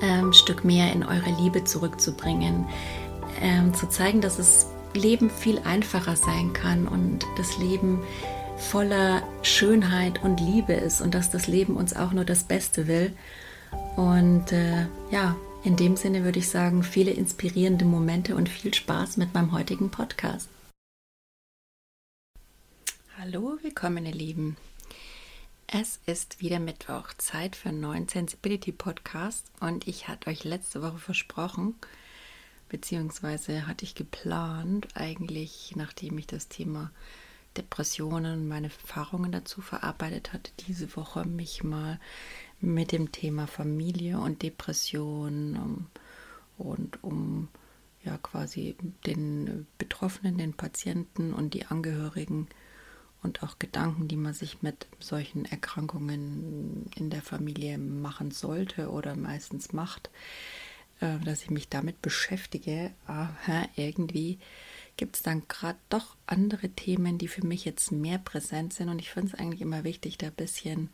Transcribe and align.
ähm, 0.00 0.32
Stück 0.32 0.64
mehr 0.64 0.92
in 0.92 1.04
eure 1.04 1.30
Liebe 1.40 1.64
zurückzubringen, 1.64 2.66
ähm, 3.40 3.74
zu 3.74 3.88
zeigen, 3.88 4.20
dass 4.20 4.36
das 4.36 4.66
Leben 4.94 5.30
viel 5.30 5.58
einfacher 5.60 6.16
sein 6.16 6.52
kann 6.52 6.86
und 6.86 7.26
das 7.36 7.58
Leben 7.58 8.02
voller 8.56 9.22
Schönheit 9.42 10.22
und 10.22 10.40
Liebe 10.40 10.72
ist 10.72 11.00
und 11.00 11.14
dass 11.14 11.30
das 11.30 11.46
Leben 11.46 11.76
uns 11.76 11.94
auch 11.94 12.12
nur 12.12 12.24
das 12.24 12.44
Beste 12.44 12.86
will. 12.86 13.12
Und 13.96 14.52
äh, 14.52 14.86
ja, 15.10 15.36
in 15.64 15.76
dem 15.76 15.96
Sinne 15.96 16.24
würde 16.24 16.38
ich 16.38 16.48
sagen, 16.48 16.82
viele 16.82 17.10
inspirierende 17.10 17.84
Momente 17.84 18.36
und 18.36 18.48
viel 18.48 18.72
Spaß 18.72 19.16
mit 19.16 19.34
meinem 19.34 19.52
heutigen 19.52 19.90
Podcast. 19.90 20.48
Hallo, 23.18 23.58
willkommen 23.62 24.04
ihr 24.06 24.12
Lieben. 24.12 24.56
Es 25.66 25.98
ist 26.06 26.40
wieder 26.40 26.60
Mittwoch, 26.60 27.14
Zeit 27.18 27.56
für 27.56 27.70
einen 27.70 27.80
neuen 27.80 28.08
Sensibility 28.08 28.70
Podcast. 28.70 29.50
Und 29.60 29.88
ich 29.88 30.08
hatte 30.08 30.30
euch 30.30 30.44
letzte 30.44 30.82
Woche 30.82 30.98
versprochen, 30.98 31.74
beziehungsweise 32.68 33.66
hatte 33.66 33.84
ich 33.84 33.94
geplant, 33.94 34.88
eigentlich 34.94 35.72
nachdem 35.74 36.18
ich 36.18 36.26
das 36.26 36.48
Thema 36.48 36.90
Depressionen 37.56 38.46
meine 38.46 38.66
Erfahrungen 38.66 39.32
dazu 39.32 39.60
verarbeitet 39.62 40.32
hatte, 40.32 40.52
diese 40.66 40.94
Woche 40.96 41.24
mich 41.24 41.64
mal 41.64 41.98
mit 42.60 42.92
dem 42.92 43.10
Thema 43.10 43.46
Familie 43.46 44.18
und 44.18 44.42
Depression 44.42 45.56
um, 45.56 45.86
und 46.58 47.02
um 47.02 47.48
ja 48.04 48.18
quasi 48.18 48.76
den 49.06 49.66
Betroffenen, 49.78 50.36
den 50.36 50.52
Patienten 50.54 51.32
und 51.32 51.54
die 51.54 51.66
Angehörigen 51.66 52.48
und 53.24 53.42
auch 53.42 53.58
Gedanken, 53.58 54.06
die 54.06 54.16
man 54.16 54.34
sich 54.34 54.62
mit 54.62 54.86
solchen 55.00 55.44
Erkrankungen 55.46 56.90
in 56.94 57.10
der 57.10 57.22
Familie 57.22 57.78
machen 57.78 58.30
sollte 58.30 58.90
oder 58.90 59.16
meistens 59.16 59.72
macht, 59.72 60.10
äh, 61.00 61.18
dass 61.24 61.42
ich 61.42 61.50
mich 61.50 61.68
damit 61.68 62.02
beschäftige. 62.02 62.92
Aber 63.06 63.34
irgendwie 63.76 64.38
gibt 64.96 65.16
es 65.16 65.22
dann 65.22 65.42
gerade 65.48 65.78
doch 65.88 66.16
andere 66.26 66.68
Themen, 66.68 67.18
die 67.18 67.28
für 67.28 67.46
mich 67.46 67.64
jetzt 67.64 67.90
mehr 67.90 68.18
präsent 68.18 68.72
sind 68.74 68.88
und 68.88 69.00
ich 69.00 69.10
finde 69.10 69.32
es 69.32 69.38
eigentlich 69.38 69.62
immer 69.62 69.84
wichtig, 69.84 70.18
da 70.18 70.28
ein 70.28 70.34
bisschen, 70.34 70.90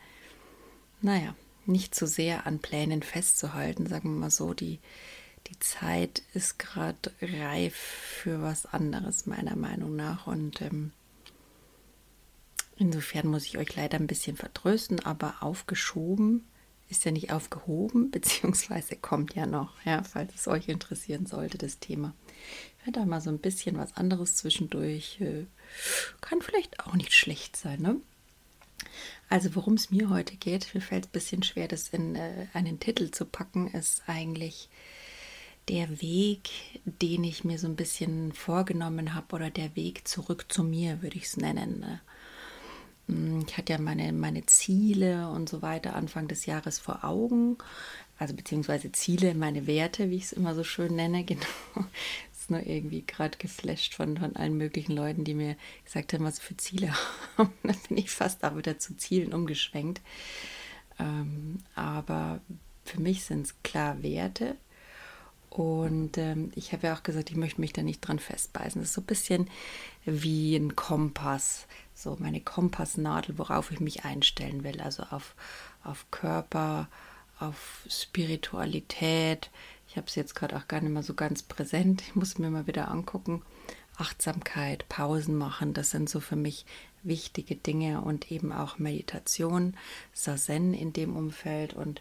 naja, 1.03 1.35
nicht 1.67 1.95
zu 1.95 2.07
sehr 2.07 2.47
an 2.47 2.61
Plänen 2.61 3.03
festzuhalten, 3.03 3.87
sagen 3.87 4.15
wir 4.15 4.21
mal 4.21 4.31
so, 4.31 4.55
die, 4.55 4.79
die 5.49 5.59
Zeit 5.59 6.23
ist 6.33 6.59
gerade 6.59 7.13
reif 7.21 7.75
für 7.75 8.43
was 8.43 8.67
anderes, 8.67 9.27
meiner 9.27 9.57
Meinung 9.57 9.97
nach. 9.97 10.27
Und 10.27 10.63
ähm, 10.63 10.93
Insofern 12.81 13.29
muss 13.29 13.45
ich 13.45 13.59
euch 13.59 13.77
leider 13.77 13.99
ein 13.99 14.07
bisschen 14.07 14.39
vertrösten, 14.39 15.01
aber 15.01 15.35
aufgeschoben 15.41 16.47
ist 16.89 17.05
ja 17.05 17.11
nicht 17.11 17.31
aufgehoben, 17.31 18.11
beziehungsweise 18.11 18.97
kommt 18.97 19.35
ja 19.35 19.45
noch, 19.45 19.75
ja, 19.85 20.03
falls 20.03 20.35
es 20.35 20.49
euch 20.49 20.67
interessieren 20.69 21.27
sollte, 21.27 21.59
das 21.59 21.79
Thema. 21.79 22.15
Ich 22.79 22.87
werde 22.87 23.01
da 23.01 23.07
mal 23.07 23.21
so 23.21 23.29
ein 23.29 23.39
bisschen 23.39 23.77
was 23.77 23.99
anderes 23.99 24.35
zwischendurch. 24.37 25.21
Äh, 25.21 25.45
kann 26.23 26.41
vielleicht 26.41 26.81
auch 26.81 26.95
nicht 26.95 27.13
schlecht 27.13 27.55
sein, 27.55 27.83
ne? 27.83 27.97
Also 29.29 29.55
worum 29.55 29.75
es 29.75 29.91
mir 29.91 30.09
heute 30.09 30.37
geht, 30.37 30.75
mir 30.75 30.81
fällt 30.81 31.05
es 31.05 31.09
ein 31.11 31.13
bisschen 31.13 31.43
schwer, 31.43 31.69
das 31.69 31.91
in 31.91 32.17
äh, 32.17 32.47
einen 32.55 32.81
Titel 32.81 33.11
zu 33.11 33.27
packen, 33.27 33.69
ist 33.69 34.05
eigentlich 34.07 34.71
der 35.69 36.01
Weg, 36.01 36.49
den 36.87 37.25
ich 37.25 37.45
mir 37.45 37.59
so 37.59 37.67
ein 37.67 37.77
bisschen 37.77 38.33
vorgenommen 38.33 39.13
habe 39.13 39.37
oder 39.37 39.51
der 39.51 39.77
Weg 39.77 40.09
zurück 40.09 40.47
zu 40.49 40.65
mir, 40.65 41.03
würde 41.03 41.19
ich 41.19 41.25
es 41.25 41.37
nennen. 41.37 41.81
Ne? 41.81 42.01
Hm, 43.11 43.45
ich 43.47 43.59
hatte 43.59 43.73
ja 43.73 43.79
meine, 43.79 44.13
meine 44.13 44.47
Ziele 44.47 45.29
und 45.29 45.49
so 45.49 45.63
weiter 45.63 45.97
Anfang 45.97 46.29
des 46.29 46.47
Jahres 46.47 46.79
vor 46.79 47.05
Augen. 47.05 47.59
Also 48.19 48.35
beziehungsweise 48.35 48.93
Ziele, 48.93 49.35
meine 49.35 49.67
Werte, 49.67 50.11
wie 50.11 50.17
ich 50.17 50.25
es 50.25 50.33
immer 50.33 50.55
so 50.55 50.63
schön 50.63 50.95
nenne, 50.95 51.25
genau. 51.25 51.45
Ist 52.33 52.51
nur 52.51 52.65
irgendwie 52.65 53.03
gerade 53.03 53.37
geflasht 53.37 53.95
von, 53.95 54.17
von 54.17 54.37
allen 54.37 54.57
möglichen 54.57 54.93
Leuten, 54.93 55.25
die 55.25 55.35
mir 55.35 55.57
gesagt 55.85 56.13
haben, 56.13 56.25
was 56.25 56.37
sie 56.37 56.43
für 56.43 56.57
Ziele 56.57 56.95
haben. 57.37 57.53
Da 57.65 57.75
bin 57.89 57.99
ich 57.99 58.11
fast 58.11 58.45
auch 58.45 58.57
wieder 58.57 58.79
zu 58.79 58.97
Zielen 58.97 59.35
umgeschwenkt. 59.35 60.01
Ähm, 60.99 61.59
aber 61.75 62.41
für 62.85 63.01
mich 63.01 63.25
sind 63.25 63.47
es 63.47 63.55
klar 63.63 64.03
Werte. 64.03 64.57
Und 65.49 66.17
ähm, 66.17 66.53
ich 66.55 66.73
habe 66.73 66.87
ja 66.87 66.95
auch 66.95 67.03
gesagt, 67.03 67.31
ich 67.31 67.37
möchte 67.37 67.61
mich 67.61 67.73
da 67.73 67.83
nicht 67.83 68.01
dran 68.01 68.21
festbeißen. 68.21 68.81
Das 68.81 68.91
ist 68.91 68.95
so 68.95 69.01
ein 69.01 69.07
bisschen 69.07 69.51
wie 70.05 70.55
ein 70.55 70.77
Kompass 70.77 71.67
so 72.03 72.17
meine 72.19 72.41
Kompassnadel, 72.41 73.39
worauf 73.39 73.71
ich 73.71 73.81
mich 73.81 74.05
einstellen 74.05 74.65
will. 74.65 74.81
Also 74.81 75.05
auf, 75.05 75.35
auf 75.85 76.11
Körper, 76.11 76.89
auf 77.39 77.85
Spiritualität. 77.89 79.51
Ich 79.89 79.97
habe 79.97 80.07
es 80.07 80.15
jetzt 80.15 80.35
gerade 80.35 80.57
auch 80.57 80.69
gar 80.69 80.81
nicht 80.81 80.93
mehr 80.93 81.03
so 81.03 81.15
ganz 81.15 81.43
präsent. 81.43 82.03
Ich 82.03 82.15
muss 82.15 82.39
mir 82.39 82.51
mal 82.51 82.67
wieder 82.67 82.89
angucken. 82.89 83.43
Achtsamkeit, 83.97 84.89
Pausen 84.89 85.37
machen, 85.37 85.75
das 85.75 85.91
sind 85.91 86.09
so 86.09 86.21
für 86.21 86.37
mich 86.37 86.65
wichtige 87.03 87.55
Dinge 87.55 88.01
und 88.01 88.33
eben 88.33 88.51
auch 88.53 88.79
Meditation, 88.79 89.77
Sazen 90.15 90.73
in 90.73 90.95
dem 90.95 91.17
Umfeld 91.17 91.75
und 91.75 92.01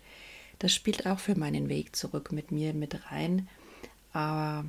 das 0.60 0.74
spielt 0.74 1.06
auch 1.08 1.20
für 1.20 1.36
meinen 1.36 1.70
Weg 1.70 1.96
zurück 1.96 2.32
mit 2.32 2.52
mir 2.52 2.74
mit 2.74 3.12
rein. 3.12 3.48
Aber 4.14 4.66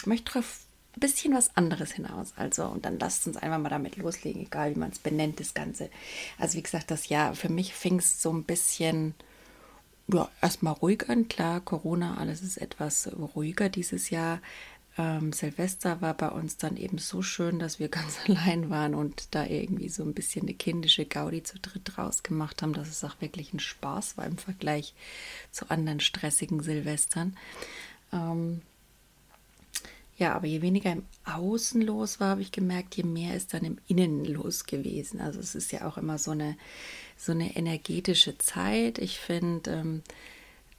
ich 0.00 0.06
möchte 0.06 0.32
darauf 0.32 0.60
ein 0.96 1.00
bisschen 1.00 1.34
was 1.34 1.56
anderes 1.56 1.92
hinaus. 1.92 2.32
Also, 2.36 2.64
und 2.66 2.84
dann 2.84 2.98
lasst 2.98 3.26
uns 3.26 3.36
einfach 3.36 3.58
mal 3.58 3.68
damit 3.68 3.96
loslegen, 3.96 4.42
egal 4.42 4.74
wie 4.74 4.78
man 4.78 4.90
es 4.90 4.98
benennt, 4.98 5.40
das 5.40 5.54
Ganze. 5.54 5.90
Also, 6.38 6.58
wie 6.58 6.62
gesagt, 6.62 6.90
das 6.90 7.08
Jahr, 7.08 7.34
für 7.34 7.48
mich 7.48 7.74
fing 7.74 7.98
es 7.98 8.20
so 8.20 8.32
ein 8.32 8.44
bisschen, 8.44 9.14
ja, 10.08 10.28
erstmal 10.40 10.74
ruhig 10.74 11.08
an. 11.08 11.28
Klar, 11.28 11.60
Corona, 11.60 12.18
alles 12.18 12.42
ist 12.42 12.58
etwas 12.58 13.10
ruhiger 13.34 13.68
dieses 13.68 14.10
Jahr. 14.10 14.40
Ähm, 14.98 15.32
Silvester 15.32 16.02
war 16.02 16.12
bei 16.12 16.28
uns 16.28 16.58
dann 16.58 16.76
eben 16.76 16.98
so 16.98 17.22
schön, 17.22 17.58
dass 17.58 17.78
wir 17.78 17.88
ganz 17.88 18.18
allein 18.28 18.68
waren 18.68 18.94
und 18.94 19.34
da 19.34 19.46
irgendwie 19.46 19.88
so 19.88 20.02
ein 20.02 20.14
bisschen 20.14 20.42
eine 20.42 20.54
kindische 20.54 21.06
Gaudi 21.06 21.42
zu 21.42 21.58
dritt 21.58 21.96
rausgemacht 21.96 22.62
haben, 22.62 22.74
dass 22.74 22.88
es 22.88 23.04
auch 23.04 23.20
wirklich 23.20 23.54
ein 23.54 23.60
Spaß 23.60 24.18
war 24.18 24.26
im 24.26 24.36
Vergleich 24.36 24.94
zu 25.50 25.70
anderen 25.70 26.00
stressigen 26.00 26.62
Silvestern. 26.62 27.36
Ähm, 28.12 28.60
ja, 30.22 30.34
aber 30.34 30.46
je 30.46 30.62
weniger 30.62 30.92
im 30.92 31.02
Außen 31.24 31.82
los 31.82 32.20
war, 32.20 32.28
habe 32.28 32.42
ich 32.42 32.52
gemerkt, 32.52 32.94
je 32.94 33.02
mehr 33.02 33.34
ist 33.34 33.54
dann 33.54 33.64
im 33.64 33.78
Innen 33.88 34.24
los 34.24 34.66
gewesen. 34.66 35.20
Also 35.20 35.40
es 35.40 35.56
ist 35.56 35.72
ja 35.72 35.84
auch 35.84 35.98
immer 35.98 36.16
so 36.16 36.30
eine, 36.30 36.56
so 37.16 37.32
eine 37.32 37.56
energetische 37.56 38.38
Zeit. 38.38 38.98
Ich 38.98 39.18
finde 39.18 39.70
ähm, 39.72 40.02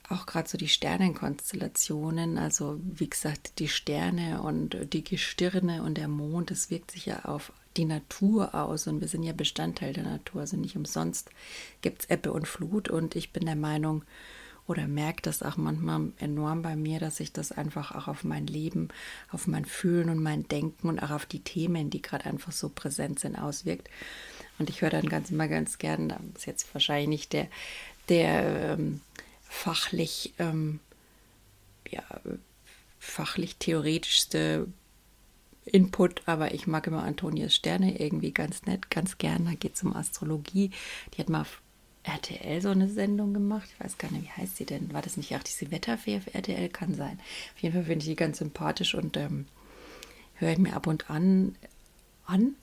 auch 0.08 0.28
gerade 0.28 0.48
so 0.48 0.58
die 0.58 0.70
Sternenkonstellationen, 0.70 2.38
also 2.38 2.80
wie 2.84 3.10
gesagt, 3.10 3.60
die 3.60 3.68
Sterne 3.68 4.42
und 4.42 4.78
die 4.94 5.04
Gestirne 5.04 5.84
und 5.84 5.98
der 5.98 6.08
Mond, 6.08 6.50
das 6.50 6.70
wirkt 6.70 6.92
sich 6.92 7.08
ja 7.08 7.26
auf 7.26 7.52
die 7.76 7.86
Natur 7.86 8.56
aus 8.56 8.88
und 8.88 9.02
wir 9.02 9.10
sind 9.10 9.24
ja 9.24 9.34
Bestandteil 9.34 9.92
der 9.92 10.04
Natur. 10.04 10.40
Also 10.40 10.56
nicht 10.56 10.78
umsonst 10.78 11.32
gibt 11.82 12.04
es 12.04 12.10
Ebbe 12.10 12.32
und 12.32 12.48
Flut 12.48 12.88
und 12.88 13.18
ich 13.18 13.34
bin 13.34 13.46
der 13.46 13.58
Meinung, 13.58 14.06
oder 14.68 14.88
merke 14.88 15.22
das 15.22 15.44
auch 15.44 15.58
manchmal 15.58 16.12
enorm 16.20 16.62
bei 16.62 16.76
mir, 16.76 17.00
dass 17.00 17.18
sich 17.18 17.34
das 17.34 17.52
einfach 17.52 17.94
auch 17.94 18.08
auf 18.08 18.24
mein 18.24 18.48
Leben, 18.48 18.90
auf 19.30 19.48
mein 19.48 19.66
Fühlen 19.66 20.10
und 20.10 20.22
mein 20.22 20.48
Denken 20.48 20.88
und 20.88 21.00
auch 21.00 21.12
auf 21.12 21.26
die 21.26 21.42
Themen, 21.42 21.90
die 21.90 22.02
gerade 22.02 22.26
einfach 22.26 22.52
so 22.52 22.70
präsent 22.70 23.20
sind, 23.20 23.36
auswirkt. 23.36 23.90
Und 24.60 24.70
ich 24.70 24.82
höre 24.82 24.90
dann 24.90 25.10
ganz 25.10 25.32
immer 25.32 25.48
ganz 25.48 25.78
gern, 25.80 26.10
das 26.10 26.20
ist 26.38 26.46
jetzt 26.46 26.74
wahrscheinlich 26.74 27.10
nicht 27.10 27.34
der, 27.34 27.48
der 28.08 28.78
ähm, 28.78 29.02
fachlich 29.50 30.34
ähm, 30.40 30.80
ja, 31.90 32.04
fachlich 33.00 33.58
theoretischste 33.58 34.68
Input, 35.66 36.24
aber 36.26 36.54
ich 36.54 36.68
mag 36.68 36.88
immer 36.88 37.04
Antonias 37.04 37.56
Sterne 37.56 38.00
irgendwie 38.00 38.32
ganz 38.32 38.64
nett, 38.64 38.90
ganz 38.90 39.18
gern. 39.18 39.46
Da 39.46 39.54
geht 39.54 39.76
es 39.76 39.84
um 39.84 39.96
Astrologie. 39.96 40.72
Die 41.14 41.22
hat 41.22 41.30
mal 41.30 41.46
RTL 42.04 42.62
so 42.62 42.70
eine 42.70 42.90
Sendung 42.90 43.34
gemacht. 43.34 43.70
Ich 43.74 43.84
weiß 43.84 43.98
gar 43.98 44.12
nicht, 44.12 44.26
wie 44.26 44.42
heißt 44.42 44.58
sie 44.58 44.66
denn? 44.66 44.94
War 44.94 45.02
das 45.02 45.18
nicht 45.18 45.36
auch 45.36 45.44
diese 45.44 45.72
Wetterfee 45.72 46.18
auf 46.18 46.34
RTL? 46.34 46.70
Kann 46.70 46.96
sein. 46.96 47.20
Auf 47.56 47.62
jeden 47.62 47.74
Fall 47.74 47.86
finde 47.86 48.04
ich 48.04 48.10
die 48.10 48.16
ganz 48.16 48.40
sympathisch 48.40 48.96
und 48.96 49.16
ähm, 49.18 49.46
höre 50.36 50.52
ich 50.52 50.58
mir 50.58 50.74
ab 50.74 50.88
und 50.88 51.10
an 51.10 51.56
an. 52.26 52.56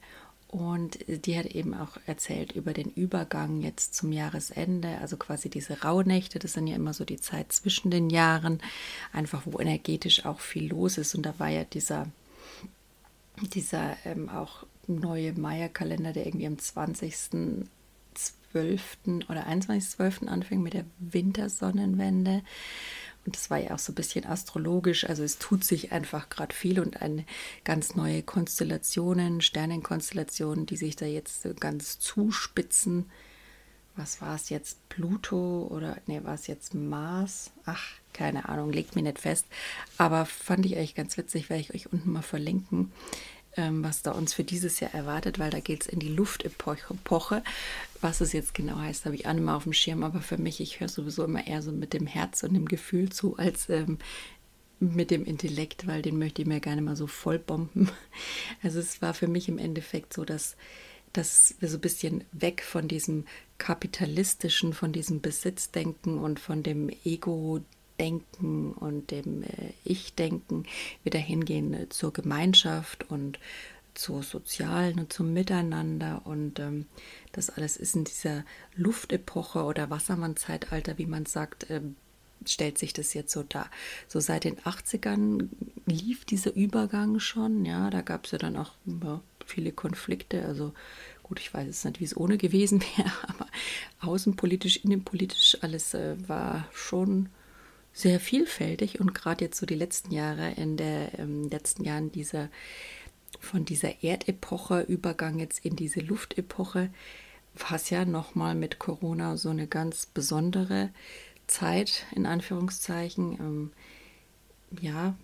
Und 0.48 0.98
die 1.06 1.38
hat 1.38 1.46
eben 1.46 1.74
auch 1.74 1.96
erzählt 2.06 2.52
über 2.52 2.72
den 2.72 2.90
Übergang 2.90 3.60
jetzt 3.60 3.94
zum 3.94 4.10
Jahresende, 4.10 4.98
also 4.98 5.16
quasi 5.16 5.48
diese 5.48 5.82
Rauhnächte, 5.82 6.40
das 6.40 6.54
sind 6.54 6.66
ja 6.66 6.74
immer 6.74 6.92
so 6.92 7.04
die 7.04 7.20
Zeit 7.20 7.52
zwischen 7.52 7.92
den 7.92 8.10
Jahren, 8.10 8.60
einfach 9.12 9.42
wo 9.44 9.60
energetisch 9.60 10.26
auch 10.26 10.40
viel 10.40 10.68
los 10.68 10.98
ist. 10.98 11.14
Und 11.14 11.24
da 11.24 11.38
war 11.38 11.48
ja 11.50 11.62
dieser, 11.62 12.08
dieser 13.54 13.96
ähm, 14.04 14.28
auch 14.28 14.66
neue 14.88 15.34
Maya-Kalender, 15.34 16.12
der 16.12 16.26
irgendwie 16.26 16.48
am 16.48 16.58
20.12. 18.54 19.28
oder 19.30 19.46
21.12. 19.46 20.26
anfing 20.26 20.62
mit 20.62 20.74
der 20.74 20.84
Wintersonnenwende. 20.98 22.42
Und 23.26 23.36
das 23.36 23.50
war 23.50 23.58
ja 23.58 23.74
auch 23.74 23.78
so 23.78 23.92
ein 23.92 23.96
bisschen 23.96 24.24
astrologisch. 24.24 25.08
Also 25.08 25.22
es 25.22 25.38
tut 25.38 25.62
sich 25.64 25.92
einfach 25.92 26.30
gerade 26.30 26.54
viel 26.54 26.80
und 26.80 27.02
eine 27.02 27.24
ganz 27.64 27.94
neue 27.94 28.22
Konstellationen, 28.22 29.40
Sternenkonstellationen, 29.40 30.66
die 30.66 30.76
sich 30.76 30.96
da 30.96 31.06
jetzt 31.06 31.46
ganz 31.60 31.98
zuspitzen. 31.98 33.10
Was 33.96 34.22
war 34.22 34.36
es 34.36 34.48
jetzt? 34.48 34.88
Pluto 34.88 35.68
oder 35.70 35.98
nee, 36.06 36.20
war 36.24 36.34
es 36.34 36.46
jetzt 36.46 36.74
Mars? 36.74 37.50
Ach, 37.66 37.82
keine 38.14 38.48
Ahnung, 38.48 38.72
legt 38.72 38.96
mir 38.96 39.02
nicht 39.02 39.18
fest. 39.18 39.46
Aber 39.98 40.24
fand 40.24 40.64
ich 40.64 40.76
eigentlich 40.76 40.94
ganz 40.94 41.18
witzig, 41.18 41.50
werde 41.50 41.60
ich 41.60 41.74
euch 41.74 41.92
unten 41.92 42.12
mal 42.12 42.22
verlinken 42.22 42.90
ähm, 43.56 43.82
was 43.82 44.02
da 44.02 44.12
uns 44.12 44.34
für 44.34 44.44
dieses 44.44 44.80
Jahr 44.80 44.94
erwartet, 44.94 45.38
weil 45.38 45.50
da 45.50 45.60
geht 45.60 45.82
es 45.82 45.86
in 45.88 45.98
die 45.98 46.08
Luftepoche. 46.08 47.42
Was 48.00 48.20
es 48.20 48.32
jetzt 48.32 48.54
genau 48.54 48.78
heißt, 48.78 49.04
habe 49.04 49.14
ich 49.14 49.26
auch 49.26 49.32
nicht 49.32 49.44
mal 49.44 49.56
auf 49.56 49.64
dem 49.64 49.72
Schirm, 49.72 50.02
aber 50.04 50.20
für 50.20 50.38
mich, 50.38 50.60
ich 50.60 50.80
höre 50.80 50.88
sowieso 50.88 51.24
immer 51.24 51.46
eher 51.46 51.62
so 51.62 51.72
mit 51.72 51.92
dem 51.92 52.06
Herz 52.06 52.42
und 52.42 52.54
dem 52.54 52.66
Gefühl 52.66 53.10
zu, 53.10 53.36
als 53.36 53.68
ähm, 53.68 53.98
mit 54.80 55.10
dem 55.10 55.24
Intellekt, 55.24 55.86
weil 55.86 56.00
den 56.00 56.18
möchte 56.18 56.42
ich 56.42 56.48
mir 56.48 56.60
gerne 56.60 56.82
mal 56.82 56.96
so 56.96 57.06
vollbomben. 57.06 57.90
Also 58.62 58.78
es 58.78 59.00
war 59.02 59.14
für 59.14 59.28
mich 59.28 59.48
im 59.48 59.58
Endeffekt 59.58 60.14
so, 60.14 60.24
dass, 60.24 60.56
dass 61.12 61.54
wir 61.60 61.68
so 61.68 61.76
ein 61.76 61.82
bisschen 61.82 62.24
weg 62.32 62.62
von 62.62 62.88
diesem 62.88 63.24
kapitalistischen, 63.58 64.72
von 64.72 64.92
diesem 64.92 65.20
Besitzdenken 65.20 66.18
und 66.18 66.40
von 66.40 66.62
dem 66.62 66.90
Ego 67.04 67.60
Denken 68.00 68.72
und 68.72 69.10
dem 69.10 69.42
äh, 69.42 69.74
Ich-Denken 69.84 70.64
wieder 71.04 71.18
hingehen 71.18 71.74
äh, 71.74 71.88
zur 71.90 72.12
Gemeinschaft 72.12 73.10
und 73.10 73.38
zur 73.94 74.22
Sozialen 74.22 74.98
und 74.98 75.12
zum 75.12 75.34
Miteinander. 75.34 76.22
Und 76.24 76.58
ähm, 76.58 76.86
das 77.32 77.50
alles 77.50 77.76
ist 77.76 77.94
in 77.94 78.04
dieser 78.04 78.44
Luftepoche 78.74 79.64
oder 79.64 79.90
Wassermann-Zeitalter, 79.90 80.96
wie 80.96 81.06
man 81.06 81.26
sagt, 81.26 81.68
äh, 81.68 81.82
stellt 82.46 82.78
sich 82.78 82.94
das 82.94 83.12
jetzt 83.12 83.32
so 83.32 83.42
dar. 83.42 83.70
So 84.08 84.18
seit 84.18 84.44
den 84.44 84.58
80ern 84.60 85.48
lief 85.84 86.24
dieser 86.24 86.54
Übergang 86.54 87.20
schon. 87.20 87.66
Ja, 87.66 87.90
da 87.90 88.00
gab 88.00 88.24
es 88.24 88.30
ja 88.30 88.38
dann 88.38 88.56
auch 88.56 88.72
ja, 88.86 89.20
viele 89.44 89.72
Konflikte. 89.72 90.46
Also 90.46 90.72
gut, 91.22 91.38
ich 91.38 91.52
weiß 91.52 91.66
jetzt 91.66 91.84
nicht, 91.84 92.00
wie 92.00 92.04
es 92.04 92.16
ohne 92.16 92.38
gewesen 92.38 92.82
wäre, 92.96 93.12
aber 93.28 93.46
außenpolitisch, 94.00 94.78
innenpolitisch, 94.78 95.58
alles 95.60 95.92
äh, 95.92 96.16
war 96.26 96.66
schon 96.72 97.28
sehr 97.92 98.20
vielfältig 98.20 99.00
und 99.00 99.14
gerade 99.14 99.44
jetzt 99.44 99.58
so 99.58 99.66
die 99.66 99.74
letzten 99.74 100.12
Jahre, 100.12 100.52
in 100.52 100.76
den 100.76 101.08
ähm, 101.18 101.48
letzten 101.48 101.84
Jahren 101.84 102.12
dieser, 102.12 102.48
von 103.40 103.64
dieser 103.64 104.02
Erdepoche 104.02 104.82
Übergang 104.82 105.38
jetzt 105.38 105.64
in 105.64 105.76
diese 105.76 106.00
Luftepoche, 106.00 106.90
war 107.54 107.76
es 107.76 107.90
ja 107.90 108.04
nochmal 108.04 108.54
mit 108.54 108.78
Corona 108.78 109.36
so 109.36 109.50
eine 109.50 109.66
ganz 109.66 110.06
besondere 110.06 110.90
Zeit, 111.46 112.06
in 112.14 112.26
Anführungszeichen. 112.26 113.32
Ähm, 113.40 113.72
ja, 114.80 115.14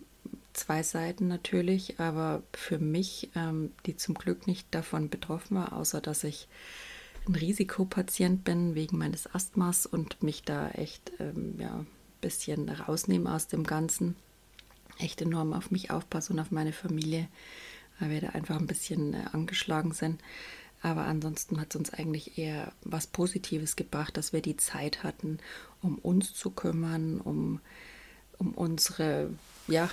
zwei 0.52 0.82
Seiten 0.82 1.28
natürlich, 1.28 2.00
aber 2.00 2.42
für 2.52 2.78
mich, 2.78 3.30
ähm, 3.36 3.72
die 3.86 3.96
zum 3.96 4.14
Glück 4.14 4.46
nicht 4.46 4.66
davon 4.72 5.08
betroffen 5.08 5.56
war, 5.56 5.72
außer 5.72 6.00
dass 6.00 6.24
ich 6.24 6.48
ein 7.28 7.34
Risikopatient 7.34 8.44
bin 8.44 8.74
wegen 8.74 8.98
meines 8.98 9.32
Asthmas 9.32 9.86
und 9.86 10.22
mich 10.22 10.42
da 10.42 10.70
echt 10.70 11.12
ähm, 11.18 11.56
ja, 11.58 11.84
bisschen 12.26 12.68
rausnehmen 12.68 13.28
aus 13.28 13.46
dem 13.46 13.62
Ganzen. 13.62 14.16
Echt 14.98 15.22
enorm 15.22 15.52
auf 15.52 15.70
mich 15.70 15.92
aufpassen 15.92 16.32
und 16.32 16.40
auf 16.40 16.50
meine 16.50 16.72
Familie, 16.72 17.28
weil 18.00 18.10
wir 18.10 18.20
da 18.20 18.28
einfach 18.30 18.58
ein 18.58 18.66
bisschen 18.66 19.14
äh, 19.14 19.24
angeschlagen 19.32 19.92
sind. 19.92 20.20
Aber 20.82 21.04
ansonsten 21.04 21.60
hat 21.60 21.70
es 21.70 21.76
uns 21.76 21.90
eigentlich 21.92 22.36
eher 22.36 22.72
was 22.82 23.06
Positives 23.06 23.76
gebracht, 23.76 24.16
dass 24.16 24.32
wir 24.32 24.42
die 24.42 24.56
Zeit 24.56 25.04
hatten, 25.04 25.38
um 25.82 25.98
uns 25.98 26.34
zu 26.34 26.50
kümmern, 26.50 27.20
um, 27.20 27.60
um 28.38 28.52
unsere, 28.54 29.30
ja, 29.68 29.88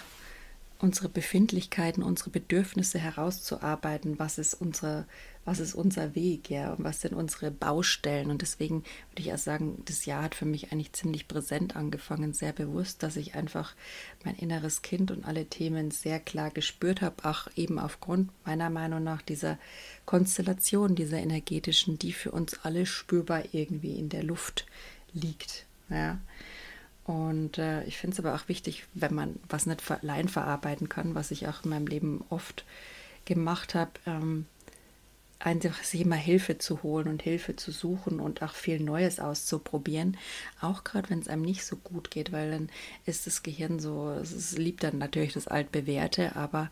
unsere 0.79 1.07
Befindlichkeiten, 1.07 2.03
unsere 2.03 2.29
Bedürfnisse 2.29 2.99
herauszuarbeiten, 2.99 4.19
was 4.19 4.37
ist 4.37 4.53
unsere, 4.53 5.05
was 5.45 5.59
ist 5.59 5.75
unser 5.75 6.13
Weg, 6.13 6.49
ja, 6.49 6.73
und 6.73 6.83
was 6.83 7.01
sind 7.01 7.13
unsere 7.13 7.51
Baustellen. 7.51 8.29
Und 8.29 8.41
deswegen 8.41 8.83
würde 9.11 9.21
ich 9.21 9.33
auch 9.33 9.37
sagen, 9.37 9.81
das 9.85 10.05
Jahr 10.05 10.23
hat 10.23 10.35
für 10.35 10.45
mich 10.45 10.71
eigentlich 10.71 10.93
ziemlich 10.93 11.27
präsent 11.27 11.75
angefangen, 11.75 12.33
sehr 12.33 12.51
bewusst, 12.51 13.01
dass 13.01 13.15
ich 13.15 13.35
einfach 13.35 13.75
mein 14.25 14.35
inneres 14.35 14.81
Kind 14.81 15.09
und 15.11 15.25
alle 15.25 15.45
Themen 15.45 15.91
sehr 15.91 16.19
klar 16.19 16.51
gespürt 16.51 17.01
habe, 17.01 17.23
auch 17.23 17.47
eben 17.55 17.79
aufgrund 17.79 18.31
meiner 18.45 18.69
Meinung 18.69 19.03
nach 19.03 19.21
dieser 19.21 19.57
Konstellation, 20.05 20.95
dieser 20.95 21.19
energetischen, 21.19 21.97
die 21.97 22.11
für 22.11 22.31
uns 22.31 22.59
alle 22.63 22.85
spürbar 22.85 23.43
irgendwie 23.53 23.97
in 23.97 24.09
der 24.09 24.23
Luft 24.23 24.65
liegt. 25.13 25.65
Ja. 25.89 26.19
Und 27.05 27.57
äh, 27.57 27.83
ich 27.83 27.97
finde 27.97 28.13
es 28.13 28.19
aber 28.19 28.35
auch 28.35 28.47
wichtig, 28.47 28.85
wenn 28.93 29.13
man 29.13 29.35
was 29.49 29.65
nicht 29.65 29.89
allein 29.91 30.29
verarbeiten 30.29 30.87
kann, 30.87 31.15
was 31.15 31.31
ich 31.31 31.47
auch 31.47 31.63
in 31.63 31.71
meinem 31.71 31.87
Leben 31.87 32.23
oft 32.29 32.63
gemacht 33.25 33.75
habe, 33.75 33.91
ähm, 34.05 34.45
einfach 35.39 35.83
sich 35.83 36.01
immer 36.01 36.15
Hilfe 36.15 36.57
zu 36.57 36.83
holen 36.83 37.07
und 37.07 37.21
Hilfe 37.21 37.55
zu 37.55 37.71
suchen 37.71 38.21
und 38.21 38.41
auch 38.41 38.53
viel 38.53 38.79
Neues 38.79 39.19
auszuprobieren. 39.19 40.17
Auch 40.61 40.85
gerade 40.85 41.09
wenn 41.09 41.19
es 41.19 41.27
einem 41.27 41.41
nicht 41.41 41.65
so 41.65 41.75
gut 41.75 42.11
geht, 42.11 42.31
weil 42.31 42.51
dann 42.51 42.69
ist 43.05 43.27
das 43.27 43.43
Gehirn 43.43 43.79
so, 43.79 44.09
es 44.11 44.57
liebt 44.57 44.83
dann 44.83 44.97
natürlich 44.97 45.33
das 45.33 45.47
Altbewährte, 45.47 46.37
aber 46.37 46.69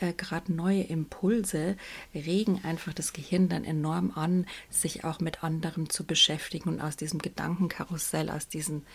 äh, 0.00 0.14
gerade 0.14 0.52
neue 0.52 0.82
Impulse 0.82 1.76
regen 2.14 2.60
einfach 2.64 2.94
das 2.94 3.12
Gehirn 3.12 3.50
dann 3.50 3.64
enorm 3.64 4.12
an, 4.14 4.46
sich 4.70 5.04
auch 5.04 5.20
mit 5.20 5.44
anderem 5.44 5.90
zu 5.90 6.04
beschäftigen 6.04 6.70
und 6.70 6.80
aus 6.80 6.96
diesem 6.96 7.20
Gedankenkarussell, 7.20 8.30
aus 8.30 8.48
diesen 8.48 8.86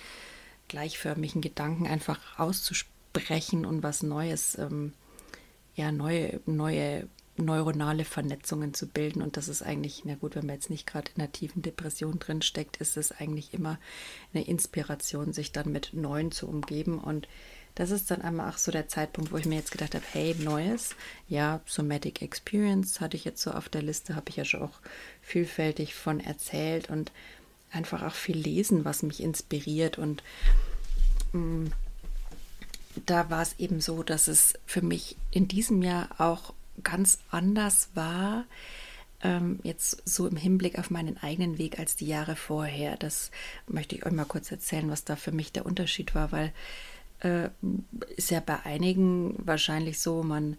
gleichförmigen 0.71 1.41
Gedanken 1.41 1.85
einfach 1.85 2.39
auszusprechen 2.39 3.65
und 3.65 3.83
was 3.83 4.03
Neues, 4.03 4.57
ähm, 4.57 4.93
ja, 5.75 5.91
neue, 5.91 6.39
neue 6.45 7.07
neuronale 7.37 8.05
Vernetzungen 8.05 8.73
zu 8.73 8.87
bilden. 8.87 9.21
Und 9.21 9.37
das 9.37 9.47
ist 9.47 9.61
eigentlich, 9.61 10.03
na 10.05 10.15
gut, 10.15 10.35
wenn 10.35 10.45
man 10.45 10.55
jetzt 10.55 10.69
nicht 10.69 10.87
gerade 10.87 11.11
in 11.15 11.21
einer 11.21 11.31
tiefen 11.31 11.61
Depression 11.61 12.19
drin 12.19 12.41
steckt, 12.41 12.77
ist 12.77 12.97
es 12.97 13.11
eigentlich 13.11 13.53
immer 13.53 13.79
eine 14.33 14.45
Inspiration, 14.45 15.33
sich 15.33 15.51
dann 15.51 15.71
mit 15.71 15.93
Neuen 15.93 16.31
zu 16.31 16.47
umgeben. 16.47 16.99
Und 16.99 17.27
das 17.75 17.91
ist 17.91 18.11
dann 18.11 18.21
einmal 18.21 18.49
auch 18.49 18.57
so 18.57 18.71
der 18.71 18.87
Zeitpunkt, 18.87 19.31
wo 19.31 19.37
ich 19.37 19.45
mir 19.45 19.55
jetzt 19.55 19.71
gedacht 19.71 19.95
habe, 19.95 20.05
hey, 20.11 20.35
Neues, 20.37 20.95
ja, 21.27 21.61
Somatic 21.65 22.21
Experience 22.21 22.99
hatte 22.99 23.17
ich 23.17 23.25
jetzt 23.25 23.41
so 23.41 23.51
auf 23.51 23.69
der 23.69 23.81
Liste, 23.81 24.15
habe 24.15 24.29
ich 24.29 24.35
ja 24.35 24.45
schon 24.45 24.63
auch 24.63 24.79
vielfältig 25.21 25.95
von 25.95 26.19
erzählt 26.19 26.89
und 26.89 27.11
einfach 27.71 28.03
auch 28.03 28.13
viel 28.13 28.37
lesen, 28.37 28.85
was 28.85 29.03
mich 29.03 29.21
inspiriert. 29.21 29.97
Und 29.97 30.23
mm, 31.33 31.67
da 33.05 33.29
war 33.29 33.41
es 33.41 33.55
eben 33.59 33.81
so, 33.81 34.03
dass 34.03 34.27
es 34.27 34.53
für 34.65 34.81
mich 34.81 35.15
in 35.31 35.47
diesem 35.47 35.81
Jahr 35.81 36.09
auch 36.17 36.53
ganz 36.83 37.19
anders 37.29 37.89
war, 37.93 38.45
ähm, 39.23 39.59
jetzt 39.63 40.01
so 40.07 40.27
im 40.27 40.35
Hinblick 40.35 40.79
auf 40.79 40.89
meinen 40.89 41.17
eigenen 41.17 41.57
Weg 41.57 41.79
als 41.79 41.95
die 41.95 42.07
Jahre 42.07 42.35
vorher. 42.35 42.97
Das 42.97 43.31
möchte 43.67 43.95
ich 43.95 44.05
euch 44.05 44.11
mal 44.11 44.25
kurz 44.25 44.51
erzählen, 44.51 44.89
was 44.89 45.03
da 45.03 45.15
für 45.15 45.31
mich 45.31 45.51
der 45.51 45.65
Unterschied 45.65 46.15
war, 46.15 46.31
weil 46.31 46.51
äh, 47.19 47.49
ist 48.15 48.31
ja 48.31 48.39
bei 48.39 48.59
einigen 48.65 49.35
wahrscheinlich 49.37 49.99
so, 49.99 50.23
man 50.23 50.57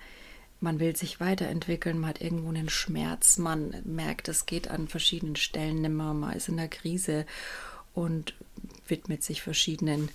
man 0.62 0.80
will 0.80 0.96
sich 0.96 1.20
weiterentwickeln, 1.20 1.98
man 1.98 2.10
hat 2.10 2.20
irgendwo 2.20 2.48
einen 2.48 2.68
Schmerz, 2.68 3.38
man 3.38 3.74
merkt, 3.84 4.28
es 4.28 4.46
geht 4.46 4.68
an 4.68 4.88
verschiedenen 4.88 5.36
Stellen 5.36 5.82
nimmer, 5.82 6.14
man 6.14 6.34
ist 6.34 6.48
in 6.48 6.56
der 6.56 6.68
Krise 6.68 7.26
und 7.94 8.34
widmet 8.86 9.22
sich 9.22 9.42
verschiedenen 9.42 10.08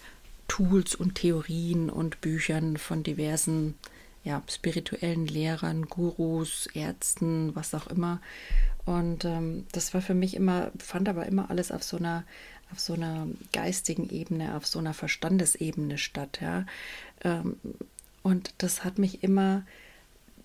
Tools 0.48 0.96
und 0.96 1.16
Theorien 1.16 1.89
und 1.89 2.22
Büchern 2.22 2.77
von 2.77 3.04
diversen 3.04 3.75
ja, 4.24 4.42
spirituellen 4.50 5.27
Lehrern, 5.27 5.84
Gurus, 5.84 6.68
Ärzten, 6.74 7.56
was 7.56 7.74
auch 7.74 7.88
immer. 7.88 8.22
Und 8.86 9.25
ähm, 9.25 9.66
das 9.72 9.94
war 9.94 10.01
für 10.01 10.13
mich 10.13 10.36
immer, 10.36 10.72
fand 10.80 11.08
aber 11.10 11.25
immer 11.25 11.50
alles 11.50 11.72
auf 11.72 11.84
so 11.84 11.98
einer, 11.98 12.24
auf 12.72 12.80
so 12.80 12.94
einer 12.94 13.27
geistigen 13.54 14.10
Ebene, 14.10 14.56
auf 14.56 14.66
so 14.66 14.80
einer 14.80 14.94
Verstandesebene 14.94 15.98
statt. 15.98 16.39
Ja. 16.42 16.66
Ähm, 17.24 17.58
Und 18.24 18.54
das 18.58 18.84
hat 18.84 18.98
mich 18.98 19.24
immer 19.24 19.63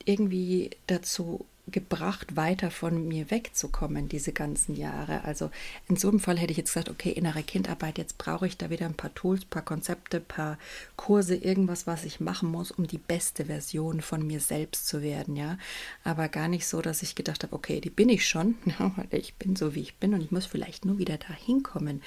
irgendwie 0.04 0.70
dazu 0.86 1.46
gebracht, 1.68 2.34
weiter 2.34 2.70
von 2.70 3.06
mir 3.06 3.30
wegzukommen, 3.30 4.08
diese 4.08 4.32
ganzen 4.32 4.74
Jahre. 4.74 5.22
Also 5.24 5.50
in 5.88 5.96
so 5.96 6.08
einem 6.08 6.18
Fall 6.18 6.36
hätte 6.36 6.50
ich 6.50 6.58
jetzt 6.58 6.74
gesagt, 6.74 6.90
okay, 6.90 7.10
innere 7.10 7.44
Kindarbeit, 7.44 7.98
jetzt 7.98 8.18
brauche 8.18 8.46
ich 8.46 8.56
da 8.56 8.68
wieder 8.68 8.86
ein 8.86 8.96
paar 8.96 9.14
Tools, 9.14 9.44
paar 9.44 9.62
Konzepte, 9.62 10.20
paar 10.20 10.58
Kurse, 10.96 11.36
irgendwas, 11.36 11.86
was 11.86 12.04
ich 12.04 12.18
machen 12.18 12.50
muss, 12.50 12.72
um 12.72 12.88
die 12.88 12.98
beste 12.98 13.44
Version 13.44 14.00
von 14.00 14.26
mir 14.26 14.40
selbst 14.40 14.88
zu 14.88 15.02
werden, 15.02 15.36
ja. 15.36 15.56
Aber 16.02 16.28
gar 16.28 16.48
nicht 16.48 16.66
so, 16.66 16.82
dass 16.82 17.02
ich 17.02 17.14
gedacht 17.14 17.44
habe, 17.44 17.54
okay, 17.54 17.80
die 17.80 17.90
bin 17.90 18.08
ich 18.08 18.28
schon, 18.28 18.56
ich 19.10 19.34
bin 19.34 19.54
so, 19.54 19.74
wie 19.76 19.82
ich 19.82 19.96
bin 19.96 20.14
und 20.14 20.20
ich 20.22 20.32
muss 20.32 20.46
vielleicht 20.46 20.84
nur 20.84 20.98
wieder 20.98 21.16
dahin 21.16 21.62
kommen 21.62 22.02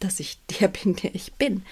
dass 0.00 0.20
ich 0.20 0.40
der 0.60 0.68
bin, 0.68 0.96
der 0.96 1.14
ich 1.14 1.34
bin. 1.34 1.64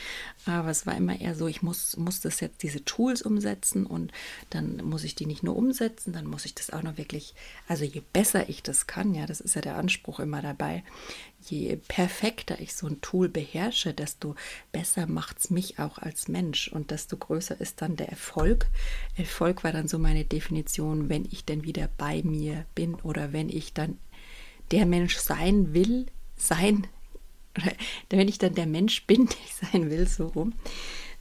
Aber 0.47 0.71
es 0.71 0.87
war 0.87 0.97
immer 0.97 1.21
eher 1.21 1.35
so, 1.35 1.47
ich 1.47 1.63
muss, 1.63 1.97
muss 1.97 2.21
das 2.21 2.41
jetzt, 2.41 2.63
diese 2.63 2.85
Tools 2.85 3.23
umsetzen 3.23 3.85
und 3.85 4.13
dann 4.51 4.77
muss 4.85 5.05
ich 5.05 5.15
die 5.15 5.27
nicht 5.27 5.43
nur 5.43 5.57
umsetzen, 5.57 6.13
dann 6.13 6.27
muss 6.27 6.45
ich 6.45 6.55
das 6.55 6.71
auch 6.71 6.83
noch 6.83 6.97
wirklich, 6.97 7.35
also 7.67 7.85
je 7.85 8.03
besser 8.13 8.49
ich 8.49 8.63
das 8.63 8.87
kann, 8.87 9.15
ja, 9.15 9.27
das 9.27 9.41
ist 9.41 9.57
ja 9.57 9.61
der 9.61 9.77
Anspruch 9.77 10.21
immer 10.21 10.41
dabei, 10.41 10.85
je 11.43 11.77
perfekter 11.77 12.61
ich 12.61 12.75
so 12.75 12.87
ein 12.87 13.01
Tool 13.01 13.29
beherrsche, 13.29 13.93
desto 13.93 14.37
besser 14.73 15.07
macht 15.07 15.39
es 15.39 15.51
mich 15.51 15.79
auch 15.79 15.99
als 15.99 16.29
Mensch 16.29 16.69
und 16.69 16.91
desto 16.91 17.17
größer 17.17 17.61
ist 17.61 17.83
dann 17.83 17.97
der 17.97 18.09
Erfolg. 18.09 18.67
Erfolg 19.17 19.65
war 19.65 19.73
dann 19.73 19.89
so 19.89 19.99
meine 19.99 20.25
Definition, 20.25 21.09
wenn 21.09 21.27
ich 21.31 21.45
denn 21.45 21.65
wieder 21.65 21.89
bei 21.99 22.23
mir 22.23 22.65
bin 22.75 22.95
oder 22.95 23.33
wenn 23.33 23.49
ich 23.49 23.73
dann 23.75 23.99
der 24.71 24.87
Mensch 24.87 25.17
sein 25.17 25.75
will, 25.75 26.07
sein 26.37 26.87
oder 27.57 27.73
wenn 28.11 28.29
ich 28.29 28.39
dann 28.39 28.55
der 28.55 28.67
Mensch 28.67 29.07
bin, 29.07 29.27
der 29.27 29.39
ich 29.45 29.55
sein 29.55 29.91
will, 29.91 30.07
so 30.07 30.27
rum, 30.29 30.55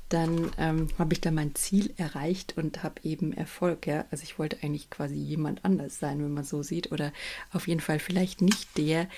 dann 0.10 0.52
ähm, 0.58 0.88
habe 0.98 1.14
ich 1.14 1.22
dann 1.22 1.36
mein 1.36 1.54
Ziel 1.56 1.94
erreicht 1.98 2.58
und 2.58 2.84
habe 2.84 3.02
eben 3.04 3.34
Erfolg. 3.34 3.88
Ja? 3.88 4.06
Also 4.10 4.24
ich 4.24 4.40
wollte 4.40 4.58
eigentlich 4.64 4.90
quasi 4.90 5.16
jemand 5.16 5.66
anders 5.66 6.00
sein, 6.00 6.24
wenn 6.24 6.34
man 6.34 6.46
so 6.46 6.64
sieht, 6.64 6.92
oder 6.92 7.12
auf 7.52 7.68
jeden 7.68 7.82
Fall 7.82 8.00
vielleicht 8.00 8.42
nicht 8.42 8.78
der, 8.78 9.10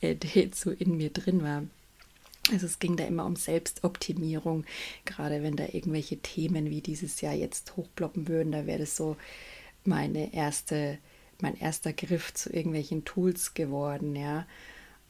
äh, 0.00 0.14
der 0.14 0.30
jetzt 0.30 0.60
so 0.60 0.70
in 0.70 0.96
mir 0.96 1.10
drin 1.10 1.42
war. 1.42 1.64
Also 2.50 2.64
es 2.64 2.78
ging 2.78 2.96
da 2.96 3.04
immer 3.04 3.26
um 3.26 3.36
Selbstoptimierung, 3.36 4.64
gerade 5.04 5.42
wenn 5.42 5.56
da 5.56 5.64
irgendwelche 5.64 6.16
Themen 6.16 6.70
wie 6.70 6.80
dieses 6.80 7.20
Jahr 7.20 7.34
jetzt 7.34 7.76
hochploppen 7.76 8.26
würden, 8.26 8.52
da 8.52 8.64
wäre 8.64 8.78
das 8.78 8.96
so 8.96 9.16
meine 9.84 10.32
erste, 10.32 10.96
mein 11.42 11.58
erster 11.58 11.92
Griff 11.92 12.32
zu 12.32 12.50
irgendwelchen 12.50 13.04
Tools 13.04 13.52
geworden, 13.52 14.16
ja. 14.16 14.46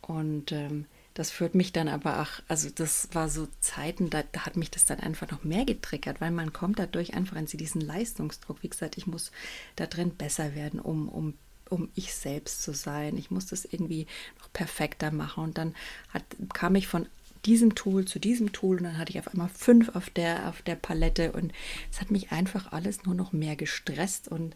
Und 0.03 0.51
ähm, 0.51 0.87
das 1.19 1.33
führt 1.33 1.57
mich 1.57 1.73
dann 1.73 1.89
aber 1.89 2.23
auch, 2.23 2.29
also 2.47 2.71
das 2.73 3.09
war 3.11 3.29
so 3.29 3.49
Zeiten, 3.59 4.09
da, 4.09 4.23
da, 4.31 4.47
hat 4.47 4.57
mich 4.57 4.71
das 4.71 4.85
dann 4.85 5.01
einfach 5.01 5.29
noch 5.33 5.43
mehr 5.43 5.65
getriggert, 5.65 6.21
weil 6.21 6.31
man 6.31 6.53
kommt 6.53 6.79
dadurch 6.79 7.15
einfach 7.15 7.35
in 7.35 7.47
diesen 7.47 7.81
Leistungsdruck. 7.81 8.63
Wie 8.63 8.69
gesagt, 8.69 8.97
ich 8.97 9.09
muss 9.09 9.33
da 9.75 9.87
drin 9.87 10.11
besser 10.11 10.55
werden, 10.55 10.79
um, 10.79 11.09
um, 11.09 11.35
um 11.71 11.89
ich 11.97 12.15
selbst 12.15 12.63
zu 12.63 12.73
sein. 12.73 13.19
Ich 13.19 13.33
muss 13.33 13.47
das 13.47 13.65
irgendwie 13.65 14.07
noch 14.39 14.53
perfekter 14.53 15.11
machen. 15.11 15.43
Und 15.43 15.59
dann 15.59 15.75
hat, 16.11 16.23
kam 16.55 16.77
ich 16.77 16.87
von 16.87 17.09
diesem 17.45 17.75
Tool 17.75 18.05
zu 18.05 18.21
diesem 18.21 18.53
Tool 18.53 18.77
und 18.77 18.85
dann 18.85 18.99
hatte 18.99 19.11
ich 19.11 19.19
auf 19.19 19.27
einmal 19.27 19.49
fünf 19.49 19.97
auf 19.97 20.11
der, 20.11 20.49
auf 20.49 20.63
der 20.63 20.77
Palette 20.77 21.33
und 21.33 21.53
es 21.91 22.01
hat 22.01 22.13
mich 22.13 22.31
einfach 22.31 22.71
alles 22.71 23.03
nur 23.07 23.17
noch 23.17 23.33
mehr 23.33 23.57
gestresst 23.57 24.29
und 24.29 24.55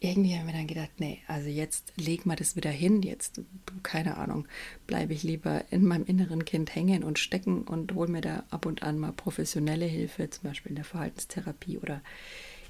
irgendwie 0.00 0.36
haben 0.36 0.46
wir 0.46 0.54
dann 0.54 0.68
gedacht, 0.68 0.90
nee, 0.98 1.20
also 1.26 1.48
jetzt 1.48 1.92
leg 1.96 2.24
mal 2.24 2.36
das 2.36 2.54
wieder 2.54 2.70
hin, 2.70 3.02
jetzt, 3.02 3.40
keine 3.82 4.16
Ahnung, 4.16 4.46
bleibe 4.86 5.12
ich 5.12 5.24
lieber 5.24 5.64
in 5.70 5.84
meinem 5.84 6.04
inneren 6.04 6.44
Kind 6.44 6.74
hängen 6.74 7.02
und 7.02 7.18
stecken 7.18 7.62
und 7.62 7.94
hole 7.94 8.08
mir 8.08 8.20
da 8.20 8.44
ab 8.50 8.66
und 8.66 8.82
an 8.82 8.98
mal 8.98 9.12
professionelle 9.12 9.86
Hilfe, 9.86 10.30
zum 10.30 10.50
Beispiel 10.50 10.70
in 10.70 10.76
der 10.76 10.84
Verhaltenstherapie 10.84 11.78
oder 11.78 12.00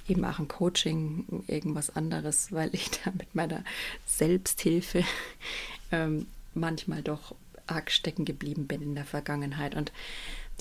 eben 0.09 0.25
auch 0.25 0.39
ein 0.39 0.49
Coaching, 0.49 1.45
irgendwas 1.47 1.95
anderes, 1.95 2.51
weil 2.51 2.71
ich 2.73 2.91
da 3.05 3.11
mit 3.11 3.35
meiner 3.35 3.63
Selbsthilfe 4.07 5.05
ähm, 5.93 6.27
manchmal 6.55 7.03
doch 7.03 7.35
arg 7.67 7.91
stecken 7.91 8.25
geblieben 8.25 8.67
bin 8.67 8.81
in 8.81 8.95
der 8.95 9.05
Vergangenheit. 9.05 9.75
Und 9.75 9.93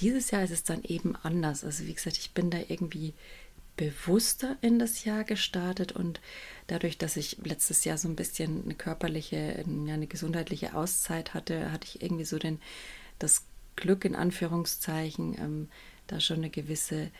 dieses 0.01 0.31
Jahr 0.31 0.43
ist 0.43 0.51
es 0.51 0.63
dann 0.63 0.83
eben 0.83 1.15
anders. 1.15 1.63
Also 1.63 1.85
wie 1.87 1.93
gesagt, 1.93 2.17
ich 2.17 2.31
bin 2.31 2.49
da 2.49 2.59
irgendwie 2.67 3.13
bewusster 3.77 4.57
in 4.61 4.79
das 4.79 5.05
Jahr 5.05 5.23
gestartet 5.23 5.93
und 5.93 6.19
dadurch, 6.65 6.97
dass 6.97 7.15
ich 7.15 7.37
letztes 7.43 7.85
Jahr 7.85 7.97
so 7.97 8.09
ein 8.09 8.15
bisschen 8.15 8.65
eine 8.65 8.73
körperliche, 8.73 9.63
eine 9.65 10.07
gesundheitliche 10.07 10.75
Auszeit 10.75 11.33
hatte, 11.33 11.71
hatte 11.71 11.87
ich 11.87 12.01
irgendwie 12.01 12.25
so 12.25 12.39
den, 12.39 12.59
das 13.19 13.45
Glück 13.75 14.03
in 14.03 14.15
Anführungszeichen, 14.15 15.37
ähm, 15.39 15.69
da 16.07 16.19
schon 16.19 16.37
eine 16.37 16.49
gewisse 16.49 17.11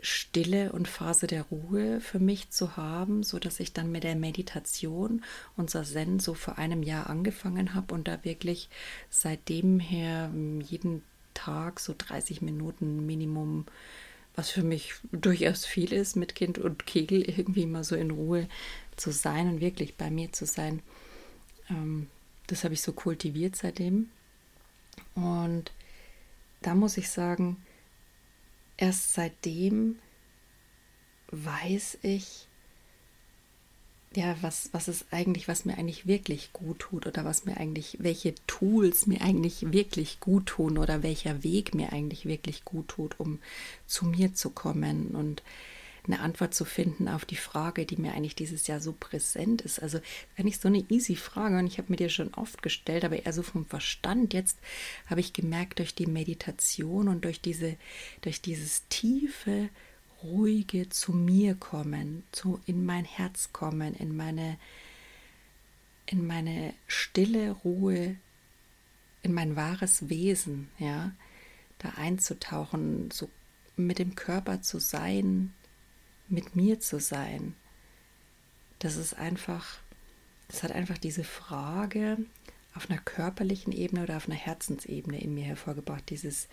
Stille 0.00 0.72
und 0.72 0.88
Phase 0.88 1.28
der 1.28 1.44
Ruhe 1.44 2.00
für 2.00 2.18
mich 2.18 2.50
zu 2.50 2.76
haben, 2.76 3.22
so 3.22 3.38
dass 3.38 3.60
ich 3.60 3.72
dann 3.72 3.90
mit 3.90 4.02
der 4.04 4.16
Meditation 4.16 5.24
unser 5.56 5.84
Zen 5.84 6.18
so 6.18 6.34
vor 6.34 6.58
einem 6.58 6.82
Jahr 6.82 7.08
angefangen 7.08 7.74
habe 7.74 7.94
und 7.94 8.08
da 8.08 8.24
wirklich 8.24 8.68
seitdem 9.10 9.78
her 9.80 10.30
ähm, 10.32 10.60
jeden 10.60 11.02
Tag 11.34 11.80
so 11.80 11.94
30 11.96 12.42
Minuten 12.42 13.06
Minimum 13.06 13.64
was 14.34 14.50
für 14.50 14.62
mich 14.62 14.94
durchaus 15.12 15.66
viel 15.66 15.92
ist, 15.92 16.16
mit 16.16 16.34
Kind 16.34 16.58
und 16.58 16.86
Kegel 16.86 17.22
irgendwie 17.22 17.66
mal 17.66 17.84
so 17.84 17.96
in 17.96 18.10
Ruhe 18.10 18.48
zu 18.96 19.10
sein 19.10 19.48
und 19.48 19.60
wirklich 19.60 19.96
bei 19.96 20.10
mir 20.10 20.32
zu 20.32 20.46
sein. 20.46 20.82
Ähm, 21.68 22.08
das 22.46 22.64
habe 22.64 22.74
ich 22.74 22.82
so 22.82 22.92
kultiviert 22.92 23.56
seitdem. 23.56 24.10
Und 25.14 25.72
da 26.62 26.74
muss 26.74 26.96
ich 26.96 27.10
sagen, 27.10 27.56
erst 28.76 29.14
seitdem 29.14 29.98
weiß 31.30 31.98
ich, 32.02 32.48
ja, 34.16 34.36
was, 34.40 34.70
was 34.72 34.88
ist 34.88 35.06
eigentlich, 35.10 35.48
was 35.48 35.64
mir 35.64 35.78
eigentlich 35.78 36.06
wirklich 36.06 36.52
gut 36.52 36.80
tut 36.80 37.06
oder 37.06 37.24
was 37.24 37.44
mir 37.44 37.56
eigentlich, 37.56 37.98
welche 38.00 38.34
Tools 38.46 39.06
mir 39.06 39.20
eigentlich 39.20 39.72
wirklich 39.72 40.20
gut 40.20 40.46
tun 40.46 40.78
oder 40.78 41.02
welcher 41.02 41.42
Weg 41.42 41.74
mir 41.74 41.92
eigentlich 41.92 42.26
wirklich 42.26 42.64
gut 42.64 42.88
tut, 42.88 43.18
um 43.18 43.38
zu 43.86 44.06
mir 44.06 44.34
zu 44.34 44.50
kommen 44.50 45.08
und 45.08 45.42
eine 46.04 46.20
Antwort 46.20 46.52
zu 46.54 46.64
finden 46.64 47.08
auf 47.08 47.24
die 47.24 47.36
Frage, 47.36 47.86
die 47.86 47.96
mir 47.96 48.12
eigentlich 48.12 48.34
dieses 48.34 48.66
Jahr 48.66 48.80
so 48.80 48.92
präsent 48.92 49.62
ist. 49.62 49.80
Also 49.80 50.00
eigentlich 50.36 50.58
so 50.58 50.68
eine 50.68 50.84
easy 50.88 51.14
Frage 51.14 51.58
und 51.58 51.66
ich 51.66 51.78
habe 51.78 51.90
mir 51.90 51.96
die 51.96 52.08
schon 52.08 52.34
oft 52.34 52.62
gestellt, 52.62 53.04
aber 53.04 53.24
eher 53.24 53.32
so 53.32 53.42
vom 53.42 53.66
Verstand. 53.66 54.34
Jetzt 54.34 54.58
habe 55.06 55.20
ich 55.20 55.32
gemerkt, 55.32 55.78
durch 55.78 55.94
die 55.94 56.06
Meditation 56.06 57.08
und 57.08 57.24
durch 57.24 57.40
diese, 57.40 57.76
durch 58.22 58.40
dieses 58.40 58.88
tiefe 58.88 59.68
ruhige 60.22 60.88
zu 60.88 61.12
mir 61.12 61.54
kommen, 61.54 62.24
zu 62.32 62.60
in 62.66 62.84
mein 62.84 63.04
Herz 63.04 63.52
kommen, 63.52 63.94
in 63.94 64.16
meine 64.16 64.58
in 66.06 66.26
meine 66.26 66.74
stille 66.86 67.52
Ruhe, 67.52 68.16
in 69.22 69.32
mein 69.32 69.56
wahres 69.56 70.08
Wesen, 70.08 70.68
ja, 70.78 71.12
da 71.78 71.90
einzutauchen, 71.96 73.10
so 73.10 73.30
mit 73.76 73.98
dem 73.98 74.14
Körper 74.14 74.62
zu 74.62 74.78
sein, 74.78 75.54
mit 76.28 76.54
mir 76.56 76.80
zu 76.80 77.00
sein. 77.00 77.54
Das 78.78 78.96
ist 78.96 79.14
einfach, 79.14 79.78
das 80.48 80.62
hat 80.62 80.72
einfach 80.72 80.98
diese 80.98 81.24
Frage 81.24 82.18
auf 82.74 82.90
einer 82.90 83.00
körperlichen 83.00 83.72
Ebene 83.72 84.02
oder 84.02 84.16
auf 84.16 84.26
einer 84.28 84.36
Herzensebene 84.36 85.20
in 85.20 85.34
mir 85.34 85.44
hervorgebracht, 85.44 86.08
dieses 86.10 86.48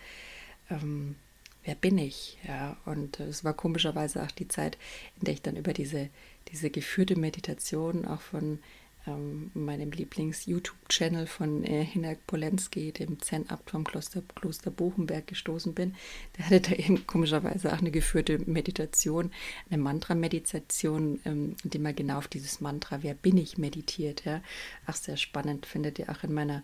ähm, 0.70 1.16
wer 1.64 1.74
bin 1.74 1.98
ich? 1.98 2.38
Ja, 2.46 2.76
und 2.84 3.20
es 3.20 3.44
war 3.44 3.54
komischerweise 3.54 4.22
auch 4.22 4.30
die 4.30 4.48
Zeit, 4.48 4.78
in 5.18 5.24
der 5.24 5.34
ich 5.34 5.42
dann 5.42 5.56
über 5.56 5.72
diese, 5.72 6.10
diese 6.48 6.70
geführte 6.70 7.16
Meditation 7.16 8.04
auch 8.04 8.20
von 8.20 8.58
ähm, 9.06 9.50
meinem 9.54 9.90
Lieblings-YouTube-Channel 9.90 11.26
von 11.26 11.64
äh, 11.64 11.84
Hinak 11.84 12.26
Polenski, 12.26 12.92
dem 12.92 13.20
Zen-Abt 13.20 13.70
vom 13.70 13.84
Kloster, 13.84 14.22
Kloster 14.34 14.70
Buchenberg, 14.70 15.26
gestoßen 15.26 15.74
bin. 15.74 15.94
Der 16.36 16.46
hatte 16.46 16.60
da 16.60 16.72
eben 16.72 17.06
komischerweise 17.06 17.72
auch 17.72 17.78
eine 17.78 17.90
geführte 17.90 18.38
Meditation, 18.38 19.30
eine 19.70 19.82
Mantra-Meditation, 19.82 21.20
ähm, 21.24 21.56
in 21.64 21.70
dem 21.70 21.86
er 21.86 21.92
genau 21.92 22.18
auf 22.18 22.28
dieses 22.28 22.60
Mantra, 22.60 23.02
wer 23.02 23.14
bin 23.14 23.38
ich, 23.38 23.58
meditiert. 23.58 24.24
Ja. 24.24 24.42
Ach, 24.86 24.96
sehr 24.96 25.16
spannend, 25.16 25.66
findet 25.66 25.98
ihr 25.98 26.10
auch 26.10 26.22
in 26.22 26.34
meiner 26.34 26.62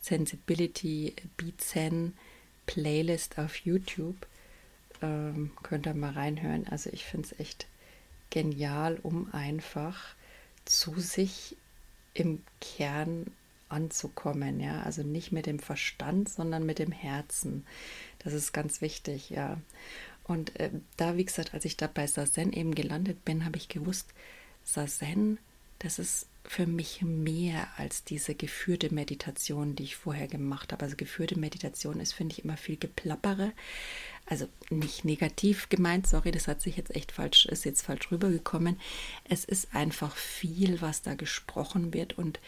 Sensibility 0.00 1.14
Be 1.36 1.56
Zen 1.56 2.14
Playlist 2.70 3.36
auf 3.36 3.56
YouTube. 3.56 4.28
Ähm, 5.02 5.50
könnt 5.64 5.86
ihr 5.86 5.94
mal 5.94 6.12
reinhören. 6.12 6.68
Also 6.68 6.88
ich 6.92 7.04
finde 7.04 7.26
es 7.26 7.40
echt 7.40 7.66
genial, 8.30 9.00
um 9.02 9.28
einfach 9.34 10.14
zu 10.64 11.00
sich 11.00 11.56
im 12.14 12.42
Kern 12.60 13.26
anzukommen, 13.68 14.60
ja, 14.60 14.82
also 14.82 15.02
nicht 15.02 15.32
mit 15.32 15.46
dem 15.46 15.58
Verstand, 15.58 16.28
sondern 16.28 16.64
mit 16.64 16.78
dem 16.78 16.92
Herzen. 16.92 17.66
Das 18.20 18.32
ist 18.32 18.52
ganz 18.52 18.80
wichtig, 18.80 19.30
ja. 19.30 19.60
Und 20.22 20.58
äh, 20.60 20.70
da, 20.96 21.16
wie 21.16 21.24
gesagt, 21.24 21.54
als 21.54 21.64
ich 21.64 21.76
da 21.76 21.88
bei 21.88 22.06
Sazen 22.06 22.52
eben 22.52 22.76
gelandet 22.76 23.24
bin, 23.24 23.44
habe 23.44 23.56
ich 23.56 23.68
gewusst, 23.68 24.14
Sazen, 24.62 25.38
das 25.80 25.98
ist 25.98 26.26
für 26.44 26.66
mich 26.66 27.02
mehr 27.02 27.68
als 27.76 28.04
diese 28.04 28.34
geführte 28.34 28.92
Meditation, 28.92 29.76
die 29.76 29.84
ich 29.84 29.96
vorher 29.96 30.26
gemacht 30.26 30.72
habe. 30.72 30.84
Also 30.84 30.96
geführte 30.96 31.38
Meditation 31.38 32.00
ist, 32.00 32.12
finde 32.12 32.32
ich, 32.32 32.44
immer 32.44 32.56
viel 32.56 32.76
geplappere. 32.76 33.52
Also 34.26 34.48
nicht 34.70 35.04
negativ 35.04 35.68
gemeint, 35.68 36.06
sorry, 36.06 36.30
das 36.30 36.48
hat 36.48 36.62
sich 36.62 36.76
jetzt 36.76 36.94
echt 36.94 37.12
falsch, 37.12 37.46
ist 37.46 37.64
jetzt 37.64 37.82
falsch 37.82 38.10
rübergekommen. 38.10 38.78
Es 39.24 39.44
ist 39.44 39.74
einfach 39.74 40.16
viel, 40.16 40.80
was 40.80 41.02
da 41.02 41.14
gesprochen 41.14 41.92
wird 41.92 42.16
und 42.16 42.40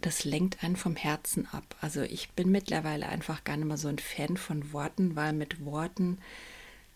das 0.00 0.24
lenkt 0.24 0.62
einen 0.64 0.76
vom 0.76 0.96
Herzen 0.96 1.46
ab. 1.52 1.76
Also 1.80 2.02
ich 2.02 2.30
bin 2.30 2.50
mittlerweile 2.50 3.08
einfach 3.08 3.44
gar 3.44 3.56
nicht 3.56 3.66
mehr 3.66 3.76
so 3.76 3.88
ein 3.88 3.98
Fan 3.98 4.36
von 4.36 4.72
Worten, 4.72 5.16
weil 5.16 5.32
mit 5.32 5.64
Worten 5.64 6.18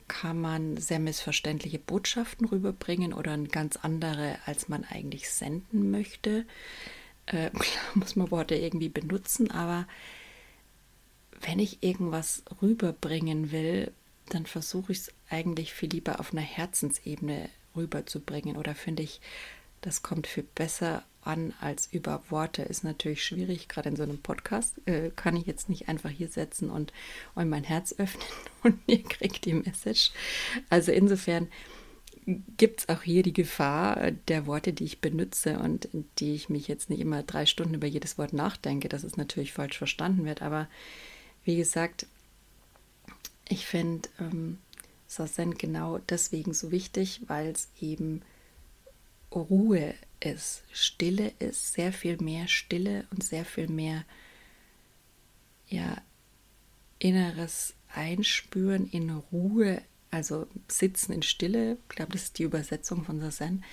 kann 0.08 0.40
man 0.40 0.76
sehr 0.76 0.98
missverständliche 0.98 1.78
Botschaften 1.78 2.46
rüberbringen 2.46 3.12
oder 3.12 3.36
ganz 3.38 3.76
andere, 3.76 4.38
als 4.46 4.68
man 4.68 4.84
eigentlich 4.84 5.30
senden 5.30 5.90
möchte. 5.90 6.44
Äh, 7.26 7.50
klar 7.58 7.84
muss 7.94 8.16
man 8.16 8.30
Worte 8.30 8.54
irgendwie 8.54 8.88
benutzen, 8.88 9.50
aber 9.50 9.86
wenn 11.40 11.58
ich 11.58 11.82
irgendwas 11.82 12.42
rüberbringen 12.62 13.52
will, 13.52 13.92
dann 14.28 14.46
versuche 14.46 14.92
ich 14.92 14.98
es 14.98 15.12
eigentlich 15.28 15.72
viel 15.72 15.90
lieber 15.90 16.20
auf 16.20 16.32
einer 16.32 16.42
Herzensebene 16.42 17.48
rüberzubringen. 17.76 18.56
Oder 18.56 18.74
finde 18.74 19.02
ich, 19.02 19.20
das 19.80 20.02
kommt 20.02 20.26
viel 20.26 20.46
besser 20.54 21.04
an 21.26 21.52
als 21.60 21.88
über 21.92 22.22
Worte. 22.28 22.62
Ist 22.62 22.84
natürlich 22.84 23.24
schwierig, 23.24 23.68
gerade 23.68 23.88
in 23.88 23.96
so 23.96 24.02
einem 24.02 24.18
Podcast. 24.18 24.76
Äh, 24.86 25.10
kann 25.14 25.36
ich 25.36 25.46
jetzt 25.46 25.68
nicht 25.68 25.88
einfach 25.88 26.10
hier 26.10 26.28
setzen 26.28 26.70
und, 26.70 26.92
und 27.34 27.48
mein 27.48 27.64
Herz 27.64 27.94
öffnen 27.98 28.26
und 28.62 28.78
ihr 28.86 29.02
kriegt 29.02 29.44
die 29.44 29.54
Message. 29.54 30.12
Also 30.70 30.92
insofern 30.92 31.48
gibt 32.56 32.80
es 32.80 32.88
auch 32.88 33.02
hier 33.02 33.22
die 33.22 33.32
Gefahr 33.32 34.10
der 34.10 34.46
Worte, 34.46 34.72
die 34.72 34.84
ich 34.84 35.00
benutze 35.00 35.58
und 35.60 35.88
die 36.18 36.34
ich 36.34 36.48
mich 36.48 36.66
jetzt 36.66 36.90
nicht 36.90 37.00
immer 37.00 37.22
drei 37.22 37.46
Stunden 37.46 37.74
über 37.74 37.86
jedes 37.86 38.18
Wort 38.18 38.32
nachdenke, 38.32 38.88
dass 38.88 39.04
es 39.04 39.16
natürlich 39.16 39.52
falsch 39.52 39.78
verstanden 39.78 40.24
wird. 40.24 40.42
Aber 40.42 40.68
wie 41.44 41.56
gesagt, 41.56 42.06
ich 43.48 43.66
finde 43.66 44.08
ähm, 44.18 44.58
Sazen 45.06 45.56
genau 45.56 45.98
deswegen 45.98 46.52
so 46.52 46.72
wichtig, 46.72 47.20
weil 47.28 47.48
es 47.48 47.68
eben 47.80 48.22
Ruhe 49.40 49.94
ist, 50.20 50.62
Stille 50.72 51.32
ist, 51.38 51.74
sehr 51.74 51.92
viel 51.92 52.16
mehr 52.18 52.48
Stille 52.48 53.06
und 53.10 53.22
sehr 53.22 53.44
viel 53.44 53.68
mehr 53.68 54.04
ja, 55.68 56.00
inneres 56.98 57.74
Einspüren 57.88 58.88
in 58.88 59.10
Ruhe, 59.10 59.82
also 60.10 60.46
Sitzen 60.68 61.12
in 61.12 61.22
Stille, 61.22 61.78
ich 61.88 61.96
glaube, 61.96 62.12
das 62.12 62.24
ist 62.24 62.38
die 62.38 62.44
Übersetzung 62.44 63.04
von 63.04 63.20
Sazen, 63.20 63.64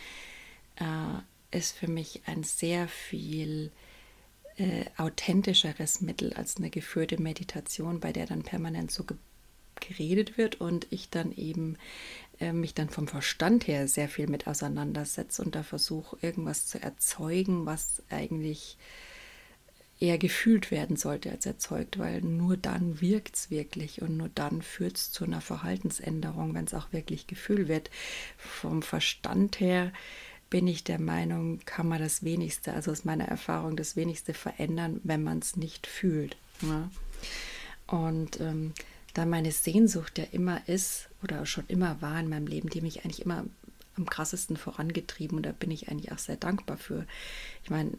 äh, 0.78 1.58
ist 1.58 1.78
für 1.78 1.88
mich 1.88 2.22
ein 2.26 2.44
sehr 2.44 2.88
viel 2.88 3.72
äh, 4.58 4.86
authentischeres 4.98 6.02
Mittel 6.02 6.34
als 6.34 6.58
eine 6.58 6.70
geführte 6.70 7.22
Meditation, 7.22 8.00
bei 8.00 8.12
der 8.12 8.26
dann 8.26 8.44
permanent 8.44 8.92
so 8.92 9.06
geredet 9.80 10.38
wird 10.38 10.62
und 10.62 10.88
ich 10.90 11.10
dann 11.10 11.32
eben 11.32 11.78
mich 12.52 12.74
dann 12.74 12.90
vom 12.90 13.08
Verstand 13.08 13.68
her 13.68 13.88
sehr 13.88 14.10
viel 14.10 14.28
mit 14.28 14.48
auseinandersetze 14.48 15.42
und 15.44 15.56
da 15.56 15.64
versuche, 15.64 16.18
irgendwas 16.22 16.68
zu 16.68 16.82
erzeugen, 16.82 17.66
was 17.66 18.02
eigentlich 18.10 18.78
eher 20.00 20.18
gefühlt 20.18 20.70
werden 20.70 20.98
sollte 20.98 21.32
als 21.32 21.46
erzeugt, 21.46 21.98
weil 21.98 22.22
nur 22.22 22.58
dann 22.58 23.00
wirkt 23.00 23.36
es 23.36 23.50
wirklich 23.50 24.02
und 24.02 24.18
nur 24.18 24.30
dann 24.30 24.62
führt 24.62 24.98
es 24.98 25.12
zu 25.12 25.24
einer 25.24 25.40
Verhaltensänderung, 25.40 26.54
wenn 26.54 26.66
es 26.66 26.74
auch 26.74 26.92
wirklich 26.92 27.28
Gefühl 27.28 27.68
wird. 27.70 27.90
Vom 28.38 28.82
Verstand 28.82 29.60
her 29.62 29.94
bin 30.50 30.68
ich 30.68 30.84
der 30.84 31.00
Meinung, 31.00 31.60
kann 31.66 31.88
man 31.88 32.00
das 32.00 32.24
wenigste, 32.24 32.74
also 32.74 32.92
aus 32.92 33.06
meiner 33.06 33.26
Erfahrung, 33.26 33.78
das 33.78 33.96
wenigste 33.96 34.34
verändern, 34.34 35.00
wenn 35.04 35.24
man 35.24 35.40
es 35.40 35.56
nicht 35.56 35.88
fühlt. 35.88 36.36
Ne? 36.62 36.90
Und 37.88 38.42
ähm, 38.42 38.74
da 39.14 39.26
meine 39.26 39.52
Sehnsucht 39.52 40.18
ja 40.18 40.26
immer 40.32 40.68
ist 40.68 41.10
oder 41.24 41.46
schon 41.46 41.66
immer 41.68 42.02
war 42.02 42.20
in 42.20 42.30
meinem 42.30 42.48
Leben, 42.48 42.70
die 42.70 42.82
mich 42.82 43.04
eigentlich 43.04 43.22
immer 43.22 43.46
am 43.96 44.10
krassesten 44.10 44.58
vorangetrieben 44.58 45.38
und 45.38 45.46
da 45.46 45.52
bin 45.52 45.72
ich 45.72 45.90
eigentlich 45.90 46.12
auch 46.12 46.18
sehr 46.18 46.38
dankbar 46.38 46.78
für. 46.78 47.06
Ich 47.64 47.70
meine, 47.70 47.92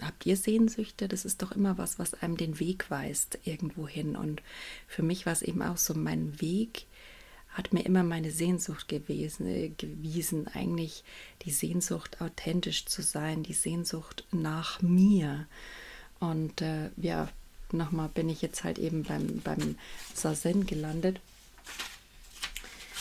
habt 0.00 0.26
ihr 0.26 0.36
Sehnsüchte? 0.36 1.08
Das 1.08 1.24
ist 1.24 1.42
doch 1.42 1.52
immer 1.52 1.78
was, 1.78 1.98
was 1.98 2.14
einem 2.14 2.36
den 2.36 2.58
Weg 2.60 2.90
weist 2.90 3.38
irgendwo 3.44 3.86
hin. 3.86 4.16
Und 4.16 4.42
für 4.86 5.02
mich 5.02 5.26
war 5.26 5.32
es 5.32 5.42
eben 5.42 5.62
auch 5.62 5.76
so, 5.76 5.94
mein 5.94 6.40
Weg 6.40 6.86
hat 7.50 7.72
mir 7.72 7.86
immer 7.86 8.02
meine 8.02 8.32
Sehnsucht 8.32 8.88
gewesen, 8.88 9.46
äh, 9.46 9.68
gewiesen, 9.68 10.48
eigentlich 10.48 11.04
die 11.42 11.52
Sehnsucht 11.52 12.20
authentisch 12.20 12.86
zu 12.86 13.00
sein, 13.02 13.44
die 13.44 13.52
Sehnsucht 13.52 14.24
nach 14.32 14.82
mir. 14.82 15.46
Und 16.18 16.62
äh, 16.62 16.90
ja, 16.96 17.28
nochmal 17.76 18.08
bin 18.08 18.28
ich 18.28 18.42
jetzt 18.42 18.64
halt 18.64 18.78
eben 18.78 19.02
beim, 19.02 19.40
beim 19.42 19.76
Sazen 20.14 20.66
gelandet, 20.66 21.20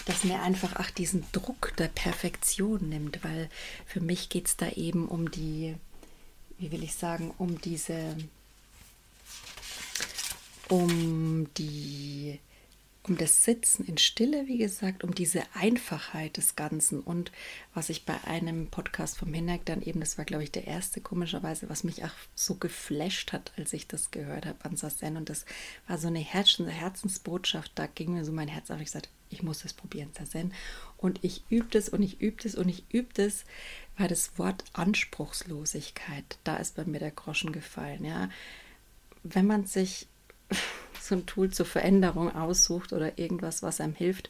dass 0.06 0.24
mir 0.24 0.42
einfach 0.42 0.76
auch 0.78 0.90
diesen 0.90 1.26
Druck 1.32 1.76
der 1.78 1.88
Perfektion 1.88 2.90
nimmt, 2.90 3.24
weil 3.24 3.50
für 3.86 4.02
mich 4.02 4.30
geht 4.30 4.48
es 4.48 4.58
da 4.58 4.70
eben 4.70 5.08
um 5.08 5.32
die, 5.32 5.76
wie 6.58 6.72
will 6.72 6.84
ich 6.84 6.96
sagen, 6.96 7.34
um 7.38 7.62
diese, 7.62 8.18
um 10.68 11.48
die 11.56 12.40
um 13.06 13.18
das 13.18 13.44
Sitzen 13.44 13.86
in 13.86 13.98
Stille, 13.98 14.48
wie 14.48 14.58
gesagt, 14.58 15.04
um 15.04 15.14
diese 15.14 15.44
Einfachheit 15.54 16.38
des 16.38 16.56
Ganzen. 16.56 17.02
Und 17.02 17.32
was 17.74 17.90
ich 17.90 18.06
bei 18.06 18.16
einem 18.24 18.68
Podcast 18.68 19.18
vom 19.18 19.34
Hinek 19.34 19.66
dann 19.66 19.82
eben, 19.82 20.00
das 20.00 20.18
war 20.18 20.24
glaube 20.24 20.44
ich 20.44 20.52
der 20.52 20.68
erste 20.68 21.02
komischerweise, 21.02 21.70
was 21.70 21.84
mich 21.84 22.06
auch 22.06 22.14
so 22.34 22.56
geflasht 22.56 23.34
hat, 23.34 23.52
als 23.58 23.74
ich 23.74 23.88
das 23.88 24.12
gehört 24.12 24.46
habe 24.46 24.64
an 24.64 24.78
Sassen. 24.78 25.18
Und 25.18 25.30
das 25.30 25.46
war 25.88 25.98
so 25.98 26.08
eine 26.08 26.20
Herzensbotschaft, 26.20 27.74
da 27.76 27.88
ging 27.88 28.14
mir 28.14 28.24
so 28.24 28.32
mein 28.32 28.48
Herz 28.48 28.72
auf, 28.72 28.80
ich 28.80 28.92
sagte, 28.92 29.10
ich 29.30 29.44
muss 29.44 29.64
das 29.64 29.74
probieren, 29.74 30.12
Sassen. 30.18 30.54
Und 30.96 31.22
ich 31.24 31.44
übte 31.50 31.78
es 31.78 31.90
und 31.90 32.02
ich 32.02 32.22
übte 32.22 32.48
es 32.48 32.56
und 32.56 32.70
ich 32.70 32.86
übte 32.90 33.26
es, 33.26 33.44
weil 33.98 34.08
das 34.08 34.38
Wort 34.38 34.64
Anspruchslosigkeit, 34.72 36.38
da 36.46 36.56
ist 36.56 36.78
bei 36.78 36.86
mir 36.86 37.00
der 37.00 37.12
Groschen 37.12 37.52
gefallen, 37.52 38.06
ja, 38.06 38.30
wenn 39.24 39.46
man 39.46 39.66
sich 39.66 40.08
so 41.04 41.16
ein 41.16 41.26
Tool 41.26 41.52
zur 41.52 41.66
Veränderung 41.66 42.34
aussucht 42.34 42.94
oder 42.94 43.18
irgendwas, 43.18 43.64
was 43.64 43.82
einem 43.82 43.94
hilft, 43.94 44.30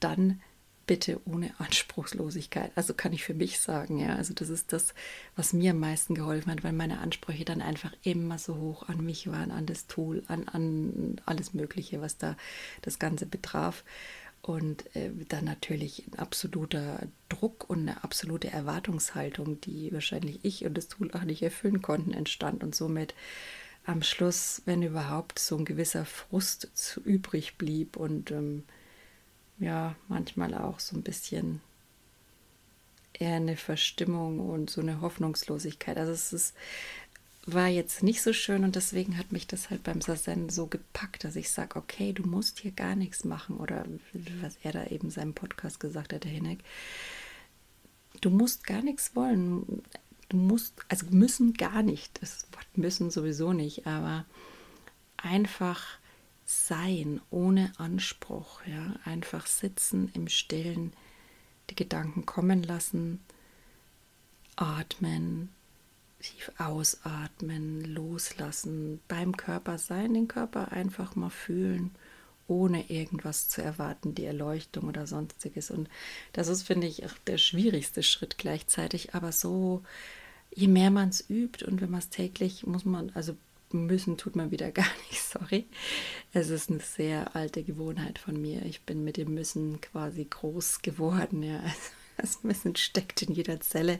dann 0.00 0.40
bitte 0.86 1.20
ohne 1.26 1.54
Anspruchslosigkeit. 1.58 2.72
Also 2.74 2.94
kann 2.94 3.12
ich 3.12 3.24
für 3.24 3.34
mich 3.34 3.60
sagen, 3.60 3.98
ja. 3.98 4.16
Also 4.16 4.34
das 4.34 4.48
ist 4.48 4.72
das, 4.72 4.94
was 5.36 5.52
mir 5.52 5.70
am 5.70 5.78
meisten 5.78 6.14
geholfen 6.14 6.50
hat, 6.50 6.64
weil 6.64 6.72
meine 6.72 6.98
Ansprüche 6.98 7.44
dann 7.44 7.62
einfach 7.62 7.92
immer 8.02 8.38
so 8.38 8.56
hoch 8.56 8.88
an 8.88 9.04
mich 9.04 9.30
waren, 9.30 9.52
an 9.52 9.66
das 9.66 9.86
Tool, 9.86 10.22
an, 10.28 10.48
an 10.48 11.20
alles 11.24 11.54
Mögliche, 11.54 12.00
was 12.00 12.18
da 12.18 12.36
das 12.82 12.98
Ganze 12.98 13.26
betraf. 13.26 13.84
Und 14.40 14.94
äh, 14.96 15.10
dann 15.28 15.44
natürlich 15.44 16.04
ein 16.08 16.18
absoluter 16.18 17.06
Druck 17.28 17.70
und 17.70 17.88
eine 17.88 18.02
absolute 18.02 18.50
Erwartungshaltung, 18.50 19.60
die 19.60 19.92
wahrscheinlich 19.92 20.40
ich 20.42 20.64
und 20.66 20.76
das 20.76 20.88
Tool 20.88 21.12
auch 21.12 21.22
nicht 21.22 21.42
erfüllen 21.42 21.80
konnten, 21.80 22.12
entstand. 22.12 22.64
Und 22.64 22.74
somit 22.74 23.14
am 23.84 24.02
Schluss, 24.02 24.62
wenn 24.64 24.82
überhaupt, 24.82 25.38
so 25.38 25.56
ein 25.56 25.64
gewisser 25.64 26.04
Frust 26.04 26.68
zu 26.74 27.00
übrig 27.00 27.56
blieb 27.58 27.96
und 27.96 28.30
ähm, 28.30 28.64
ja, 29.58 29.96
manchmal 30.08 30.54
auch 30.54 30.80
so 30.80 30.96
ein 30.96 31.02
bisschen 31.02 31.60
eher 33.12 33.36
eine 33.36 33.56
Verstimmung 33.56 34.40
und 34.40 34.70
so 34.70 34.80
eine 34.80 35.00
Hoffnungslosigkeit. 35.00 35.96
Also 35.96 36.12
es 36.12 36.32
ist, 36.32 36.54
war 37.46 37.68
jetzt 37.68 38.02
nicht 38.02 38.22
so 38.22 38.32
schön 38.32 38.64
und 38.64 38.76
deswegen 38.76 39.18
hat 39.18 39.32
mich 39.32 39.46
das 39.46 39.70
halt 39.70 39.82
beim 39.82 40.00
Sazen 40.00 40.48
so 40.48 40.66
gepackt, 40.66 41.24
dass 41.24 41.36
ich 41.36 41.50
sage, 41.50 41.76
okay, 41.76 42.12
du 42.12 42.22
musst 42.24 42.60
hier 42.60 42.72
gar 42.72 42.94
nichts 42.94 43.24
machen 43.24 43.56
oder 43.56 43.84
was 44.40 44.56
er 44.62 44.72
da 44.72 44.86
eben 44.86 45.06
in 45.06 45.10
seinem 45.10 45.34
Podcast 45.34 45.80
gesagt 45.80 46.12
hat, 46.12 46.24
der 46.24 46.30
Hinek. 46.30 46.60
Du 48.20 48.30
musst 48.30 48.64
gar 48.64 48.82
nichts 48.82 49.16
wollen. 49.16 49.82
Du 50.32 50.38
musst, 50.38 50.74
also 50.88 51.04
müssen 51.10 51.52
gar 51.52 51.82
nicht, 51.82 52.22
das 52.22 52.46
Wort 52.52 52.66
müssen 52.78 53.10
sowieso 53.10 53.52
nicht, 53.52 53.86
aber 53.86 54.24
einfach 55.18 55.98
sein, 56.46 57.20
ohne 57.28 57.70
Anspruch, 57.76 58.62
ja, 58.66 58.94
einfach 59.04 59.46
sitzen 59.46 60.10
im 60.14 60.28
Stillen, 60.28 60.94
die 61.68 61.74
Gedanken 61.74 62.24
kommen 62.24 62.62
lassen, 62.62 63.20
atmen, 64.56 65.50
tief 66.20 66.50
ausatmen, 66.56 67.84
loslassen, 67.84 69.00
beim 69.08 69.36
Körper 69.36 69.76
sein, 69.76 70.14
den 70.14 70.28
Körper 70.28 70.72
einfach 70.72 71.14
mal 71.14 71.30
fühlen, 71.30 71.90
ohne 72.48 72.90
irgendwas 72.90 73.50
zu 73.50 73.62
erwarten, 73.62 74.14
die 74.14 74.24
Erleuchtung 74.24 74.84
oder 74.84 75.06
sonstiges. 75.06 75.70
Und 75.70 75.90
das 76.32 76.48
ist, 76.48 76.62
finde 76.62 76.86
ich, 76.86 77.04
auch 77.04 77.18
der 77.26 77.36
schwierigste 77.36 78.02
Schritt 78.02 78.38
gleichzeitig, 78.38 79.14
aber 79.14 79.30
so 79.30 79.82
je 80.54 80.68
mehr 80.68 80.90
man 80.90 81.08
es 81.08 81.28
übt 81.28 81.64
und 81.64 81.80
wenn 81.80 81.90
man 81.90 82.00
es 82.00 82.10
täglich, 82.10 82.66
muss 82.66 82.84
man, 82.84 83.10
also 83.14 83.36
müssen 83.72 84.16
tut 84.16 84.36
man 84.36 84.50
wieder 84.50 84.70
gar 84.72 84.90
nicht, 85.08 85.22
sorry. 85.22 85.66
Es 86.32 86.50
ist 86.50 86.70
eine 86.70 86.80
sehr 86.80 87.34
alte 87.34 87.62
Gewohnheit 87.62 88.18
von 88.18 88.40
mir. 88.40 88.64
Ich 88.64 88.82
bin 88.82 89.04
mit 89.04 89.16
dem 89.16 89.34
Müssen 89.34 89.80
quasi 89.80 90.24
groß 90.24 90.82
geworden, 90.82 91.42
ja. 91.42 91.62
Das 92.18 92.44
Wissen 92.44 92.76
steckt 92.76 93.22
in 93.22 93.32
jeder 93.32 93.58
Zelle 93.60 93.98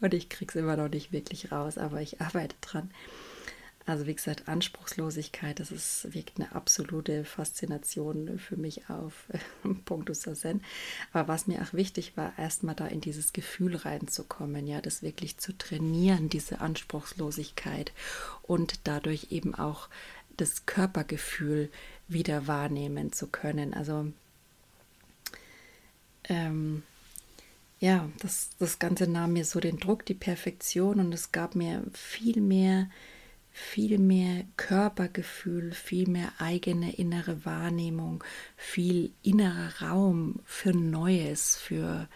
und 0.00 0.12
ich 0.12 0.28
kriege 0.28 0.50
es 0.50 0.54
immer 0.54 0.76
noch 0.76 0.90
nicht 0.90 1.12
wirklich 1.12 1.50
raus, 1.50 1.78
aber 1.78 2.02
ich 2.02 2.20
arbeite 2.20 2.54
dran. 2.60 2.90
Also 3.86 4.06
wie 4.06 4.14
gesagt, 4.14 4.48
Anspruchslosigkeit, 4.48 5.60
das 5.60 5.70
ist, 5.70 6.14
wirkt 6.14 6.40
eine 6.40 6.54
absolute 6.54 7.24
Faszination 7.24 8.38
für 8.38 8.56
mich 8.56 8.88
auf 8.88 9.26
Punktus 9.84 10.20
Zen. 10.20 10.62
Aber 11.12 11.28
was 11.28 11.46
mir 11.46 11.60
auch 11.60 11.74
wichtig 11.74 12.16
war, 12.16 12.32
erstmal 12.38 12.74
da 12.74 12.86
in 12.86 13.02
dieses 13.02 13.34
Gefühl 13.34 13.76
reinzukommen, 13.76 14.66
ja, 14.66 14.80
das 14.80 15.02
wirklich 15.02 15.36
zu 15.36 15.52
trainieren, 15.56 16.30
diese 16.30 16.62
Anspruchslosigkeit 16.62 17.92
und 18.42 18.80
dadurch 18.84 19.28
eben 19.30 19.54
auch 19.54 19.88
das 20.38 20.64
Körpergefühl 20.64 21.70
wieder 22.08 22.46
wahrnehmen 22.46 23.12
zu 23.12 23.26
können. 23.26 23.74
Also 23.74 24.10
ähm, 26.28 26.82
ja, 27.80 28.08
das, 28.20 28.48
das 28.58 28.78
Ganze 28.78 29.06
nahm 29.06 29.34
mir 29.34 29.44
so 29.44 29.60
den 29.60 29.78
Druck, 29.78 30.06
die 30.06 30.14
Perfektion 30.14 31.00
und 31.00 31.12
es 31.12 31.32
gab 31.32 31.54
mir 31.54 31.82
viel 31.92 32.40
mehr 32.40 32.88
viel 33.56 33.98
mehr 33.98 34.44
Körpergefühl, 34.56 35.72
viel 35.72 36.08
mehr 36.08 36.32
eigene 36.38 36.92
innere 36.96 37.44
Wahrnehmung, 37.44 38.24
viel 38.56 39.12
innerer 39.22 39.80
Raum 39.80 40.40
für 40.44 40.72
Neues, 40.72 41.56
für 41.56 42.08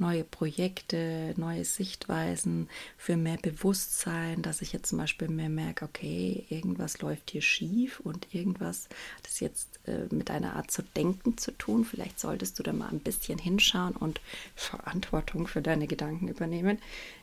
neue 0.00 0.24
Projekte, 0.24 1.34
neue 1.36 1.64
Sichtweisen, 1.64 2.68
für 2.96 3.16
mehr 3.16 3.36
Bewusstsein, 3.36 4.40
dass 4.42 4.62
ich 4.62 4.72
jetzt 4.72 4.88
zum 4.88 4.98
Beispiel 4.98 5.28
mehr 5.28 5.48
merke, 5.48 5.84
okay, 5.84 6.46
irgendwas 6.48 7.00
läuft 7.02 7.30
hier 7.30 7.42
schief 7.42 8.00
und 8.00 8.32
irgendwas 8.32 8.88
hat 9.16 9.26
es 9.26 9.40
jetzt 9.40 9.80
äh, 9.86 10.06
mit 10.10 10.30
einer 10.30 10.56
Art 10.56 10.70
zu 10.70 10.82
denken 10.82 11.36
zu 11.36 11.52
tun. 11.52 11.84
Vielleicht 11.84 12.18
solltest 12.18 12.58
du 12.58 12.62
da 12.62 12.72
mal 12.72 12.88
ein 12.88 13.00
bisschen 13.00 13.38
hinschauen 13.38 13.94
und 13.94 14.20
Verantwortung 14.54 15.46
für 15.46 15.60
deine 15.60 15.86
Gedanken 15.86 16.28
übernehmen. 16.28 16.78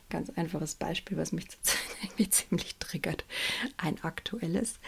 Ganz 0.08 0.30
einfaches 0.30 0.74
Beispiel, 0.74 1.16
was 1.16 1.32
mich 1.32 1.48
zurzeit 1.50 1.80
irgendwie 2.02 2.30
ziemlich 2.30 2.76
triggert. 2.76 3.24
Ein 3.76 4.02
aktuelles. 4.02 4.78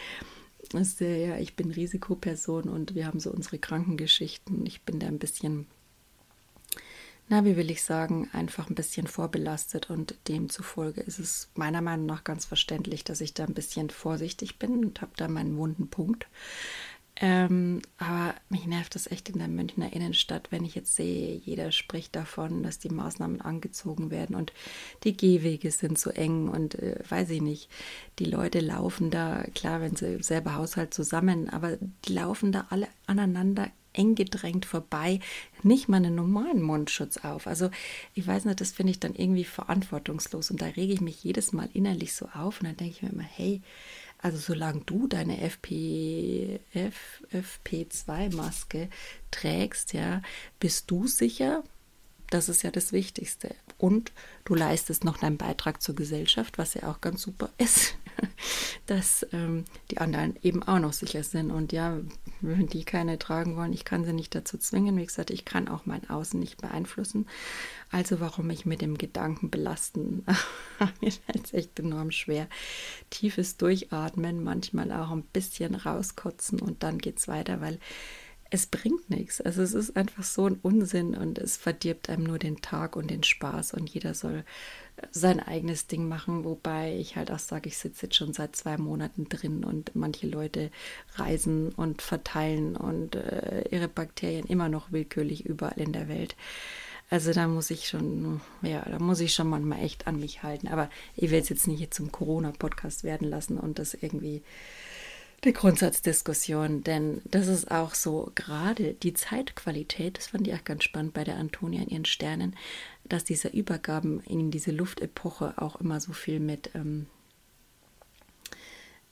Ist, 0.72 1.00
äh, 1.00 1.28
ja, 1.28 1.36
ich 1.38 1.54
bin 1.54 1.70
Risikoperson 1.70 2.64
und 2.64 2.94
wir 2.94 3.06
haben 3.06 3.20
so 3.20 3.30
unsere 3.30 3.58
Krankengeschichten. 3.58 4.66
Ich 4.66 4.82
bin 4.82 4.98
da 4.98 5.06
ein 5.06 5.18
bisschen 5.18 5.66
na, 7.30 7.44
wie 7.44 7.56
will 7.56 7.70
ich 7.70 7.82
sagen, 7.82 8.30
einfach 8.32 8.70
ein 8.70 8.74
bisschen 8.74 9.06
vorbelastet 9.06 9.90
und 9.90 10.14
demzufolge 10.28 11.02
ist 11.02 11.18
es 11.18 11.50
meiner 11.54 11.82
Meinung 11.82 12.06
nach 12.06 12.24
ganz 12.24 12.46
verständlich, 12.46 13.04
dass 13.04 13.20
ich 13.20 13.34
da 13.34 13.44
ein 13.44 13.52
bisschen 13.52 13.90
vorsichtig 13.90 14.58
bin 14.58 14.82
und 14.82 15.02
habe 15.02 15.12
da 15.16 15.28
meinen 15.28 15.58
wunden 15.58 15.88
Punkt. 15.88 16.26
Ähm, 17.20 17.82
aber 17.98 18.34
mich 18.48 18.66
nervt 18.66 18.94
das 18.94 19.10
echt 19.10 19.28
in 19.28 19.38
der 19.38 19.48
Münchner 19.48 19.92
Innenstadt, 19.92 20.52
wenn 20.52 20.64
ich 20.64 20.76
jetzt 20.76 20.94
sehe, 20.94 21.34
jeder 21.36 21.72
spricht 21.72 22.14
davon, 22.14 22.62
dass 22.62 22.78
die 22.78 22.90
Maßnahmen 22.90 23.40
angezogen 23.40 24.12
werden 24.12 24.36
und 24.36 24.52
die 25.02 25.16
Gehwege 25.16 25.72
sind 25.72 25.98
so 25.98 26.10
eng 26.10 26.48
und 26.48 26.76
äh, 26.76 27.02
weiß 27.08 27.30
ich 27.30 27.42
nicht, 27.42 27.68
die 28.20 28.24
Leute 28.24 28.60
laufen 28.60 29.10
da, 29.10 29.42
klar, 29.54 29.80
wenn 29.80 29.96
sie 29.96 30.22
selber 30.22 30.54
Haushalt 30.54 30.94
zusammen, 30.94 31.48
aber 31.48 31.76
die 32.06 32.12
laufen 32.12 32.52
da 32.52 32.66
alle 32.70 32.86
aneinander 33.06 33.68
eng 33.94 34.14
gedrängt 34.14 34.64
vorbei, 34.64 35.18
nicht 35.64 35.88
mal 35.88 35.96
einen 35.96 36.14
normalen 36.14 36.62
Mundschutz 36.62 37.16
auf. 37.18 37.48
Also 37.48 37.70
ich 38.14 38.26
weiß 38.26 38.44
nicht, 38.44 38.60
das 38.60 38.70
finde 38.70 38.92
ich 38.92 39.00
dann 39.00 39.16
irgendwie 39.16 39.44
verantwortungslos 39.44 40.52
und 40.52 40.62
da 40.62 40.66
rege 40.66 40.92
ich 40.92 41.00
mich 41.00 41.24
jedes 41.24 41.52
Mal 41.52 41.68
innerlich 41.72 42.14
so 42.14 42.28
auf 42.32 42.60
und 42.60 42.68
dann 42.68 42.76
denke 42.76 42.94
ich 42.94 43.02
mir 43.02 43.10
immer, 43.10 43.24
hey, 43.24 43.60
also 44.18 44.38
solange 44.38 44.82
du 44.84 45.06
deine 45.06 45.40
FP, 45.40 46.60
F, 46.74 47.22
FP2-Maske 47.32 48.88
trägst, 49.30 49.92
ja, 49.92 50.22
bist 50.58 50.90
du 50.90 51.06
sicher, 51.06 51.62
das 52.30 52.48
ist 52.48 52.62
ja 52.62 52.70
das 52.70 52.92
Wichtigste. 52.92 53.54
Und 53.78 54.12
du 54.44 54.54
leistest 54.54 55.04
noch 55.04 55.18
deinen 55.18 55.38
Beitrag 55.38 55.82
zur 55.82 55.94
Gesellschaft, 55.94 56.58
was 56.58 56.74
ja 56.74 56.90
auch 56.90 57.00
ganz 57.00 57.22
super 57.22 57.50
ist, 57.58 57.94
dass 58.86 59.26
ähm, 59.32 59.64
die 59.90 59.98
anderen 59.98 60.36
eben 60.42 60.62
auch 60.62 60.78
noch 60.78 60.92
sicher 60.92 61.22
sind. 61.22 61.50
Und 61.50 61.72
ja, 61.72 61.98
wenn 62.40 62.66
die 62.66 62.84
keine 62.84 63.18
tragen 63.18 63.56
wollen, 63.56 63.72
ich 63.72 63.84
kann 63.84 64.04
sie 64.04 64.12
nicht 64.12 64.34
dazu 64.34 64.58
zwingen. 64.58 64.96
Wie 64.96 65.06
gesagt, 65.06 65.30
ich 65.30 65.44
kann 65.44 65.68
auch 65.68 65.86
mein 65.86 66.08
Außen 66.08 66.38
nicht 66.38 66.60
beeinflussen. 66.60 67.26
Also 67.90 68.20
warum 68.20 68.48
mich 68.48 68.66
mit 68.66 68.80
dem 68.80 68.98
Gedanken 68.98 69.50
belasten? 69.50 70.24
Mir 71.00 71.12
fällt 71.12 71.46
es 71.46 71.52
echt 71.52 71.78
enorm 71.78 72.10
schwer. 72.10 72.48
Tiefes 73.10 73.56
Durchatmen, 73.56 74.42
manchmal 74.42 74.92
auch 74.92 75.10
ein 75.10 75.22
bisschen 75.22 75.74
rauskotzen 75.74 76.60
und 76.60 76.82
dann 76.82 76.98
geht 76.98 77.18
es 77.18 77.28
weiter, 77.28 77.60
weil 77.60 77.78
es 78.50 78.66
bringt 78.66 79.10
nichts. 79.10 79.40
Also 79.40 79.62
es 79.62 79.74
ist 79.74 79.96
einfach 79.96 80.24
so 80.24 80.46
ein 80.46 80.58
Unsinn 80.62 81.14
und 81.14 81.38
es 81.38 81.56
verdirbt 81.56 82.08
einem 82.08 82.24
nur 82.24 82.38
den 82.38 82.60
Tag 82.60 82.96
und 82.96 83.10
den 83.10 83.22
Spaß 83.22 83.74
und 83.74 83.90
jeder 83.90 84.14
soll 84.14 84.44
sein 85.10 85.40
eigenes 85.40 85.86
Ding 85.86 86.08
machen, 86.08 86.44
wobei 86.44 86.96
ich 86.96 87.16
halt 87.16 87.30
auch 87.30 87.38
sage, 87.38 87.68
ich 87.68 87.78
sitze 87.78 88.06
jetzt 88.06 88.16
schon 88.16 88.32
seit 88.32 88.56
zwei 88.56 88.76
Monaten 88.78 89.28
drin 89.28 89.64
und 89.64 89.94
manche 89.94 90.26
Leute 90.26 90.70
reisen 91.14 91.68
und 91.70 92.02
verteilen 92.02 92.76
und 92.76 93.14
äh, 93.14 93.64
ihre 93.70 93.88
Bakterien 93.88 94.46
immer 94.46 94.68
noch 94.68 94.90
willkürlich 94.90 95.44
überall 95.46 95.78
in 95.78 95.92
der 95.92 96.08
Welt. 96.08 96.34
Also 97.10 97.32
da 97.32 97.48
muss 97.48 97.70
ich 97.70 97.88
schon, 97.88 98.40
ja, 98.60 98.82
da 98.82 98.98
muss 98.98 99.20
ich 99.20 99.32
schon 99.32 99.48
manchmal 99.48 99.82
echt 99.82 100.06
an 100.06 100.20
mich 100.20 100.42
halten. 100.42 100.68
Aber 100.68 100.90
ich 101.16 101.30
will 101.30 101.40
es 101.40 101.48
jetzt 101.48 101.66
nicht 101.66 101.94
zum 101.94 102.12
Corona-Podcast 102.12 103.02
werden 103.02 103.28
lassen 103.28 103.58
und 103.58 103.78
das 103.78 103.94
irgendwie 103.94 104.42
die 105.44 105.52
Grundsatzdiskussion, 105.52 106.82
denn 106.82 107.22
das 107.24 107.46
ist 107.46 107.70
auch 107.70 107.94
so 107.94 108.32
gerade 108.34 108.94
die 108.94 109.14
Zeitqualität, 109.14 110.18
das 110.18 110.28
fand 110.28 110.48
ich 110.48 110.54
auch 110.54 110.64
ganz 110.64 110.84
spannend 110.84 111.14
bei 111.14 111.22
der 111.22 111.36
Antonia 111.36 111.82
in 111.82 111.88
ihren 111.88 112.04
Sternen, 112.04 112.56
dass 113.04 113.24
diese 113.24 113.48
Übergaben 113.48 114.20
in 114.20 114.50
diese 114.50 114.72
Luftepoche 114.72 115.54
auch 115.56 115.80
immer 115.80 116.00
so 116.00 116.12
viel 116.12 116.40
mit, 116.40 116.70
ähm, 116.74 117.06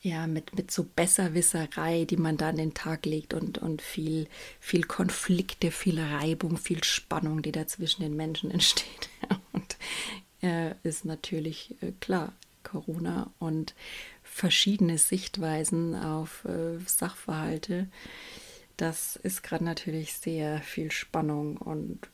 ja, 0.00 0.26
mit, 0.26 0.56
mit 0.56 0.70
so 0.72 0.84
Besserwisserei, 0.84 2.04
die 2.04 2.16
man 2.16 2.36
da 2.36 2.48
an 2.48 2.56
den 2.56 2.74
Tag 2.74 3.06
legt 3.06 3.32
und, 3.32 3.58
und 3.58 3.80
viel, 3.80 4.26
viel 4.58 4.82
Konflikte, 4.82 5.70
viel 5.70 6.00
Reibung, 6.00 6.56
viel 6.56 6.82
Spannung, 6.82 7.42
die 7.42 7.52
da 7.52 7.68
zwischen 7.68 8.02
den 8.02 8.16
Menschen 8.16 8.50
entsteht. 8.52 9.08
und 9.52 9.76
äh, 10.42 10.74
ist 10.82 11.04
natürlich 11.04 11.76
äh, 11.82 11.92
klar, 12.00 12.32
Corona 12.64 13.30
und 13.38 13.74
verschiedene 14.36 14.98
Sichtweisen 14.98 15.94
auf 15.94 16.44
äh, 16.44 16.78
Sachverhalte. 16.86 17.88
Das 18.76 19.16
ist 19.16 19.42
gerade 19.42 19.64
natürlich 19.64 20.12
sehr 20.12 20.60
viel 20.60 20.90
Spannung 20.92 21.56
und 21.56 22.10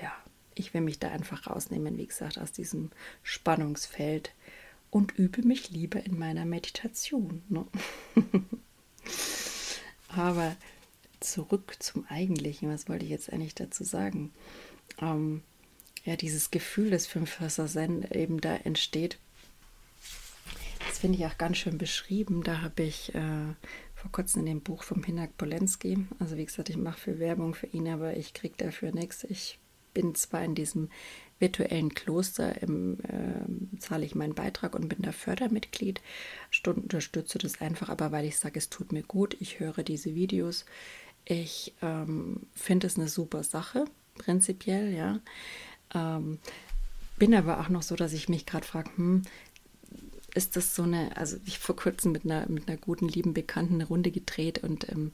ja, 0.00 0.12
ich 0.54 0.72
will 0.72 0.82
mich 0.82 1.00
da 1.00 1.10
einfach 1.10 1.48
rausnehmen, 1.48 1.98
wie 1.98 2.06
gesagt, 2.06 2.38
aus 2.38 2.52
diesem 2.52 2.92
Spannungsfeld 3.24 4.32
und 4.90 5.18
übe 5.18 5.42
mich 5.42 5.70
lieber 5.70 6.06
in 6.06 6.16
meiner 6.16 6.44
Meditation. 6.44 7.42
Ne? 7.48 7.66
Aber 10.06 10.54
zurück 11.18 11.74
zum 11.80 12.06
Eigentlichen, 12.06 12.70
was 12.70 12.88
wollte 12.88 13.04
ich 13.04 13.10
jetzt 13.10 13.32
eigentlich 13.32 13.56
dazu 13.56 13.82
sagen? 13.82 14.32
Ähm, 15.00 15.42
ja, 16.04 16.14
dieses 16.14 16.52
Gefühl, 16.52 16.90
das 16.90 17.08
für 17.08 17.26
Förster 17.26 17.66
Zen 17.66 18.08
eben 18.12 18.40
da 18.40 18.54
entsteht, 18.54 19.18
finde 21.02 21.18
ich 21.18 21.26
auch 21.26 21.36
ganz 21.36 21.56
schön 21.56 21.78
beschrieben. 21.78 22.44
Da 22.44 22.60
habe 22.60 22.84
ich 22.84 23.12
äh, 23.12 23.54
vor 23.96 24.12
kurzem 24.12 24.42
in 24.42 24.46
dem 24.46 24.60
Buch 24.60 24.84
vom 24.84 25.02
Hinak 25.02 25.36
Polenski, 25.36 25.98
also 26.20 26.36
wie 26.36 26.46
gesagt, 26.46 26.68
ich 26.68 26.76
mache 26.76 27.00
viel 27.00 27.18
Werbung 27.18 27.56
für 27.56 27.66
ihn, 27.66 27.88
aber 27.88 28.16
ich 28.16 28.34
kriege 28.34 28.54
dafür 28.56 28.92
nichts. 28.92 29.24
Ich 29.24 29.58
bin 29.94 30.14
zwar 30.14 30.44
in 30.44 30.54
diesem 30.54 30.90
virtuellen 31.40 31.92
Kloster, 31.92 32.62
im, 32.62 33.00
äh, 33.00 33.80
zahle 33.80 34.04
ich 34.04 34.14
meinen 34.14 34.36
Beitrag 34.36 34.76
und 34.76 34.88
bin 34.88 35.02
da 35.02 35.10
Fördermitglied, 35.10 36.00
Stunden 36.50 36.82
unterstütze 36.82 37.38
das 37.38 37.60
einfach, 37.60 37.88
aber 37.88 38.12
weil 38.12 38.24
ich 38.24 38.38
sage, 38.38 38.60
es 38.60 38.70
tut 38.70 38.92
mir 38.92 39.02
gut, 39.02 39.36
ich 39.40 39.58
höre 39.58 39.82
diese 39.82 40.14
Videos. 40.14 40.66
Ich 41.24 41.74
ähm, 41.82 42.42
finde 42.54 42.86
es 42.86 42.96
eine 42.96 43.08
super 43.08 43.42
Sache, 43.42 43.86
prinzipiell, 44.18 44.94
ja. 44.94 45.18
Ähm, 45.96 46.38
bin 47.18 47.34
aber 47.34 47.58
auch 47.58 47.70
noch 47.70 47.82
so, 47.82 47.96
dass 47.96 48.12
ich 48.12 48.28
mich 48.28 48.46
gerade 48.46 48.66
frage, 48.66 48.90
hm, 48.94 49.22
ist 50.34 50.56
das 50.56 50.74
so 50.74 50.82
eine, 50.82 51.16
also 51.16 51.36
ich 51.44 51.58
vor 51.58 51.76
kurzem 51.76 52.12
mit 52.12 52.24
einer, 52.24 52.48
mit 52.48 52.68
einer 52.68 52.78
guten, 52.78 53.08
lieben 53.08 53.34
Bekannten 53.34 53.74
eine 53.74 53.86
Runde 53.86 54.10
gedreht 54.10 54.62
und 54.62 54.88
ähm, 54.90 55.12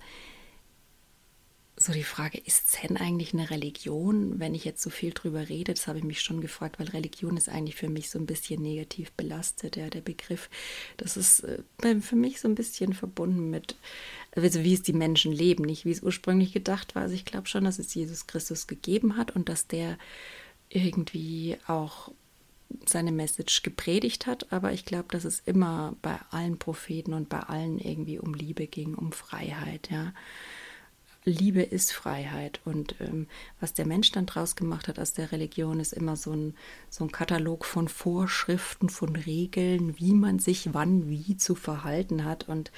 so 1.81 1.93
die 1.93 2.03
Frage, 2.03 2.39
ist 2.39 2.69
Zen 2.69 2.97
eigentlich 2.97 3.33
eine 3.33 3.51
Religion? 3.51 4.41
Wenn 4.41 4.55
ich 4.55 4.65
jetzt 4.65 4.83
so 4.83 4.91
viel 4.91 5.13
drüber 5.13 5.49
rede, 5.49 5.75
das 5.75 5.87
habe 5.87 5.99
ich 5.99 6.05
mich 6.05 6.21
schon 6.21 6.41
gefragt, 6.41 6.79
weil 6.79 6.89
Religion 6.89 7.37
ist 7.37 7.49
eigentlich 7.49 7.77
für 7.77 7.89
mich 7.89 8.11
so 8.11 8.19
ein 8.19 8.27
bisschen 8.27 8.63
negativ 8.63 9.13
belastet, 9.13 9.77
ja, 9.77 9.89
der 9.89 10.01
Begriff. 10.01 10.51
Das 10.97 11.17
ist 11.17 11.45
äh, 11.45 12.01
für 12.01 12.17
mich 12.17 12.41
so 12.41 12.49
ein 12.49 12.57
bisschen 12.57 12.95
verbunden 12.95 13.51
mit, 13.51 13.77
also 14.33 14.65
wie 14.65 14.75
es 14.75 14.83
die 14.83 14.93
Menschen 14.93 15.33
leben, 15.33 15.65
nicht 15.65 15.85
wie 15.85 15.93
es 15.93 16.03
ursprünglich 16.03 16.53
gedacht 16.53 16.95
war. 16.95 17.03
Also 17.03 17.15
ich 17.15 17.25
glaube 17.25 17.47
schon, 17.47 17.65
dass 17.65 17.79
es 17.79 17.95
Jesus 17.95 18.27
Christus 18.27 18.67
gegeben 18.67 19.17
hat 19.17 19.35
und 19.37 19.49
dass 19.49 19.69
der 19.69 19.99
irgendwie 20.71 21.57
auch 21.67 22.11
seine 22.87 23.13
Message 23.13 23.63
gepredigt 23.63 24.27
hat, 24.27 24.53
aber 24.53 24.73
ich 24.73 24.85
glaube, 24.85 25.09
dass 25.11 25.25
es 25.25 25.41
immer 25.41 25.97
bei 26.03 26.19
allen 26.31 26.59
Propheten 26.59 27.15
und 27.15 27.29
bei 27.29 27.41
allen 27.41 27.79
irgendwie 27.79 28.19
um 28.19 28.35
Liebe 28.35 28.67
ging, 28.67 28.95
um 28.95 29.13
Freiheit, 29.13 29.91
ja. 29.91 30.13
Liebe 31.25 31.63
ist 31.63 31.93
Freiheit. 31.93 32.61
Und 32.65 32.95
ähm, 33.01 33.27
was 33.61 33.75
der 33.75 33.87
Mensch 33.87 34.11
dann 34.13 34.27
draus 34.27 34.57
gemacht 34.57 34.89
hat 34.89 34.99
aus 34.99 35.13
der 35.13 35.33
Religion, 35.33 35.81
ist 35.81 35.93
immer 35.93 36.17
so 36.17 36.33
ein, 36.33 36.55
so 36.91 37.05
ein 37.05 37.13
Katalog 37.13 37.65
von 37.65 37.89
Vorschriften, 37.89 38.89
von 38.89 39.15
Regeln, 39.15 39.99
wie 39.99 40.15
man 40.15 40.39
sich 40.39 40.73
wann 40.73 41.09
wie 41.09 41.37
zu 41.37 41.55
verhalten 41.55 42.25
hat. 42.25 42.49
Und 42.49 42.71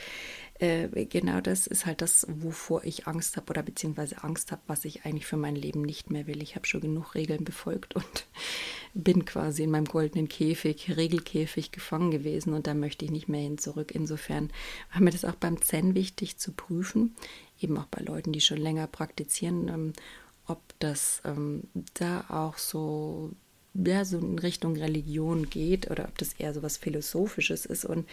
äh, 0.60 1.06
genau 1.06 1.40
das 1.40 1.66
ist 1.66 1.86
halt 1.86 2.02
das, 2.02 2.26
wovor 2.28 2.84
ich 2.84 3.06
Angst 3.06 3.36
habe 3.36 3.50
oder 3.50 3.62
beziehungsweise 3.62 4.22
Angst 4.22 4.52
habe, 4.52 4.60
was 4.66 4.84
ich 4.84 5.04
eigentlich 5.06 5.26
für 5.26 5.38
mein 5.38 5.56
Leben 5.56 5.82
nicht 5.82 6.10
mehr 6.10 6.26
will. 6.26 6.42
Ich 6.42 6.54
habe 6.54 6.66
schon 6.66 6.82
genug 6.82 7.14
Regeln 7.14 7.44
befolgt 7.44 7.96
und 7.96 8.26
bin 8.94 9.24
quasi 9.24 9.62
in 9.62 9.70
meinem 9.70 9.86
goldenen 9.86 10.28
Käfig, 10.28 10.96
Regelkäfig 10.96 11.72
gefangen 11.72 12.10
gewesen 12.10 12.52
und 12.52 12.66
da 12.66 12.74
möchte 12.74 13.06
ich 13.06 13.10
nicht 13.10 13.28
mehr 13.28 13.40
hin 13.40 13.56
zurück. 13.56 13.92
Insofern 13.94 14.50
war 14.92 15.00
mir 15.00 15.10
das 15.10 15.24
auch 15.24 15.36
beim 15.36 15.62
Zen 15.62 15.94
wichtig 15.94 16.36
zu 16.36 16.52
prüfen, 16.52 17.14
eben 17.60 17.76
auch 17.78 17.86
bei 17.86 18.02
Leuten, 18.02 18.32
die 18.32 18.40
schon 18.40 18.58
länger 18.58 18.86
praktizieren, 18.86 19.68
ähm, 19.68 19.92
ob 20.46 20.60
das 20.78 21.22
ähm, 21.24 21.64
da 21.94 22.24
auch 22.28 22.58
so 22.58 23.30
ja, 23.74 24.04
so 24.04 24.18
in 24.18 24.38
Richtung 24.38 24.76
Religion 24.76 25.48
geht 25.48 25.90
oder 25.90 26.04
ob 26.04 26.18
das 26.18 26.32
eher 26.32 26.52
so 26.52 26.62
was 26.62 26.76
Philosophisches 26.76 27.66
ist. 27.66 27.84
Und 27.84 28.08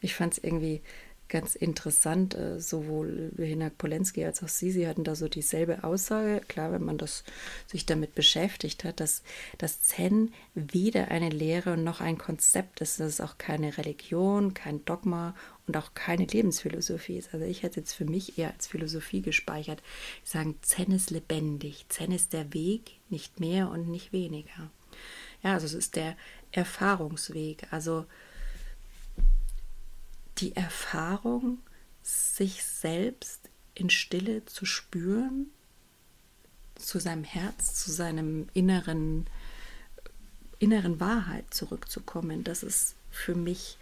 ich 0.00 0.14
fand 0.14 0.34
es 0.34 0.44
irgendwie 0.44 0.82
ganz 1.30 1.54
interessant. 1.54 2.34
Äh, 2.34 2.60
sowohl 2.60 3.32
Hinak 3.38 3.78
Polenski 3.78 4.24
als 4.24 4.42
auch 4.42 4.48
Sie, 4.48 4.70
sie 4.70 4.86
hatten 4.86 5.04
da 5.04 5.14
so 5.14 5.28
dieselbe 5.28 5.82
Aussage. 5.84 6.42
Klar, 6.46 6.72
wenn 6.72 6.84
man 6.84 6.98
das, 6.98 7.24
sich 7.66 7.86
damit 7.86 8.14
beschäftigt 8.14 8.84
hat, 8.84 9.00
dass 9.00 9.22
das 9.56 9.80
Zen 9.80 10.34
weder 10.54 11.08
eine 11.08 11.30
Lehre 11.30 11.78
noch 11.78 12.00
ein 12.02 12.18
Konzept 12.18 12.82
ist. 12.82 13.00
Das 13.00 13.08
ist 13.08 13.20
auch 13.20 13.38
keine 13.38 13.78
Religion, 13.78 14.52
kein 14.52 14.84
Dogma 14.84 15.34
und 15.66 15.76
auch 15.76 15.94
keine 15.94 16.26
Lebensphilosophie 16.26 17.16
ist. 17.16 17.32
Also 17.32 17.46
ich 17.46 17.62
hätte 17.62 17.80
jetzt 17.80 17.94
für 17.94 18.04
mich 18.04 18.38
eher 18.38 18.52
als 18.52 18.66
Philosophie 18.66 19.22
gespeichert, 19.22 19.82
sagen, 20.24 20.56
Zen 20.62 20.92
ist 20.92 21.10
lebendig. 21.10 21.86
Zen 21.88 22.12
ist 22.12 22.32
der 22.32 22.52
Weg, 22.52 22.98
nicht 23.08 23.40
mehr 23.40 23.70
und 23.70 23.88
nicht 23.88 24.12
weniger. 24.12 24.70
Ja, 25.42 25.54
also 25.54 25.66
es 25.66 25.74
ist 25.74 25.96
der 25.96 26.16
Erfahrungsweg. 26.52 27.66
Also 27.70 28.04
die 30.40 30.56
Erfahrung, 30.56 31.58
sich 32.02 32.64
selbst 32.64 33.48
in 33.74 33.90
Stille 33.90 34.44
zu 34.46 34.66
spüren, 34.66 35.50
zu 36.74 36.98
seinem 36.98 37.24
Herz, 37.24 37.74
zu 37.74 37.90
seinem 37.90 38.48
inneren, 38.54 39.26
inneren 40.58 40.98
Wahrheit 40.98 41.52
zurückzukommen. 41.52 42.42
Das 42.44 42.62
ist 42.62 42.94
für 43.10 43.34
mich 43.34 43.76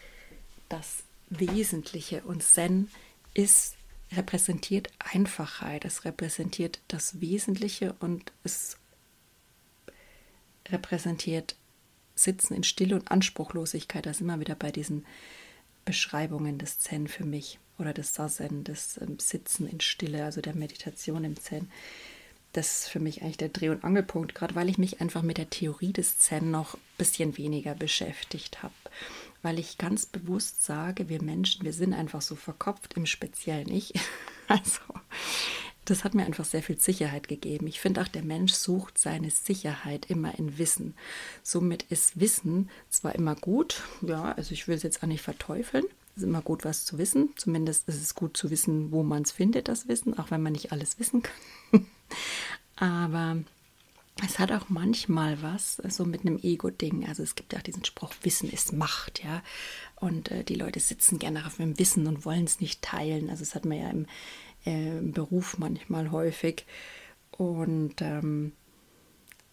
das 0.69 1.05
Wesentliche. 1.31 2.23
Und 2.23 2.43
Zen 2.43 2.91
ist, 3.35 3.77
repräsentiert 4.13 4.91
Einfachheit, 4.99 5.85
es 5.85 6.05
repräsentiert 6.05 6.81
das 6.89 7.21
Wesentliche 7.21 7.95
und 8.01 8.33
es 8.43 8.79
repräsentiert 10.71 11.57
Sitzen 12.15 12.55
in 12.55 12.65
Stille 12.65 12.97
und 12.97 13.11
Anspruchlosigkeit. 13.11 14.07
Da 14.07 14.13
sind 14.13 14.27
wir 14.27 14.41
wieder 14.41 14.55
bei 14.55 14.73
diesen 14.73 15.07
Beschreibungen 15.89 16.59
des 16.59 16.79
Zen 16.79 17.09
für 17.09 17.25
mich 17.25 17.59
oder 17.79 17.95
des 17.95 18.13
Sazen, 18.13 18.63
des 18.63 19.01
ähm, 19.01 19.19
Sitzen 19.19 19.67
in 19.67 19.81
Stille, 19.81 20.23
also 20.23 20.43
der 20.43 20.55
Meditation 20.55 21.25
im 21.25 21.41
Zen. 21.41 21.71
Das 22.53 22.81
ist 22.81 22.89
für 22.91 23.01
mich 23.01 23.23
eigentlich 23.23 23.39
der 23.39 23.49
Dreh- 23.49 23.71
und 23.71 23.85
Angelpunkt, 23.85 24.35
gerade 24.35 24.55
weil 24.55 24.69
ich 24.69 24.77
mich 24.77 25.01
einfach 25.01 25.23
mit 25.23 25.39
der 25.39 25.49
Theorie 25.49 25.95
des 25.95 26.19
Zen 26.19 26.51
noch 26.51 26.75
ein 26.75 26.81
bisschen 26.99 27.39
weniger 27.39 27.75
beschäftigt 27.75 28.63
habe. 28.63 28.75
Weil 29.41 29.59
ich 29.59 29.79
ganz 29.79 30.05
bewusst 30.05 30.63
sage, 30.63 31.09
wir 31.09 31.23
Menschen, 31.23 31.65
wir 31.65 31.73
sind 31.73 31.95
einfach 31.95 32.21
so 32.21 32.37
verkopft, 32.37 32.93
im 32.95 33.07
Speziellen 33.07 33.71
ich. 33.73 33.95
Also 34.51 34.81
das 35.91 36.05
hat 36.05 36.15
mir 36.15 36.25
einfach 36.25 36.45
sehr 36.45 36.63
viel 36.63 36.79
Sicherheit 36.79 37.29
gegeben. 37.29 37.67
Ich 37.67 37.81
finde 37.81 38.03
auch, 38.03 38.09
der 38.09 38.23
Mensch 38.23 38.53
sucht 38.53 38.99
seine 38.99 39.31
Sicherheit 39.31 40.07
immer 40.11 40.39
in 40.39 40.59
Wissen. 40.59 40.95
Somit 41.43 41.85
ist 41.85 42.21
Wissen 42.21 42.69
zwar 42.89 43.15
immer 43.15 43.35
gut, 43.35 43.83
ja, 44.03 44.33
also 44.33 44.53
ich 44.53 44.69
will 44.69 44.77
es 44.77 44.83
jetzt 44.83 45.03
auch 45.03 45.09
nicht 45.09 45.23
verteufeln. 45.23 45.85
Es 46.17 46.23
ist 46.23 46.29
immer 46.29 46.43
gut, 46.43 46.65
was 46.65 46.85
zu 46.85 46.99
wissen. 46.99 47.31
Zumindest 47.37 47.89
ist 47.89 48.03
es 48.03 48.15
gut 48.15 48.37
zu 48.37 48.51
wissen, 48.51 48.91
wo 48.91 49.03
man 49.03 49.23
es 49.23 49.33
findet, 49.33 49.69
das 49.69 49.87
Wissen, 49.89 50.19
auch 50.19 50.31
wenn 50.31 50.43
man 50.43 50.53
nicht 50.53 50.73
alles 50.73 50.99
wissen 50.99 51.23
kann. 51.23 51.87
Aber 52.77 53.37
es 54.25 54.39
hat 54.39 54.51
auch 54.51 54.69
manchmal 54.69 55.41
was 55.43 55.77
so 55.77 56.05
mit 56.05 56.23
einem 56.23 56.39
Ego-Ding. 56.43 57.07
Also 57.07 57.23
es 57.23 57.37
gibt 57.37 57.53
ja 57.53 57.61
auch 57.61 57.63
diesen 57.63 57.85
Spruch, 57.85 58.13
Wissen 58.23 58.51
ist 58.51 58.73
Macht, 58.73 59.23
ja. 59.23 59.43
Und 59.97 60.31
äh, 60.31 60.43
die 60.43 60.55
Leute 60.55 60.81
sitzen 60.81 61.19
gerne 61.19 61.47
auf 61.47 61.57
dem 61.57 61.79
Wissen 61.79 62.07
und 62.07 62.25
wollen 62.25 62.45
es 62.45 62.61
nicht 62.61 62.83
teilen. 62.83 63.31
Also 63.31 63.45
das 63.45 63.55
hat 63.55 63.65
man 63.65 63.79
ja 63.79 63.91
im, 63.91 64.07
äh, 64.69 65.01
Beruf 65.01 65.59
manchmal 65.59 66.11
häufig. 66.11 66.67
Und 67.31 68.03
ähm, 68.03 68.53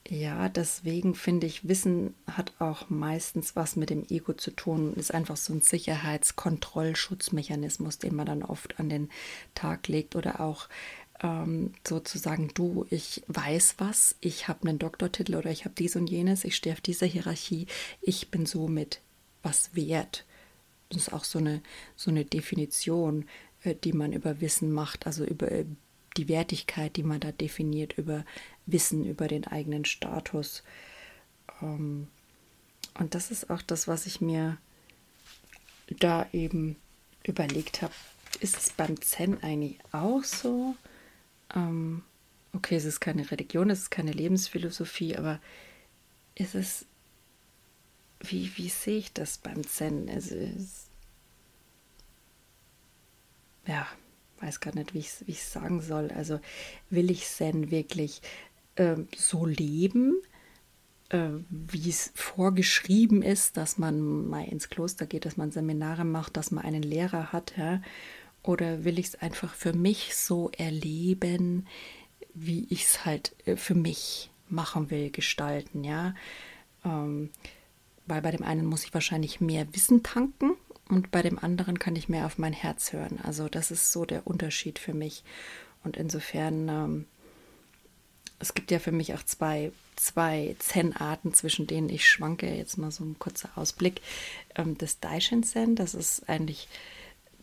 ja, 0.07 0.49
deswegen 0.49 1.15
finde 1.15 1.47
ich, 1.47 1.67
Wissen 1.67 2.13
hat 2.27 2.53
auch 2.59 2.89
meistens 2.89 3.55
was 3.55 3.75
mit 3.75 3.89
dem 3.89 4.05
Ego 4.07 4.33
zu 4.33 4.51
tun, 4.51 4.93
ist 4.95 5.11
einfach 5.13 5.37
so 5.37 5.53
ein 5.53 5.61
Sicherheitskontrollschutzmechanismus, 5.61 7.97
den 7.97 8.15
man 8.15 8.27
dann 8.27 8.43
oft 8.43 8.79
an 8.79 8.89
den 8.89 9.09
Tag 9.55 9.87
legt 9.87 10.15
oder 10.15 10.41
auch 10.41 10.69
ähm, 11.23 11.73
sozusagen, 11.87 12.51
du, 12.53 12.85
ich 12.89 13.23
weiß 13.27 13.75
was, 13.79 14.15
ich 14.21 14.47
habe 14.47 14.67
einen 14.67 14.79
Doktortitel 14.79 15.35
oder 15.35 15.49
ich 15.49 15.65
habe 15.65 15.75
dies 15.75 15.95
und 15.95 16.07
jenes, 16.07 16.43
ich 16.43 16.55
stehe 16.55 16.75
auf 16.75 16.81
dieser 16.81 17.07
Hierarchie, 17.07 17.65
ich 18.01 18.29
bin 18.29 18.45
somit 18.45 19.01
was 19.41 19.75
wert. 19.75 20.25
Das 20.89 21.07
ist 21.07 21.13
auch 21.13 21.23
so 21.23 21.39
eine, 21.39 21.61
so 21.95 22.11
eine 22.11 22.25
Definition. 22.25 23.25
Die 23.73 23.93
man 23.93 24.13
über 24.13 24.41
Wissen 24.41 24.71
macht, 24.71 25.07
also 25.07 25.25
über 25.25 25.51
äh, 25.51 25.65
die 26.17 26.29
Wertigkeit, 26.29 26.95
die 26.95 27.03
man 27.03 27.19
da 27.19 27.31
definiert, 27.31 27.97
über 27.97 28.25
Wissen, 28.65 29.05
über 29.05 29.27
den 29.27 29.45
eigenen 29.45 29.85
Status. 29.85 30.63
Ähm, 31.61 32.07
und 32.97 33.15
das 33.15 33.31
ist 33.31 33.49
auch 33.49 33.61
das, 33.61 33.87
was 33.87 34.05
ich 34.05 34.21
mir 34.21 34.57
da 35.99 36.27
eben 36.31 36.77
überlegt 37.23 37.81
habe. 37.81 37.93
Ist 38.39 38.57
es 38.57 38.69
beim 38.71 38.99
Zen 39.01 39.41
eigentlich 39.43 39.77
auch 39.91 40.23
so? 40.23 40.75
Ähm, 41.53 42.03
okay, 42.53 42.75
es 42.75 42.85
ist 42.85 42.99
keine 42.99 43.29
Religion, 43.29 43.69
es 43.69 43.79
ist 43.79 43.91
keine 43.91 44.11
Lebensphilosophie, 44.11 45.15
aber 45.17 45.39
ist 46.35 46.55
es, 46.55 46.85
wie, 48.19 48.51
wie 48.57 48.69
sehe 48.69 48.97
ich 48.97 49.13
das 49.13 49.37
beim 49.37 49.65
Zen? 49.65 50.09
Also, 50.09 50.35
ja, 53.67 53.87
weiß 54.41 54.59
gar 54.59 54.75
nicht, 54.75 54.93
wie 54.93 54.99
ich 54.99 55.21
es 55.27 55.53
sagen 55.53 55.81
soll. 55.81 56.11
Also 56.11 56.39
will 56.89 57.09
ich 57.09 57.25
Zen 57.27 57.71
wirklich 57.71 58.21
äh, 58.75 58.95
so 59.15 59.45
leben, 59.45 60.21
äh, 61.09 61.29
wie 61.49 61.89
es 61.89 62.11
vorgeschrieben 62.15 63.21
ist, 63.21 63.57
dass 63.57 63.77
man 63.77 64.27
mal 64.27 64.45
ins 64.45 64.69
Kloster 64.69 65.05
geht, 65.05 65.25
dass 65.25 65.37
man 65.37 65.51
Seminare 65.51 66.05
macht, 66.05 66.37
dass 66.37 66.51
man 66.51 66.63
einen 66.63 66.83
Lehrer 66.83 67.31
hat, 67.31 67.53
ja? 67.57 67.81
Oder 68.43 68.83
will 68.83 68.99
ich 68.99 69.07
es 69.07 69.15
einfach 69.15 69.55
für 69.55 69.73
mich 69.73 70.15
so 70.15 70.51
erleben, 70.55 71.65
wie 72.35 72.67
ich 72.69 72.83
es 72.83 73.05
halt 73.05 73.35
äh, 73.45 73.55
für 73.55 73.75
mich 73.75 74.29
machen 74.49 74.91
will, 74.91 75.09
gestalten, 75.09 75.83
ja? 75.83 76.13
Ähm, 76.83 77.31
weil 78.05 78.21
bei 78.21 78.31
dem 78.31 78.43
einen 78.43 78.65
muss 78.65 78.83
ich 78.83 78.93
wahrscheinlich 78.93 79.41
mehr 79.41 79.73
Wissen 79.73 80.03
tanken, 80.03 80.51
und 80.89 81.11
bei 81.11 81.21
dem 81.21 81.39
anderen 81.39 81.79
kann 81.79 81.95
ich 81.95 82.09
mehr 82.09 82.25
auf 82.25 82.37
mein 82.37 82.53
Herz 82.53 82.93
hören. 82.93 83.19
Also 83.23 83.49
das 83.49 83.71
ist 83.71 83.91
so 83.91 84.05
der 84.05 84.27
Unterschied 84.27 84.77
für 84.77 84.93
mich. 84.93 85.23
Und 85.83 85.97
insofern, 85.97 86.69
ähm, 86.69 87.05
es 88.39 88.53
gibt 88.53 88.69
ja 88.69 88.79
für 88.79 88.91
mich 88.91 89.13
auch 89.13 89.23
zwei, 89.23 89.71
zwei 89.95 90.55
Zen-Arten, 90.59 91.33
zwischen 91.33 91.65
denen 91.67 91.89
ich 91.89 92.07
schwanke. 92.07 92.53
Jetzt 92.53 92.77
mal 92.77 92.91
so 92.91 93.03
ein 93.03 93.17
kurzer 93.17 93.49
Ausblick. 93.55 94.01
Ähm, 94.55 94.77
das 94.77 94.99
Daishin-Zen, 94.99 95.75
das 95.75 95.95
ist 95.95 96.29
eigentlich 96.29 96.67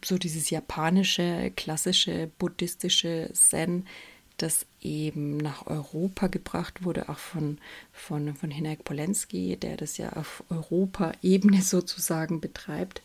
so 0.04 0.18
dieses 0.18 0.50
japanische, 0.50 1.52
klassische, 1.56 2.30
buddhistische 2.38 3.30
Zen, 3.32 3.86
das 4.36 4.66
eben 4.80 5.36
nach 5.36 5.66
Europa 5.66 6.26
gebracht 6.26 6.84
wurde, 6.84 7.08
auch 7.08 7.18
von, 7.18 7.58
von, 7.92 8.34
von 8.34 8.50
Hinek 8.50 8.84
Polenski, 8.84 9.56
der 9.56 9.76
das 9.76 9.96
ja 9.98 10.12
auf 10.14 10.42
Europa-Ebene 10.50 11.62
sozusagen 11.62 12.40
betreibt. 12.40 13.02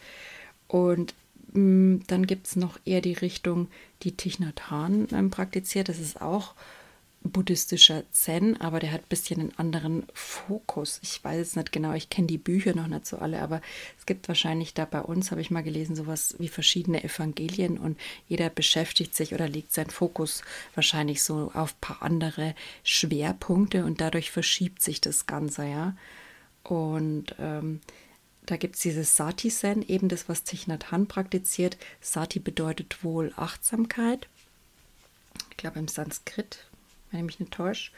Und 0.68 1.14
mh, 1.54 1.62
mm, 1.62 2.04
dann 2.08 2.28
gibt 2.28 2.48
es 2.48 2.56
noch 2.56 2.80
eher 2.86 3.02
die 3.02 3.14
Richtung, 3.14 3.68
die 4.04 4.16
Hanh 4.70 5.08
ähm, 5.12 5.30
praktiziert. 5.30 5.90
Das 5.90 6.00
ist 6.00 6.22
auch 6.22 6.54
buddhistischer 7.24 8.04
Zen, 8.12 8.60
aber 8.62 8.80
der 8.80 8.92
hat 8.92 9.02
ein 9.02 9.10
bisschen 9.10 9.40
einen 9.40 9.58
anderen 9.58 10.06
Fokus. 10.14 11.00
Ich 11.04 11.24
weiß 11.24 11.40
es 11.40 11.56
nicht 11.56 11.72
genau, 11.72 11.94
ich 11.94 12.10
kenne 12.10 12.28
die 12.28 12.38
Bücher 12.38 12.76
noch 12.76 12.88
nicht 12.88 13.06
so 13.06 13.18
alle, 13.18 13.42
aber 13.42 13.62
es 13.98 14.06
gibt 14.06 14.28
wahrscheinlich 14.28 14.74
da 14.74 14.86
bei 14.86 15.02
uns, 15.02 15.32
habe 15.32 15.42
ich 15.42 15.52
mal 15.52 15.64
gelesen, 15.64 15.96
sowas 15.96 16.36
wie 16.40 16.48
verschiedene 16.48 17.04
Evangelien 17.04 17.78
und 17.78 18.00
jeder 18.28 18.50
beschäftigt 18.50 19.16
sich 19.16 19.34
oder 19.34 19.50
legt 19.50 19.74
seinen 19.74 19.90
Fokus 19.90 20.42
wahrscheinlich 20.76 21.24
so 21.24 21.52
auf 21.54 21.74
ein 21.74 21.82
paar 21.82 22.02
andere 22.02 22.56
Schwerpunkte 22.84 23.84
und 23.84 24.00
dadurch 24.00 24.32
verschiebt 24.32 24.82
sich 24.82 25.02
das 25.02 25.26
Ganze, 25.26 25.66
ja. 25.66 25.96
Und 26.64 27.36
ähm, 27.40 27.82
da 28.46 28.58
gibt 28.58 28.76
es 28.76 28.82
dieses 28.82 29.16
Sati-Zen, 29.16 29.82
eben 29.88 30.10
das, 30.10 30.30
was 30.30 30.44
Thich 30.44 30.68
Nhat 30.68 30.92
Hanh 30.92 31.08
praktiziert. 31.08 31.78
Sati 32.02 32.40
bedeutet 32.40 33.04
wohl 33.04 33.34
Achtsamkeit 33.36 34.28
ich 35.58 35.62
glaube 35.62 35.80
im 35.80 35.88
Sanskrit, 35.88 36.60
wenn 37.12 37.22
ich 37.22 37.26
mich 37.26 37.40
nicht. 37.40 37.92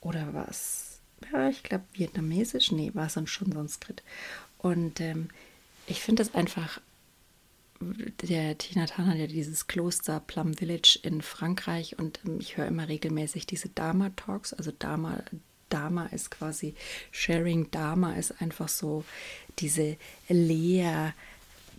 Oder 0.00 0.32
was? 0.32 1.00
Ja, 1.32 1.48
ich 1.48 1.62
glaube 1.62 1.84
vietnamesisch. 1.92 2.72
Nee, 2.72 2.92
war 2.94 3.08
dann 3.08 3.26
schon 3.26 3.52
Sanskrit. 3.52 4.02
Und 4.58 5.00
ähm, 5.00 5.30
ich 5.86 6.00
finde 6.00 6.22
das 6.22 6.34
einfach 6.34 6.80
der 7.80 8.58
Tina 8.58 8.86
Tan 8.86 9.06
hat 9.06 9.16
ja 9.18 9.26
dieses 9.26 9.66
Kloster 9.66 10.20
Plum 10.20 10.54
Village 10.54 10.98
in 11.02 11.22
Frankreich 11.22 11.98
und 11.98 12.20
ähm, 12.26 12.38
ich 12.40 12.56
höre 12.56 12.66
immer 12.66 12.88
regelmäßig 12.88 13.46
diese 13.46 13.68
Dharma 13.68 14.10
Talks. 14.10 14.52
Also 14.52 14.72
Dharma, 14.76 15.22
Dharma 15.68 16.06
ist 16.06 16.30
quasi 16.30 16.74
Sharing 17.12 17.70
Dharma 17.70 18.14
ist 18.14 18.40
einfach 18.42 18.68
so 18.68 19.04
diese 19.58 19.96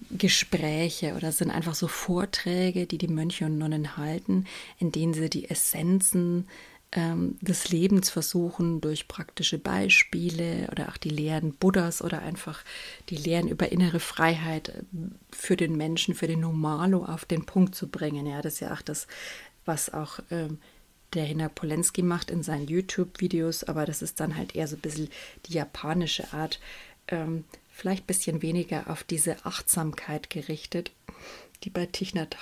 Lehrgespräche 0.09 1.15
oder 1.15 1.31
sind 1.31 1.51
einfach 1.51 1.75
so 1.75 1.87
Vorträge, 1.87 2.85
die 2.85 2.97
die 2.97 3.07
Mönche 3.07 3.45
und 3.45 3.57
Nonnen 3.57 3.97
halten, 3.97 4.45
in 4.77 4.91
denen 4.91 5.13
sie 5.13 5.29
die 5.29 5.49
Essenzen 5.49 6.47
ähm, 6.91 7.37
des 7.41 7.69
Lebens 7.69 8.09
versuchen, 8.09 8.81
durch 8.81 9.07
praktische 9.07 9.59
Beispiele 9.59 10.67
oder 10.71 10.89
auch 10.89 10.97
die 10.97 11.09
Lehren 11.09 11.53
Buddhas 11.53 12.01
oder 12.01 12.21
einfach 12.21 12.63
die 13.09 13.17
Lehren 13.17 13.47
über 13.47 13.71
innere 13.71 13.99
Freiheit 13.99 14.69
äh, 14.69 14.83
für 15.31 15.55
den 15.55 15.77
Menschen, 15.77 16.15
für 16.15 16.27
den 16.27 16.39
Normalo 16.39 17.05
auf 17.05 17.25
den 17.25 17.45
Punkt 17.45 17.75
zu 17.75 17.87
bringen. 17.87 18.25
Ja, 18.25 18.41
das 18.41 18.55
ist 18.55 18.59
ja 18.61 18.73
auch 18.73 18.81
das, 18.81 19.07
was 19.65 19.93
auch 19.93 20.19
ähm, 20.31 20.57
der 21.13 21.25
Hina 21.25 21.49
Polenski 21.49 22.01
macht 22.01 22.31
in 22.31 22.43
seinen 22.43 22.67
YouTube-Videos, 22.67 23.63
aber 23.63 23.85
das 23.85 24.01
ist 24.01 24.19
dann 24.19 24.35
halt 24.35 24.55
eher 24.55 24.67
so 24.67 24.75
ein 24.75 24.81
bisschen 24.81 25.09
die 25.45 25.53
japanische 25.53 26.33
Art, 26.33 26.59
ähm, 27.07 27.45
vielleicht 27.79 28.03
ein 28.03 28.07
bisschen 28.07 28.41
weniger 28.41 28.89
auf 28.89 29.03
diese 29.03 29.45
Achtsamkeit 29.45 30.29
gerichtet, 30.29 30.91
die 31.63 31.69
bei 31.69 31.87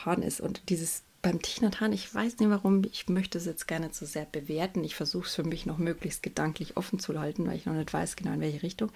Hanh 0.06 0.22
ist 0.22 0.42
und 0.42 0.70
dieses 0.70 1.04
beim 1.24 1.42
Tichnatan, 1.42 1.92
ich 1.94 2.14
weiß 2.14 2.38
nicht 2.38 2.50
warum, 2.50 2.84
ich 2.92 3.10
möchte 3.10 3.38
es 3.38 3.46
jetzt 3.46 3.68
gerne 3.68 3.92
zu 3.92 4.06
sehr 4.06 4.26
bewerten. 4.26 4.84
Ich 4.84 4.96
versuche 4.96 5.26
es 5.26 5.36
für 5.36 5.44
mich 5.44 5.66
noch 5.66 5.78
möglichst 5.78 6.22
gedanklich 6.24 6.78
offen 6.78 7.00
zu 7.00 7.20
halten, 7.20 7.46
weil 7.48 7.58
ich 7.58 7.66
noch 7.66 7.74
nicht 7.74 7.92
weiß 7.92 8.16
genau 8.16 8.34
in 8.34 8.40
welche 8.40 8.62
Richtung. 8.62 8.92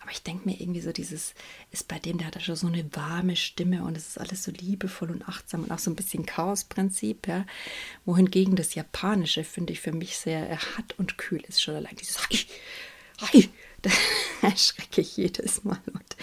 Aber 0.00 0.10
ich 0.10 0.22
denke 0.22 0.48
mir 0.48 0.60
irgendwie 0.60 0.80
so, 0.80 0.92
dieses 0.92 1.32
ist 1.70 1.88
bei 1.88 1.98
dem, 1.98 2.18
der 2.18 2.26
hat 2.26 2.42
schon 2.42 2.56
so 2.56 2.66
eine 2.66 2.84
warme 2.92 3.36
Stimme 3.36 3.84
und 3.84 3.96
es 3.96 4.08
ist 4.08 4.18
alles 4.18 4.42
so 4.42 4.50
liebevoll 4.50 5.10
und 5.10 5.26
achtsam 5.28 5.62
und 5.62 5.70
auch 5.70 5.78
so 5.78 5.90
ein 5.90 5.96
bisschen 5.96 6.26
Chaosprinzip, 6.26 7.28
ja. 7.28 7.46
Wohingegen 8.04 8.56
das 8.56 8.74
Japanische, 8.74 9.44
finde 9.44 9.72
ich, 9.72 9.80
für 9.80 9.92
mich 9.92 10.18
sehr 10.18 10.50
hart 10.50 10.98
und 10.98 11.18
kühl 11.18 11.42
ist. 11.48 11.62
Schon 11.62 11.76
allein 11.76 11.96
dieses 11.96 12.28
Hi, 12.28 12.36
Hi, 13.20 13.48
da 14.42 14.48
erschrecke 14.48 15.00
ich 15.00 15.16
jedes 15.16 15.64
Mal. 15.64 15.80
Und 15.86 16.16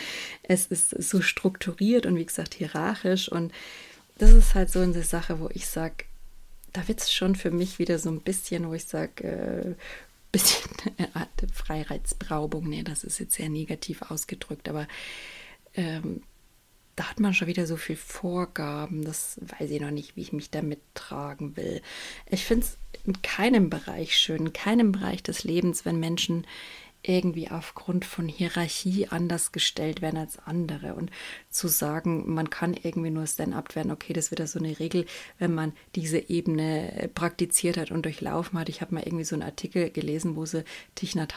es 0.43 0.67
ist 0.67 0.89
so 0.89 1.21
strukturiert 1.21 2.05
und 2.05 2.15
wie 2.15 2.25
gesagt 2.25 2.53
hierarchisch 2.53 3.29
und 3.29 3.51
das 4.17 4.31
ist 4.31 4.55
halt 4.55 4.71
so 4.71 4.79
eine 4.79 5.03
Sache, 5.03 5.39
wo 5.39 5.49
ich 5.53 5.67
sage, 5.67 6.05
da 6.73 6.87
wird 6.87 7.01
es 7.01 7.13
schon 7.13 7.35
für 7.35 7.51
mich 7.51 7.79
wieder 7.79 7.99
so 7.99 8.09
ein 8.09 8.21
bisschen, 8.21 8.67
wo 8.67 8.73
ich 8.73 8.85
sage, 8.85 9.23
äh, 9.23 9.75
bisschen 10.31 10.69
eine 10.97 11.15
Art 11.15 11.29
Freireizberaubung. 11.53 12.67
Nee, 12.67 12.83
das 12.83 13.03
ist 13.03 13.19
jetzt 13.19 13.35
sehr 13.35 13.49
negativ 13.49 14.01
ausgedrückt, 14.01 14.67
aber 14.67 14.87
ähm, 15.73 16.21
da 16.97 17.09
hat 17.09 17.19
man 17.19 17.33
schon 17.33 17.47
wieder 17.47 17.65
so 17.65 17.77
viel 17.77 17.95
Vorgaben, 17.95 19.05
das 19.05 19.39
weiß 19.59 19.69
ich 19.71 19.79
noch 19.79 19.91
nicht, 19.91 20.15
wie 20.15 20.21
ich 20.21 20.33
mich 20.33 20.49
damit 20.49 20.79
tragen 20.95 21.55
will. 21.55 21.81
Ich 22.29 22.43
finde 22.43 22.65
es 22.65 22.77
in 23.05 23.21
keinem 23.21 23.69
Bereich 23.69 24.17
schön, 24.17 24.47
in 24.47 24.53
keinem 24.53 24.91
Bereich 24.91 25.23
des 25.23 25.43
Lebens, 25.43 25.85
wenn 25.85 25.99
Menschen 25.99 26.45
irgendwie 27.07 27.49
aufgrund 27.49 28.05
von 28.05 28.27
Hierarchie 28.27 29.07
anders 29.07 29.51
gestellt 29.51 30.01
werden 30.01 30.17
als 30.17 30.39
andere. 30.39 30.93
Und 30.93 31.11
zu 31.49 31.67
sagen, 31.67 32.31
man 32.33 32.49
kann 32.49 32.75
irgendwie 32.75 33.09
nur 33.09 33.25
Stand-up 33.25 33.75
werden, 33.75 33.91
okay, 33.91 34.13
das 34.13 34.31
wird 34.31 34.39
ja 34.39 34.47
so 34.47 34.59
eine 34.59 34.79
Regel, 34.79 35.05
wenn 35.39 35.53
man 35.53 35.73
diese 35.95 36.29
Ebene 36.29 36.93
äh, 36.93 37.07
praktiziert 37.07 37.77
hat 37.77 37.91
und 37.91 38.03
durchlaufen 38.05 38.59
hat. 38.59 38.69
Ich 38.69 38.81
habe 38.81 38.93
mal 38.93 39.03
irgendwie 39.03 39.23
so 39.23 39.35
einen 39.35 39.43
Artikel 39.43 39.89
gelesen, 39.89 40.35
wo 40.35 40.45
sie 40.45 40.63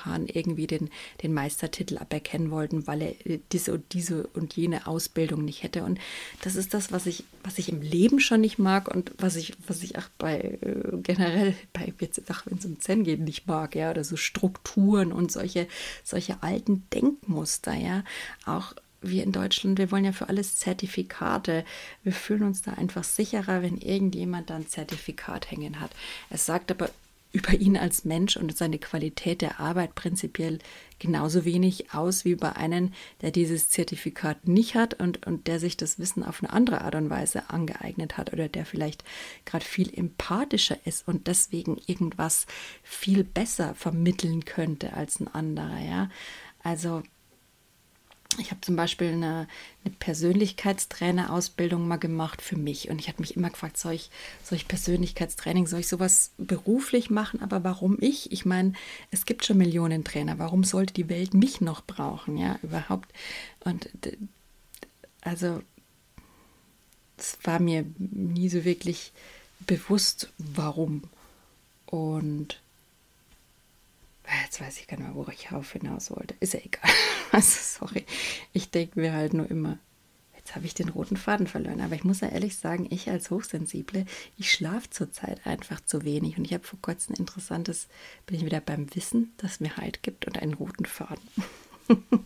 Hanh 0.04 0.26
irgendwie 0.26 0.66
den, 0.66 0.90
den 1.22 1.33
Meistertitel 1.33 1.98
aberkennen 1.98 2.50
wollten, 2.50 2.87
weil 2.87 3.02
er 3.02 3.26
äh, 3.26 3.40
diese 3.52 3.72
und 3.74 3.92
diese 3.92 4.26
und 4.28 4.56
jene 4.56 4.87
Ausbildung 4.87 5.44
nicht 5.44 5.62
hätte. 5.62 5.85
Und 5.85 5.98
das 6.42 6.56
ist 6.56 6.74
das, 6.74 6.92
was 6.92 7.06
ich, 7.06 7.24
was 7.42 7.59
ich 7.59 7.68
im 7.70 7.80
Leben 7.80 8.20
schon 8.20 8.40
nicht 8.40 8.59
mag 8.59 8.88
und 8.88 9.12
was 9.18 9.37
ich, 9.37 9.54
was 9.66 9.83
ich 9.83 9.96
auch 9.98 10.09
bei 10.18 10.59
äh, 10.61 10.96
generell 11.02 11.54
bei 11.72 11.92
jetzt, 12.00 12.22
wenn 12.46 12.59
es 12.59 12.64
um 12.64 12.80
Zen 12.80 13.04
geht, 13.04 13.20
nicht 13.20 13.46
mag, 13.46 13.74
ja, 13.74 13.90
oder 13.90 14.04
so 14.04 14.16
Strukturen 14.16 15.12
und 15.12 15.33
solche, 15.33 15.60
solche 16.05 16.42
alten 16.42 16.88
Denkmuster, 16.92 17.75
ja, 17.75 18.05
auch 18.46 18.75
wir 19.03 19.23
in 19.23 19.33
Deutschland, 19.33 19.79
wir 19.79 19.90
wollen 19.90 20.05
ja 20.05 20.12
für 20.12 20.29
alles 20.29 20.57
Zertifikate. 20.57 21.64
Wir 22.03 22.12
fühlen 22.12 22.42
uns 22.42 22.62
da 22.62 22.73
einfach 22.75 23.05
sicherer, 23.05 23.62
wenn 23.62 23.79
irgendjemand 23.79 24.51
da 24.51 24.57
ein 24.57 24.68
Zertifikat 24.68 25.51
hängen 25.51 25.81
hat. 25.81 25.90
Es 26.29 26.46
sagt 26.46 26.70
aber 26.70 26.90
über 27.33 27.53
ihn 27.53 27.77
als 27.77 28.05
Mensch 28.05 28.37
und 28.37 28.57
seine 28.57 28.79
Qualität 28.79 29.40
der 29.40 29.61
Arbeit 29.61 29.95
prinzipiell 29.95 30.59
genauso 30.99 31.45
wenig 31.45 31.95
aus 31.95 32.25
wie 32.25 32.35
bei 32.35 32.55
einem, 32.57 32.93
der 33.23 33.31
dieses 33.31 33.71
Zertifikat 33.71 34.49
nicht 34.49 34.75
hat 34.75 34.95
und, 34.95 35.27
und 35.27 35.47
der 35.47 35.61
sich 35.61 35.77
das 35.77 35.99
Wissen 35.99 36.25
auf 36.25 36.43
eine 36.43 36.53
andere 36.53 36.81
Art 36.83 36.95
und 36.95 37.09
Weise 37.11 37.49
angeeignet 37.51 38.16
hat 38.16 38.33
oder 38.33 38.49
der 38.49 38.66
vielleicht 38.66 39.05
gerade 39.45 39.64
viel 39.64 39.93
empathischer 39.97 40.79
ist 40.85 41.07
und 41.07 41.27
deswegen 41.27 41.81
irgendwas 41.87 42.47
viel 42.83 43.25
besser 43.25 43.75
vermitteln 43.75 44.45
könnte 44.45 44.93
als 44.93 45.21
ein 45.21 45.29
anderer. 45.29 45.79
Ja, 45.81 46.11
also 46.62 47.03
ich 48.38 48.51
habe 48.51 48.61
zum 48.61 48.77
Beispiel 48.77 49.09
eine, 49.09 49.49
eine 49.85 49.95
Persönlichkeitstrainer-Ausbildung 49.99 51.87
mal 51.87 51.97
gemacht 51.97 52.43
für 52.43 52.57
mich 52.57 52.88
und 52.88 53.01
ich 53.01 53.09
habe 53.09 53.21
mich 53.21 53.37
immer 53.37 53.51
gefragt, 53.51 53.77
soll 53.77 53.95
ich, 53.95 54.11
soll 54.45 54.57
ich 54.57 54.69
Persönlichkeitstraining, 54.69 55.66
soll 55.66 55.81
ich 55.81 55.88
sowas 55.88 56.31
beruflich 56.38 57.11
machen, 57.11 57.43
aber 57.43 57.64
warum 57.64 57.99
ich? 58.01 58.31
Ich 58.33 58.45
meine, 58.45 58.73
es 59.11 59.25
gibt 59.27 59.45
schon 59.45 59.59
Millionen 59.59 60.05
Trainer, 60.05 60.38
warum 60.38 60.64
sollte 60.64 60.95
die 60.95 61.09
Welt 61.09 61.35
mich 61.35 61.61
noch 61.61 61.83
brauchen, 61.85 62.37
ja, 62.37 62.59
überhaupt? 62.62 63.12
Und 63.64 63.90
also, 65.23 65.61
es 67.16 67.38
war 67.43 67.61
mir 67.61 67.85
nie 67.99 68.49
so 68.49 68.64
wirklich 68.64 69.12
bewusst, 69.66 70.33
warum. 70.38 71.03
Und 71.87 72.61
Jetzt 74.45 74.61
weiß 74.61 74.79
ich 74.79 74.87
gar 74.87 74.97
nicht 74.97 75.07
mehr, 75.07 75.16
wo 75.16 75.31
ich 75.31 75.53
auf 75.53 75.73
hinaus 75.73 76.11
wollte. 76.11 76.35
Ist 76.40 76.55
ja 76.55 76.61
egal. 76.61 76.90
Also, 77.33 77.85
sorry. 77.87 78.05
Ich 78.53 78.73
denke 78.73 78.99
mir 78.99 79.12
halt 79.12 79.35
nur 79.35 79.49
immer, 79.49 79.79
jetzt 80.37 80.57
habe 80.57 80.66
ich 80.66 80.75
den 80.75 80.88
roten 80.88 81.16
Faden 81.16 81.47
verloren. 81.47 81.81
Aber 81.81 81.95
ich 81.95 82.03
muss 82.03 82.23
ja 82.23 82.29
ehrlich 82.29 82.57
sagen, 82.57 82.88
ich 82.90 83.09
als 83.09 83.31
Hochsensible, 83.31 84.05
ich 84.37 84.51
schlafe 84.51 84.90
zurzeit 84.90 85.47
einfach 85.47 85.81
zu 85.81 86.05
wenig. 86.05 86.38
Und 86.38 86.45
ich 86.45 86.53
habe 86.53 86.64
vor 86.64 86.81
kurzem 86.83 87.14
interessantes, 87.14 87.87
bin 88.27 88.37
ich 88.37 88.45
wieder 88.45 88.61
beim 88.61 88.93
Wissen, 88.97 89.33
das 89.37 89.61
mir 89.61 89.77
Halt 89.77 90.03
gibt 90.03 90.27
und 90.27 90.43
einen 90.43 90.55
roten 90.55 90.87
Faden. 90.87 91.29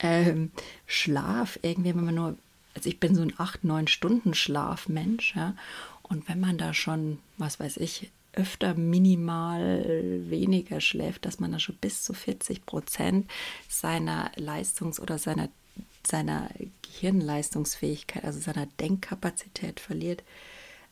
ähm, 0.00 0.50
Schlaf, 0.86 1.58
irgendwie, 1.62 1.94
wenn 1.94 2.04
man 2.04 2.14
nur, 2.14 2.38
also 2.74 2.90
ich 2.90 3.00
bin 3.00 3.14
so 3.14 3.22
ein 3.22 3.32
8-9 3.32 3.88
Stunden 3.88 4.34
Schlafmensch, 4.34 5.34
ja. 5.34 5.56
Und 6.02 6.28
wenn 6.28 6.40
man 6.40 6.58
da 6.58 6.74
schon, 6.74 7.20
was 7.38 7.58
weiß 7.58 7.78
ich, 7.78 8.10
öfter 8.36 8.74
minimal 8.74 10.28
weniger 10.30 10.80
schläft, 10.80 11.24
dass 11.24 11.40
man 11.40 11.52
da 11.52 11.58
schon 11.58 11.76
bis 11.76 12.02
zu 12.04 12.14
40 12.14 12.64
Prozent 12.66 13.30
seiner 13.68 14.30
Leistungs- 14.36 15.00
oder 15.00 15.18
seiner, 15.18 15.48
seiner 16.06 16.48
Gehirnleistungsfähigkeit, 16.82 18.24
also 18.24 18.38
seiner 18.38 18.66
Denkkapazität 18.78 19.80
verliert. 19.80 20.22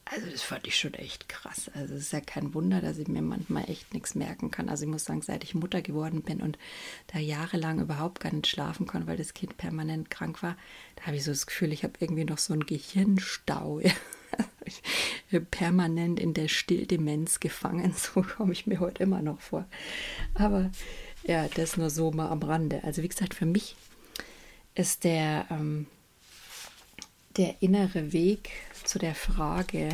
Also 0.06 0.26
das 0.30 0.42
fand 0.42 0.66
ich 0.66 0.78
schon 0.78 0.92
echt 0.94 1.28
krass. 1.30 1.70
Also 1.74 1.94
es 1.94 2.02
ist 2.02 2.12
ja 2.12 2.20
kein 2.20 2.52
Wunder, 2.52 2.82
dass 2.82 2.98
ich 2.98 3.08
mir 3.08 3.22
manchmal 3.22 3.70
echt 3.70 3.94
nichts 3.94 4.14
merken 4.14 4.50
kann. 4.50 4.68
Also 4.68 4.84
ich 4.84 4.90
muss 4.90 5.04
sagen, 5.04 5.22
seit 5.22 5.44
ich 5.44 5.54
Mutter 5.54 5.80
geworden 5.80 6.22
bin 6.22 6.42
und 6.42 6.58
da 7.06 7.18
jahrelang 7.18 7.80
überhaupt 7.80 8.20
gar 8.20 8.32
nicht 8.32 8.46
schlafen 8.46 8.86
konnte, 8.86 9.06
weil 9.06 9.16
das 9.16 9.32
Kind 9.32 9.56
permanent 9.56 10.10
krank 10.10 10.42
war, 10.42 10.56
da 10.96 11.06
habe 11.06 11.16
ich 11.16 11.24
so 11.24 11.30
das 11.30 11.46
Gefühl, 11.46 11.72
ich 11.72 11.84
habe 11.84 11.94
irgendwie 12.00 12.24
noch 12.24 12.38
so 12.38 12.52
einen 12.52 12.66
Gehirnstau. 12.66 13.80
permanent 15.50 16.20
in 16.20 16.34
der 16.34 16.48
Stilldemenz 16.48 17.40
gefangen. 17.40 17.94
So 17.98 18.22
komme 18.22 18.52
ich 18.52 18.66
mir 18.66 18.80
heute 18.80 19.02
immer 19.02 19.22
noch 19.22 19.40
vor. 19.40 19.66
Aber 20.34 20.70
ja, 21.24 21.48
das 21.48 21.76
nur 21.76 21.90
so 21.90 22.10
mal 22.10 22.28
am 22.28 22.42
Rande. 22.42 22.82
Also 22.84 23.02
wie 23.02 23.08
gesagt, 23.08 23.34
für 23.34 23.46
mich 23.46 23.76
ist 24.74 25.04
der, 25.04 25.46
ähm, 25.50 25.86
der 27.36 27.62
innere 27.62 28.12
Weg 28.12 28.50
zu 28.84 28.98
der 28.98 29.14
Frage, 29.14 29.88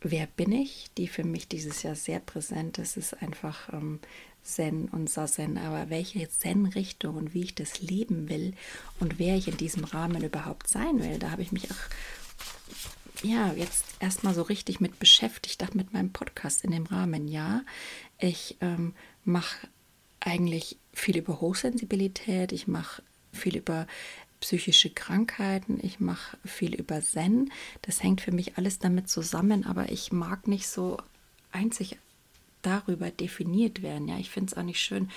wer 0.00 0.26
bin 0.26 0.52
ich, 0.52 0.90
die 0.96 1.08
für 1.08 1.24
mich 1.24 1.48
dieses 1.48 1.82
Jahr 1.82 1.94
sehr 1.94 2.20
präsent 2.20 2.78
ist, 2.78 2.96
ist 2.96 3.14
einfach 3.22 3.72
ähm, 3.72 4.00
Zen 4.42 4.88
und 4.88 5.10
Sazen. 5.10 5.58
Aber 5.58 5.90
welche 5.90 6.28
Zen-Richtung 6.28 7.16
und 7.16 7.34
wie 7.34 7.42
ich 7.42 7.54
das 7.54 7.80
leben 7.80 8.28
will 8.28 8.54
und 9.00 9.18
wer 9.18 9.36
ich 9.36 9.48
in 9.48 9.56
diesem 9.56 9.84
Rahmen 9.84 10.22
überhaupt 10.22 10.68
sein 10.68 11.02
will, 11.02 11.18
da 11.18 11.30
habe 11.30 11.42
ich 11.42 11.52
mich 11.52 11.70
auch 11.70 11.76
ja, 13.22 13.52
jetzt 13.52 13.84
erstmal 14.00 14.34
so 14.34 14.42
richtig 14.42 14.80
mit 14.80 14.98
beschäftigt, 14.98 15.62
auch 15.64 15.74
mit 15.74 15.92
meinem 15.92 16.12
Podcast 16.12 16.64
in 16.64 16.70
dem 16.70 16.86
Rahmen. 16.86 17.28
Ja, 17.28 17.62
ich 18.18 18.56
ähm, 18.60 18.94
mache 19.24 19.68
eigentlich 20.20 20.76
viel 20.92 21.16
über 21.16 21.40
Hochsensibilität, 21.40 22.52
ich 22.52 22.66
mache 22.66 23.02
viel 23.32 23.56
über 23.56 23.86
psychische 24.40 24.90
Krankheiten, 24.90 25.78
ich 25.82 26.00
mache 26.00 26.36
viel 26.44 26.74
über 26.74 27.02
Zen. 27.02 27.50
Das 27.82 28.02
hängt 28.02 28.20
für 28.20 28.32
mich 28.32 28.56
alles 28.56 28.78
damit 28.78 29.08
zusammen, 29.08 29.66
aber 29.66 29.90
ich 29.90 30.12
mag 30.12 30.46
nicht 30.46 30.68
so 30.68 30.98
einzig 31.50 31.98
darüber 32.62 33.10
definiert 33.10 33.82
werden. 33.82 34.08
Ja, 34.08 34.18
ich 34.18 34.30
finde 34.30 34.52
es 34.52 34.58
auch 34.58 34.62
nicht 34.62 34.80
schön, 34.80 35.10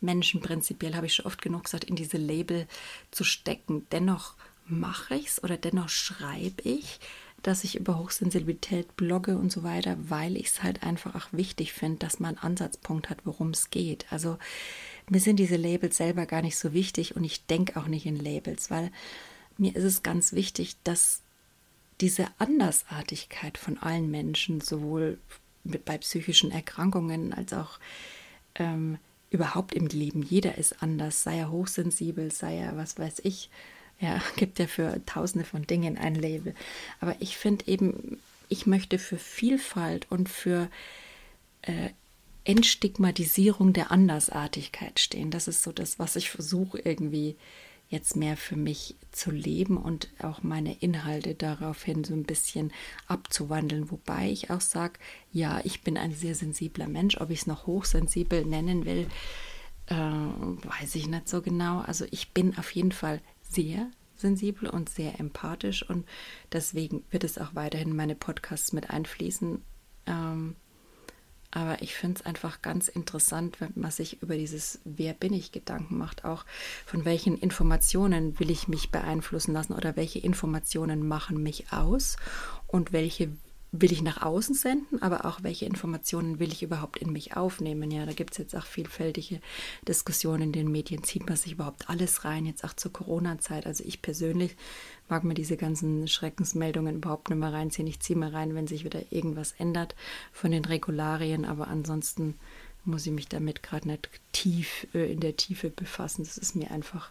Menschen 0.00 0.40
prinzipiell, 0.40 0.94
habe 0.94 1.06
ich 1.06 1.14
schon 1.14 1.26
oft 1.26 1.40
genug 1.40 1.64
gesagt, 1.64 1.84
in 1.84 1.96
diese 1.96 2.18
Label 2.18 2.66
zu 3.10 3.24
stecken. 3.24 3.86
Dennoch 3.90 4.34
mache 4.66 5.14
ich 5.14 5.28
es 5.28 5.42
oder 5.42 5.56
dennoch 5.56 5.88
schreibe 5.88 6.62
ich, 6.62 7.00
dass 7.44 7.62
ich 7.62 7.76
über 7.76 7.98
Hochsensibilität 7.98 8.96
blogge 8.96 9.36
und 9.36 9.52
so 9.52 9.62
weiter, 9.62 9.96
weil 10.08 10.36
ich 10.36 10.46
es 10.46 10.62
halt 10.62 10.82
einfach 10.82 11.14
auch 11.14 11.28
wichtig 11.30 11.74
finde, 11.74 11.98
dass 11.98 12.18
man 12.18 12.36
einen 12.36 12.52
Ansatzpunkt 12.52 13.10
hat, 13.10 13.18
worum 13.24 13.50
es 13.50 13.68
geht. 13.70 14.06
Also 14.10 14.38
mir 15.10 15.20
sind 15.20 15.36
diese 15.36 15.56
Labels 15.56 15.98
selber 15.98 16.24
gar 16.24 16.40
nicht 16.40 16.56
so 16.56 16.72
wichtig 16.72 17.16
und 17.16 17.22
ich 17.22 17.44
denke 17.44 17.78
auch 17.78 17.86
nicht 17.86 18.06
in 18.06 18.16
Labels, 18.16 18.70
weil 18.70 18.90
mir 19.58 19.76
ist 19.76 19.84
es 19.84 20.02
ganz 20.02 20.32
wichtig, 20.32 20.76
dass 20.84 21.20
diese 22.00 22.26
Andersartigkeit 22.38 23.58
von 23.58 23.78
allen 23.78 24.10
Menschen, 24.10 24.62
sowohl 24.62 25.18
mit, 25.64 25.84
bei 25.84 25.98
psychischen 25.98 26.50
Erkrankungen 26.50 27.34
als 27.34 27.52
auch 27.52 27.78
ähm, 28.54 28.98
überhaupt 29.28 29.74
im 29.74 29.86
Leben, 29.86 30.22
jeder 30.22 30.56
ist 30.56 30.82
anders, 30.82 31.22
sei 31.22 31.38
er 31.38 31.50
hochsensibel, 31.50 32.30
sei 32.30 32.56
er, 32.56 32.76
was 32.76 32.98
weiß 32.98 33.20
ich, 33.24 33.50
ja, 34.04 34.22
gibt 34.36 34.58
ja 34.58 34.66
für 34.66 35.04
tausende 35.06 35.44
von 35.44 35.66
Dingen 35.66 35.98
ein 35.98 36.14
Label. 36.14 36.54
Aber 37.00 37.16
ich 37.20 37.36
finde 37.36 37.66
eben, 37.66 38.18
ich 38.48 38.66
möchte 38.66 38.98
für 38.98 39.18
Vielfalt 39.18 40.06
und 40.10 40.28
für 40.28 40.68
äh, 41.62 41.90
Entstigmatisierung 42.44 43.72
der 43.72 43.90
Andersartigkeit 43.90 45.00
stehen. 45.00 45.30
Das 45.30 45.48
ist 45.48 45.62
so 45.62 45.72
das, 45.72 45.98
was 45.98 46.16
ich 46.16 46.28
versuche 46.30 46.78
irgendwie 46.78 47.36
jetzt 47.88 48.16
mehr 48.16 48.36
für 48.36 48.56
mich 48.56 48.96
zu 49.12 49.30
leben 49.30 49.76
und 49.76 50.08
auch 50.18 50.42
meine 50.42 50.74
Inhalte 50.74 51.34
daraufhin 51.34 52.02
so 52.04 52.12
ein 52.12 52.24
bisschen 52.24 52.72
abzuwandeln. 53.06 53.90
Wobei 53.90 54.30
ich 54.30 54.50
auch 54.50 54.60
sage, 54.60 54.94
ja, 55.32 55.60
ich 55.64 55.82
bin 55.82 55.96
ein 55.96 56.12
sehr 56.12 56.34
sensibler 56.34 56.88
Mensch. 56.88 57.18
Ob 57.18 57.30
ich 57.30 57.40
es 57.40 57.46
noch 57.46 57.66
hochsensibel 57.66 58.44
nennen 58.44 58.84
will, 58.84 59.06
äh, 59.86 59.94
weiß 59.94 60.94
ich 60.96 61.06
nicht 61.08 61.28
so 61.28 61.40
genau. 61.40 61.80
Also 61.80 62.04
ich 62.10 62.32
bin 62.32 62.58
auf 62.58 62.70
jeden 62.72 62.92
Fall 62.92 63.20
sehr 63.54 63.90
sensibel 64.16 64.68
und 64.68 64.88
sehr 64.88 65.18
empathisch 65.20 65.88
und 65.88 66.06
deswegen 66.52 67.04
wird 67.10 67.24
es 67.24 67.38
auch 67.38 67.54
weiterhin 67.54 67.94
meine 67.94 68.14
Podcasts 68.14 68.72
mit 68.72 68.90
einfließen. 68.90 69.62
Ähm, 70.06 70.56
aber 71.50 71.82
ich 71.82 71.94
finde 71.94 72.18
es 72.18 72.26
einfach 72.26 72.62
ganz 72.62 72.88
interessant, 72.88 73.60
wenn 73.60 73.72
man 73.76 73.92
sich 73.92 74.20
über 74.22 74.36
dieses 74.36 74.80
Wer 74.84 75.12
bin 75.12 75.32
ich 75.32 75.52
Gedanken 75.52 75.96
macht, 75.96 76.24
auch 76.24 76.44
von 76.84 77.04
welchen 77.04 77.38
Informationen 77.38 78.40
will 78.40 78.50
ich 78.50 78.66
mich 78.66 78.90
beeinflussen 78.90 79.52
lassen 79.52 79.72
oder 79.72 79.94
welche 79.94 80.18
Informationen 80.18 81.06
machen 81.06 81.42
mich 81.42 81.72
aus 81.72 82.16
und 82.66 82.92
welche 82.92 83.30
will 83.80 83.92
ich 83.92 84.02
nach 84.02 84.22
außen 84.22 84.54
senden, 84.54 85.02
aber 85.02 85.24
auch 85.24 85.42
welche 85.42 85.66
Informationen 85.66 86.38
will 86.38 86.52
ich 86.52 86.62
überhaupt 86.62 86.98
in 86.98 87.12
mich 87.12 87.36
aufnehmen. 87.36 87.90
Ja, 87.90 88.06
da 88.06 88.12
gibt 88.12 88.32
es 88.32 88.38
jetzt 88.38 88.54
auch 88.54 88.66
vielfältige 88.66 89.40
Diskussionen 89.86 90.42
in 90.42 90.52
den 90.52 90.70
Medien. 90.70 91.02
Zieht 91.02 91.26
man 91.26 91.36
sich 91.36 91.52
überhaupt 91.52 91.90
alles 91.90 92.24
rein, 92.24 92.46
jetzt 92.46 92.62
auch 92.62 92.74
zur 92.74 92.92
Corona-Zeit? 92.92 93.66
Also 93.66 93.82
ich 93.84 94.00
persönlich 94.00 94.56
mag 95.08 95.24
mir 95.24 95.34
diese 95.34 95.56
ganzen 95.56 96.06
Schreckensmeldungen 96.06 96.96
überhaupt 96.96 97.30
nicht 97.30 97.38
mehr 97.38 97.52
reinziehen. 97.52 97.88
Ich 97.88 97.98
ziehe 98.00 98.18
mal 98.18 98.30
rein, 98.30 98.54
wenn 98.54 98.68
sich 98.68 98.84
wieder 98.84 99.00
irgendwas 99.10 99.54
ändert 99.58 99.96
von 100.32 100.52
den 100.52 100.64
Regularien, 100.64 101.44
aber 101.44 101.66
ansonsten 101.66 102.34
muss 102.84 103.06
ich 103.06 103.12
mich 103.12 103.28
damit 103.28 103.62
gerade 103.62 103.88
nicht 103.88 104.08
tief 104.32 104.86
äh, 104.94 105.12
in 105.12 105.20
der 105.20 105.36
Tiefe 105.36 105.70
befassen. 105.70 106.22
Das 106.22 106.38
ist 106.38 106.54
mir 106.54 106.70
einfach 106.70 107.10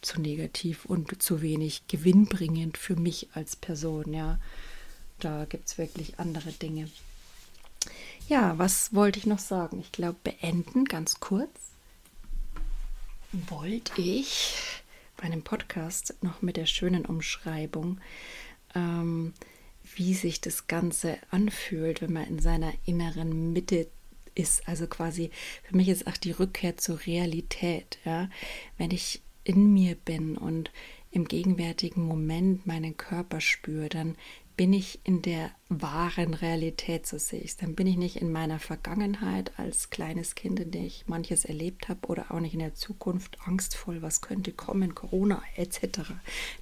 zu 0.00 0.20
negativ 0.20 0.84
und 0.84 1.20
zu 1.20 1.42
wenig 1.42 1.88
gewinnbringend 1.88 2.78
für 2.78 2.94
mich 2.94 3.30
als 3.34 3.56
Person, 3.56 4.12
ja. 4.12 4.38
Da 5.18 5.44
gibt 5.46 5.68
es 5.68 5.78
wirklich 5.78 6.18
andere 6.18 6.52
Dinge. 6.52 6.88
Ja, 8.28 8.58
was 8.58 8.94
wollte 8.94 9.18
ich 9.18 9.26
noch 9.26 9.38
sagen? 9.38 9.80
Ich 9.80 9.92
glaube, 9.92 10.18
beenden 10.22 10.84
ganz 10.84 11.18
kurz 11.18 11.50
wollte 13.32 14.00
ich 14.00 14.82
bei 15.16 15.24
einem 15.24 15.42
Podcast 15.42 16.14
noch 16.22 16.42
mit 16.42 16.56
der 16.56 16.66
schönen 16.66 17.04
Umschreibung, 17.04 18.00
ähm, 18.74 19.34
wie 19.96 20.14
sich 20.14 20.40
das 20.40 20.66
Ganze 20.66 21.18
anfühlt, 21.30 22.00
wenn 22.00 22.12
man 22.12 22.26
in 22.26 22.38
seiner 22.38 22.72
inneren 22.86 23.52
Mitte 23.52 23.88
ist. 24.34 24.66
Also 24.68 24.86
quasi, 24.86 25.30
für 25.64 25.76
mich 25.76 25.88
ist 25.88 26.06
auch 26.06 26.16
die 26.16 26.30
Rückkehr 26.30 26.76
zur 26.76 27.04
Realität. 27.06 27.98
Ja? 28.04 28.30
Wenn 28.76 28.90
ich 28.90 29.20
in 29.44 29.72
mir 29.72 29.94
bin 29.94 30.36
und 30.36 30.70
im 31.10 31.26
gegenwärtigen 31.26 32.02
Moment 32.02 32.66
meinen 32.66 32.96
Körper 32.96 33.40
spüre, 33.40 33.88
dann 33.88 34.16
bin 34.58 34.72
ich 34.72 34.98
in 35.04 35.22
der 35.22 35.52
wahren 35.68 36.34
Realität, 36.34 37.06
so 37.06 37.16
sehe 37.16 37.38
ich 37.38 37.50
es. 37.50 37.56
Dann 37.58 37.76
bin 37.76 37.86
ich 37.86 37.96
nicht 37.96 38.16
in 38.16 38.32
meiner 38.32 38.58
Vergangenheit 38.58 39.52
als 39.56 39.88
kleines 39.88 40.34
Kind, 40.34 40.58
in 40.58 40.72
der 40.72 40.82
ich 40.82 41.04
manches 41.06 41.44
erlebt 41.44 41.88
habe, 41.88 42.08
oder 42.08 42.32
auch 42.32 42.40
nicht 42.40 42.54
in 42.54 42.58
der 42.58 42.74
Zukunft 42.74 43.38
angstvoll, 43.46 44.02
was 44.02 44.20
könnte 44.20 44.50
kommen, 44.50 44.96
Corona 44.96 45.40
etc. 45.54 46.00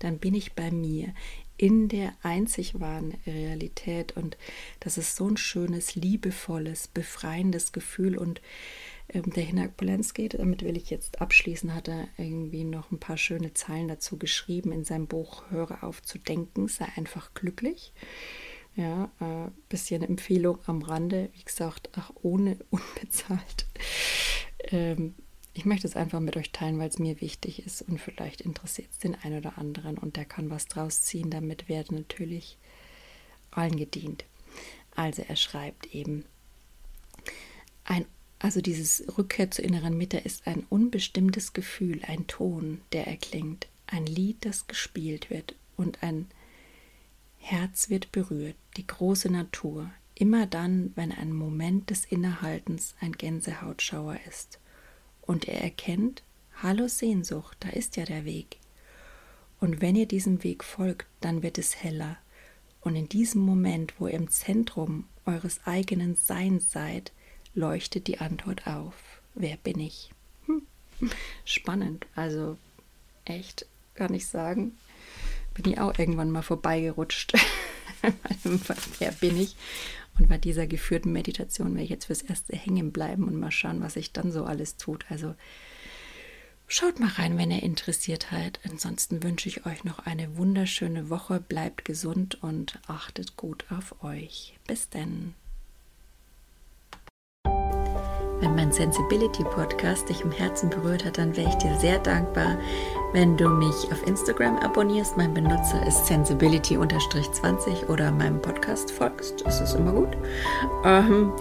Dann 0.01 0.19
bin 0.19 0.35
ich 0.35 0.53
bei 0.53 0.71
mir 0.71 1.15
in 1.57 1.89
der 1.89 2.13
einzig 2.23 2.79
wahren 2.81 3.15
Realität 3.27 4.15
und 4.15 4.37
das 4.79 4.99
ist 4.99 5.17
so 5.17 5.27
ein 5.27 5.39
schönes, 5.39 5.95
liebevolles, 5.95 6.89
befreiendes 6.89 7.73
Gefühl 7.73 8.19
und 8.19 8.43
ähm, 9.09 9.31
der 9.31 9.45
Hinak 9.45 9.77
Polanski, 9.77 10.29
damit 10.29 10.63
will 10.63 10.77
ich 10.77 10.91
jetzt 10.91 11.21
abschließen, 11.21 11.75
hat 11.75 11.89
er 11.89 12.09
irgendwie 12.17 12.65
noch 12.65 12.91
ein 12.91 12.99
paar 12.99 13.17
schöne 13.17 13.55
Zeilen 13.55 13.89
dazu 13.89 14.19
geschrieben 14.19 14.73
in 14.73 14.85
seinem 14.85 15.07
Buch 15.07 15.51
Höre 15.51 15.85
auf 15.85 16.03
zu 16.03 16.19
denken, 16.19 16.69
sei 16.69 16.87
einfach 16.97 17.35
glücklich. 17.35 17.93
Ja, 18.75 19.11
äh, 19.21 19.51
bisschen 19.71 20.03
Empfehlung 20.03 20.59
am 20.67 20.83
Rande, 20.83 21.31
wie 21.35 21.45
gesagt, 21.45 21.97
auch 21.97 22.11
ohne 22.23 22.59
unbezahlt. 22.71 23.67
Ähm, 24.71 25.15
ich 25.55 25.65
möchte 25.65 25.87
es 25.87 25.97
einfach 25.97 26.21
mit 26.21 26.37
euch 26.37 26.53
teilen, 26.53 26.79
weil 26.79 26.91
es 26.91 26.99
mir 26.99 27.23
wichtig 27.23 27.65
ist 27.65 27.81
und 27.81 27.99
vielleicht 27.99 28.43
interessiert 28.43 28.89
es 28.93 28.99
den 28.99 29.15
einen 29.15 29.39
oder 29.39 29.57
anderen 29.57 29.97
und 29.97 30.17
der 30.17 30.27
kann 30.27 30.51
was 30.51 30.67
draus 30.67 31.01
ziehen. 31.01 31.31
Damit 31.31 31.71
werden 31.71 31.97
natürlich 31.97 32.59
allen 33.51 33.77
gedient. 33.77 34.27
Also 34.95 35.23
er 35.27 35.37
schreibt 35.37 35.95
eben, 35.95 36.27
ein 37.85 38.05
also 38.39 38.61
dieses 38.61 39.05
Rückkehr 39.17 39.51
zur 39.51 39.65
inneren 39.65 39.97
Mitte 39.97 40.19
ist 40.19 40.47
ein 40.47 40.67
unbestimmtes 40.69 41.53
Gefühl, 41.53 42.01
ein 42.07 42.27
Ton, 42.27 42.81
der 42.93 43.07
erklingt, 43.07 43.67
ein 43.87 44.07
Lied, 44.07 44.45
das 44.45 44.67
gespielt 44.67 45.31
wird 45.31 45.55
und 45.77 46.03
ein 46.03 46.27
Herz 47.39 47.91
wird 47.91 48.13
berührt, 48.13 48.57
die 48.77 48.87
große 48.87 49.31
Natur, 49.31 49.91
immer 50.15 50.47
dann, 50.47 50.93
wenn 50.97 51.13
ein 51.13 51.33
Moment 51.33 51.91
des 51.91 52.05
Innehaltens 52.05 52.95
ein 53.01 53.13
Gänsehautschauer 53.13 54.19
ist. 54.29 54.59
Und 55.23 55.47
er 55.47 55.63
erkennt, 55.63 56.23
hallo 56.63 56.89
Sehnsucht, 56.89 57.57
da 57.61 57.69
ist 57.69 57.97
ja 57.97 58.05
der 58.05 58.25
Weg. 58.25 58.59
Und 59.61 59.81
wenn 59.81 59.97
ihr 59.97 60.07
diesem 60.07 60.43
Weg 60.43 60.65
folgt, 60.65 61.07
dann 61.21 61.43
wird 61.43 61.59
es 61.59 61.83
heller. 61.83 62.19
Und 62.81 62.97
in 62.97 63.09
diesem 63.09 63.43
Moment, 63.43 63.95
wo 63.99 64.07
ihr 64.07 64.15
im 64.15 64.29
Zentrum 64.29 65.05
eures 65.25 65.61
eigenen 65.67 66.15
Seins 66.15 66.73
seid, 66.73 67.13
leuchtet 67.57 68.07
die 68.07 68.21
Antwort 68.21 68.67
auf. 68.67 68.95
Wer 69.35 69.57
bin 69.57 69.81
ich? 69.81 70.11
Hm. 70.47 70.63
Spannend. 71.45 72.07
Also 72.15 72.57
echt, 73.25 73.67
kann 73.95 74.15
ich 74.15 74.29
sagen, 74.29 74.77
bin 75.55 75.73
ich 75.73 75.81
auch 75.81 75.99
irgendwann 75.99 76.31
mal 76.31 76.43
vorbeigerutscht. 76.43 77.33
Wer 78.99 79.13
bin 79.13 79.41
ich? 79.41 79.57
Und 80.19 80.29
bei 80.29 80.39
dieser 80.39 80.67
geführten 80.67 81.13
Meditation 81.13 81.73
werde 81.73 81.85
ich 81.85 81.91
jetzt 81.91 82.07
fürs 82.07 82.23
Erste 82.23 82.57
hängen 82.57 82.93
bleiben 82.93 83.25
und 83.25 83.39
mal 83.39 83.51
schauen, 83.51 83.83
was 83.83 83.95
sich 83.95 84.13
dann 84.13 84.33
so 84.33 84.45
alles 84.45 84.77
tut. 84.77 85.05
Also 85.11 85.35
schaut 86.67 87.01
mal 87.01 87.11
rein, 87.11 87.37
wenn 87.37 87.51
ihr 87.51 87.63
interessiert 87.63 88.29
seid. 88.31 88.61
Ansonsten 88.65 89.23
wünsche 89.23 89.49
ich 89.49 89.67
euch 89.67 89.85
noch 89.85 90.01
eine 90.01 90.37
wunderschöne 90.37 91.11
Woche. 91.11 91.41
Bleibt 91.41 91.85
gesund 91.85 92.43
und 92.43 92.79
achtet 92.87 93.37
gut 93.37 93.67
auf 93.71 94.03
euch. 94.03 94.59
Bis 94.67 94.89
dann. 94.89 95.35
Wenn 98.41 98.55
mein 98.55 98.71
Sensibility 98.71 99.45
Podcast 99.45 100.11
dich 100.11 100.21
im 100.21 100.31
Herzen 100.31 100.69
berührt 100.69 101.07
hat, 101.07 101.17
dann 101.17 101.35
wäre 101.37 101.49
ich 101.49 101.55
dir 101.55 101.75
sehr 101.79 101.99
dankbar, 101.99 102.59
wenn 103.13 103.37
du 103.37 103.49
mich 103.49 103.91
auf 103.91 104.07
Instagram 104.07 104.59
abonnierst. 104.59 105.17
Mein 105.17 105.33
Benutzer 105.33 105.87
ist 105.87 106.05
sensibility-20 106.07 107.89
oder 107.89 108.11
meinem 108.11 108.43
Podcast 108.43 108.91
folgst. 108.91 109.43
Das 109.47 109.63
ist 109.63 109.75
immer 109.75 109.93
gut. 109.93 110.17
Ähm, 110.85 111.33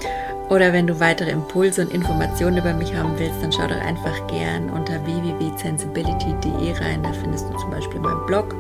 oder 0.50 0.72
wenn 0.72 0.88
du 0.88 0.98
weitere 1.02 1.32
Impulse 1.32 1.82
und 1.82 1.94
Informationen 1.94 2.58
über 2.58 2.74
mich 2.74 2.96
haben 2.96 3.18
willst, 3.18 3.42
dann 3.42 3.52
schau 3.52 3.68
doch 3.68 3.82
einfach 3.82 4.28
gern 4.28 4.70
unter 4.70 5.06
www.sensibility.de 5.06 6.72
rein. 6.80 7.04
Da 7.04 7.12
findest 7.12 7.50
du 7.50 7.58
zum 7.58 7.72
Beispiel 7.72 8.00
meinen 8.00 8.26
Blog 8.26 8.56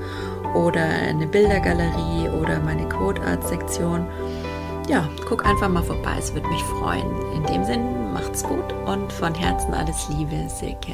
oder 0.53 0.83
eine 0.83 1.27
Bildergalerie 1.27 2.27
oder 2.41 2.59
meine 2.59 2.89
Code 2.89 3.21
Art 3.21 3.47
Sektion 3.47 4.07
ja, 4.87 5.09
guck 5.27 5.45
einfach 5.45 5.69
mal 5.69 5.83
vorbei, 5.83 6.15
es 6.19 6.33
würde 6.33 6.47
mich 6.47 6.63
freuen. 6.63 7.07
In 7.33 7.43
dem 7.43 7.63
Sinn, 7.63 8.04
macht's 8.15 8.43
gut 8.43 8.73
und 8.85 9.11
von 9.11 9.35
Herzen 9.35 9.73
alles 9.73 10.07
Liebe, 10.07 10.47
Silke. 10.47 10.93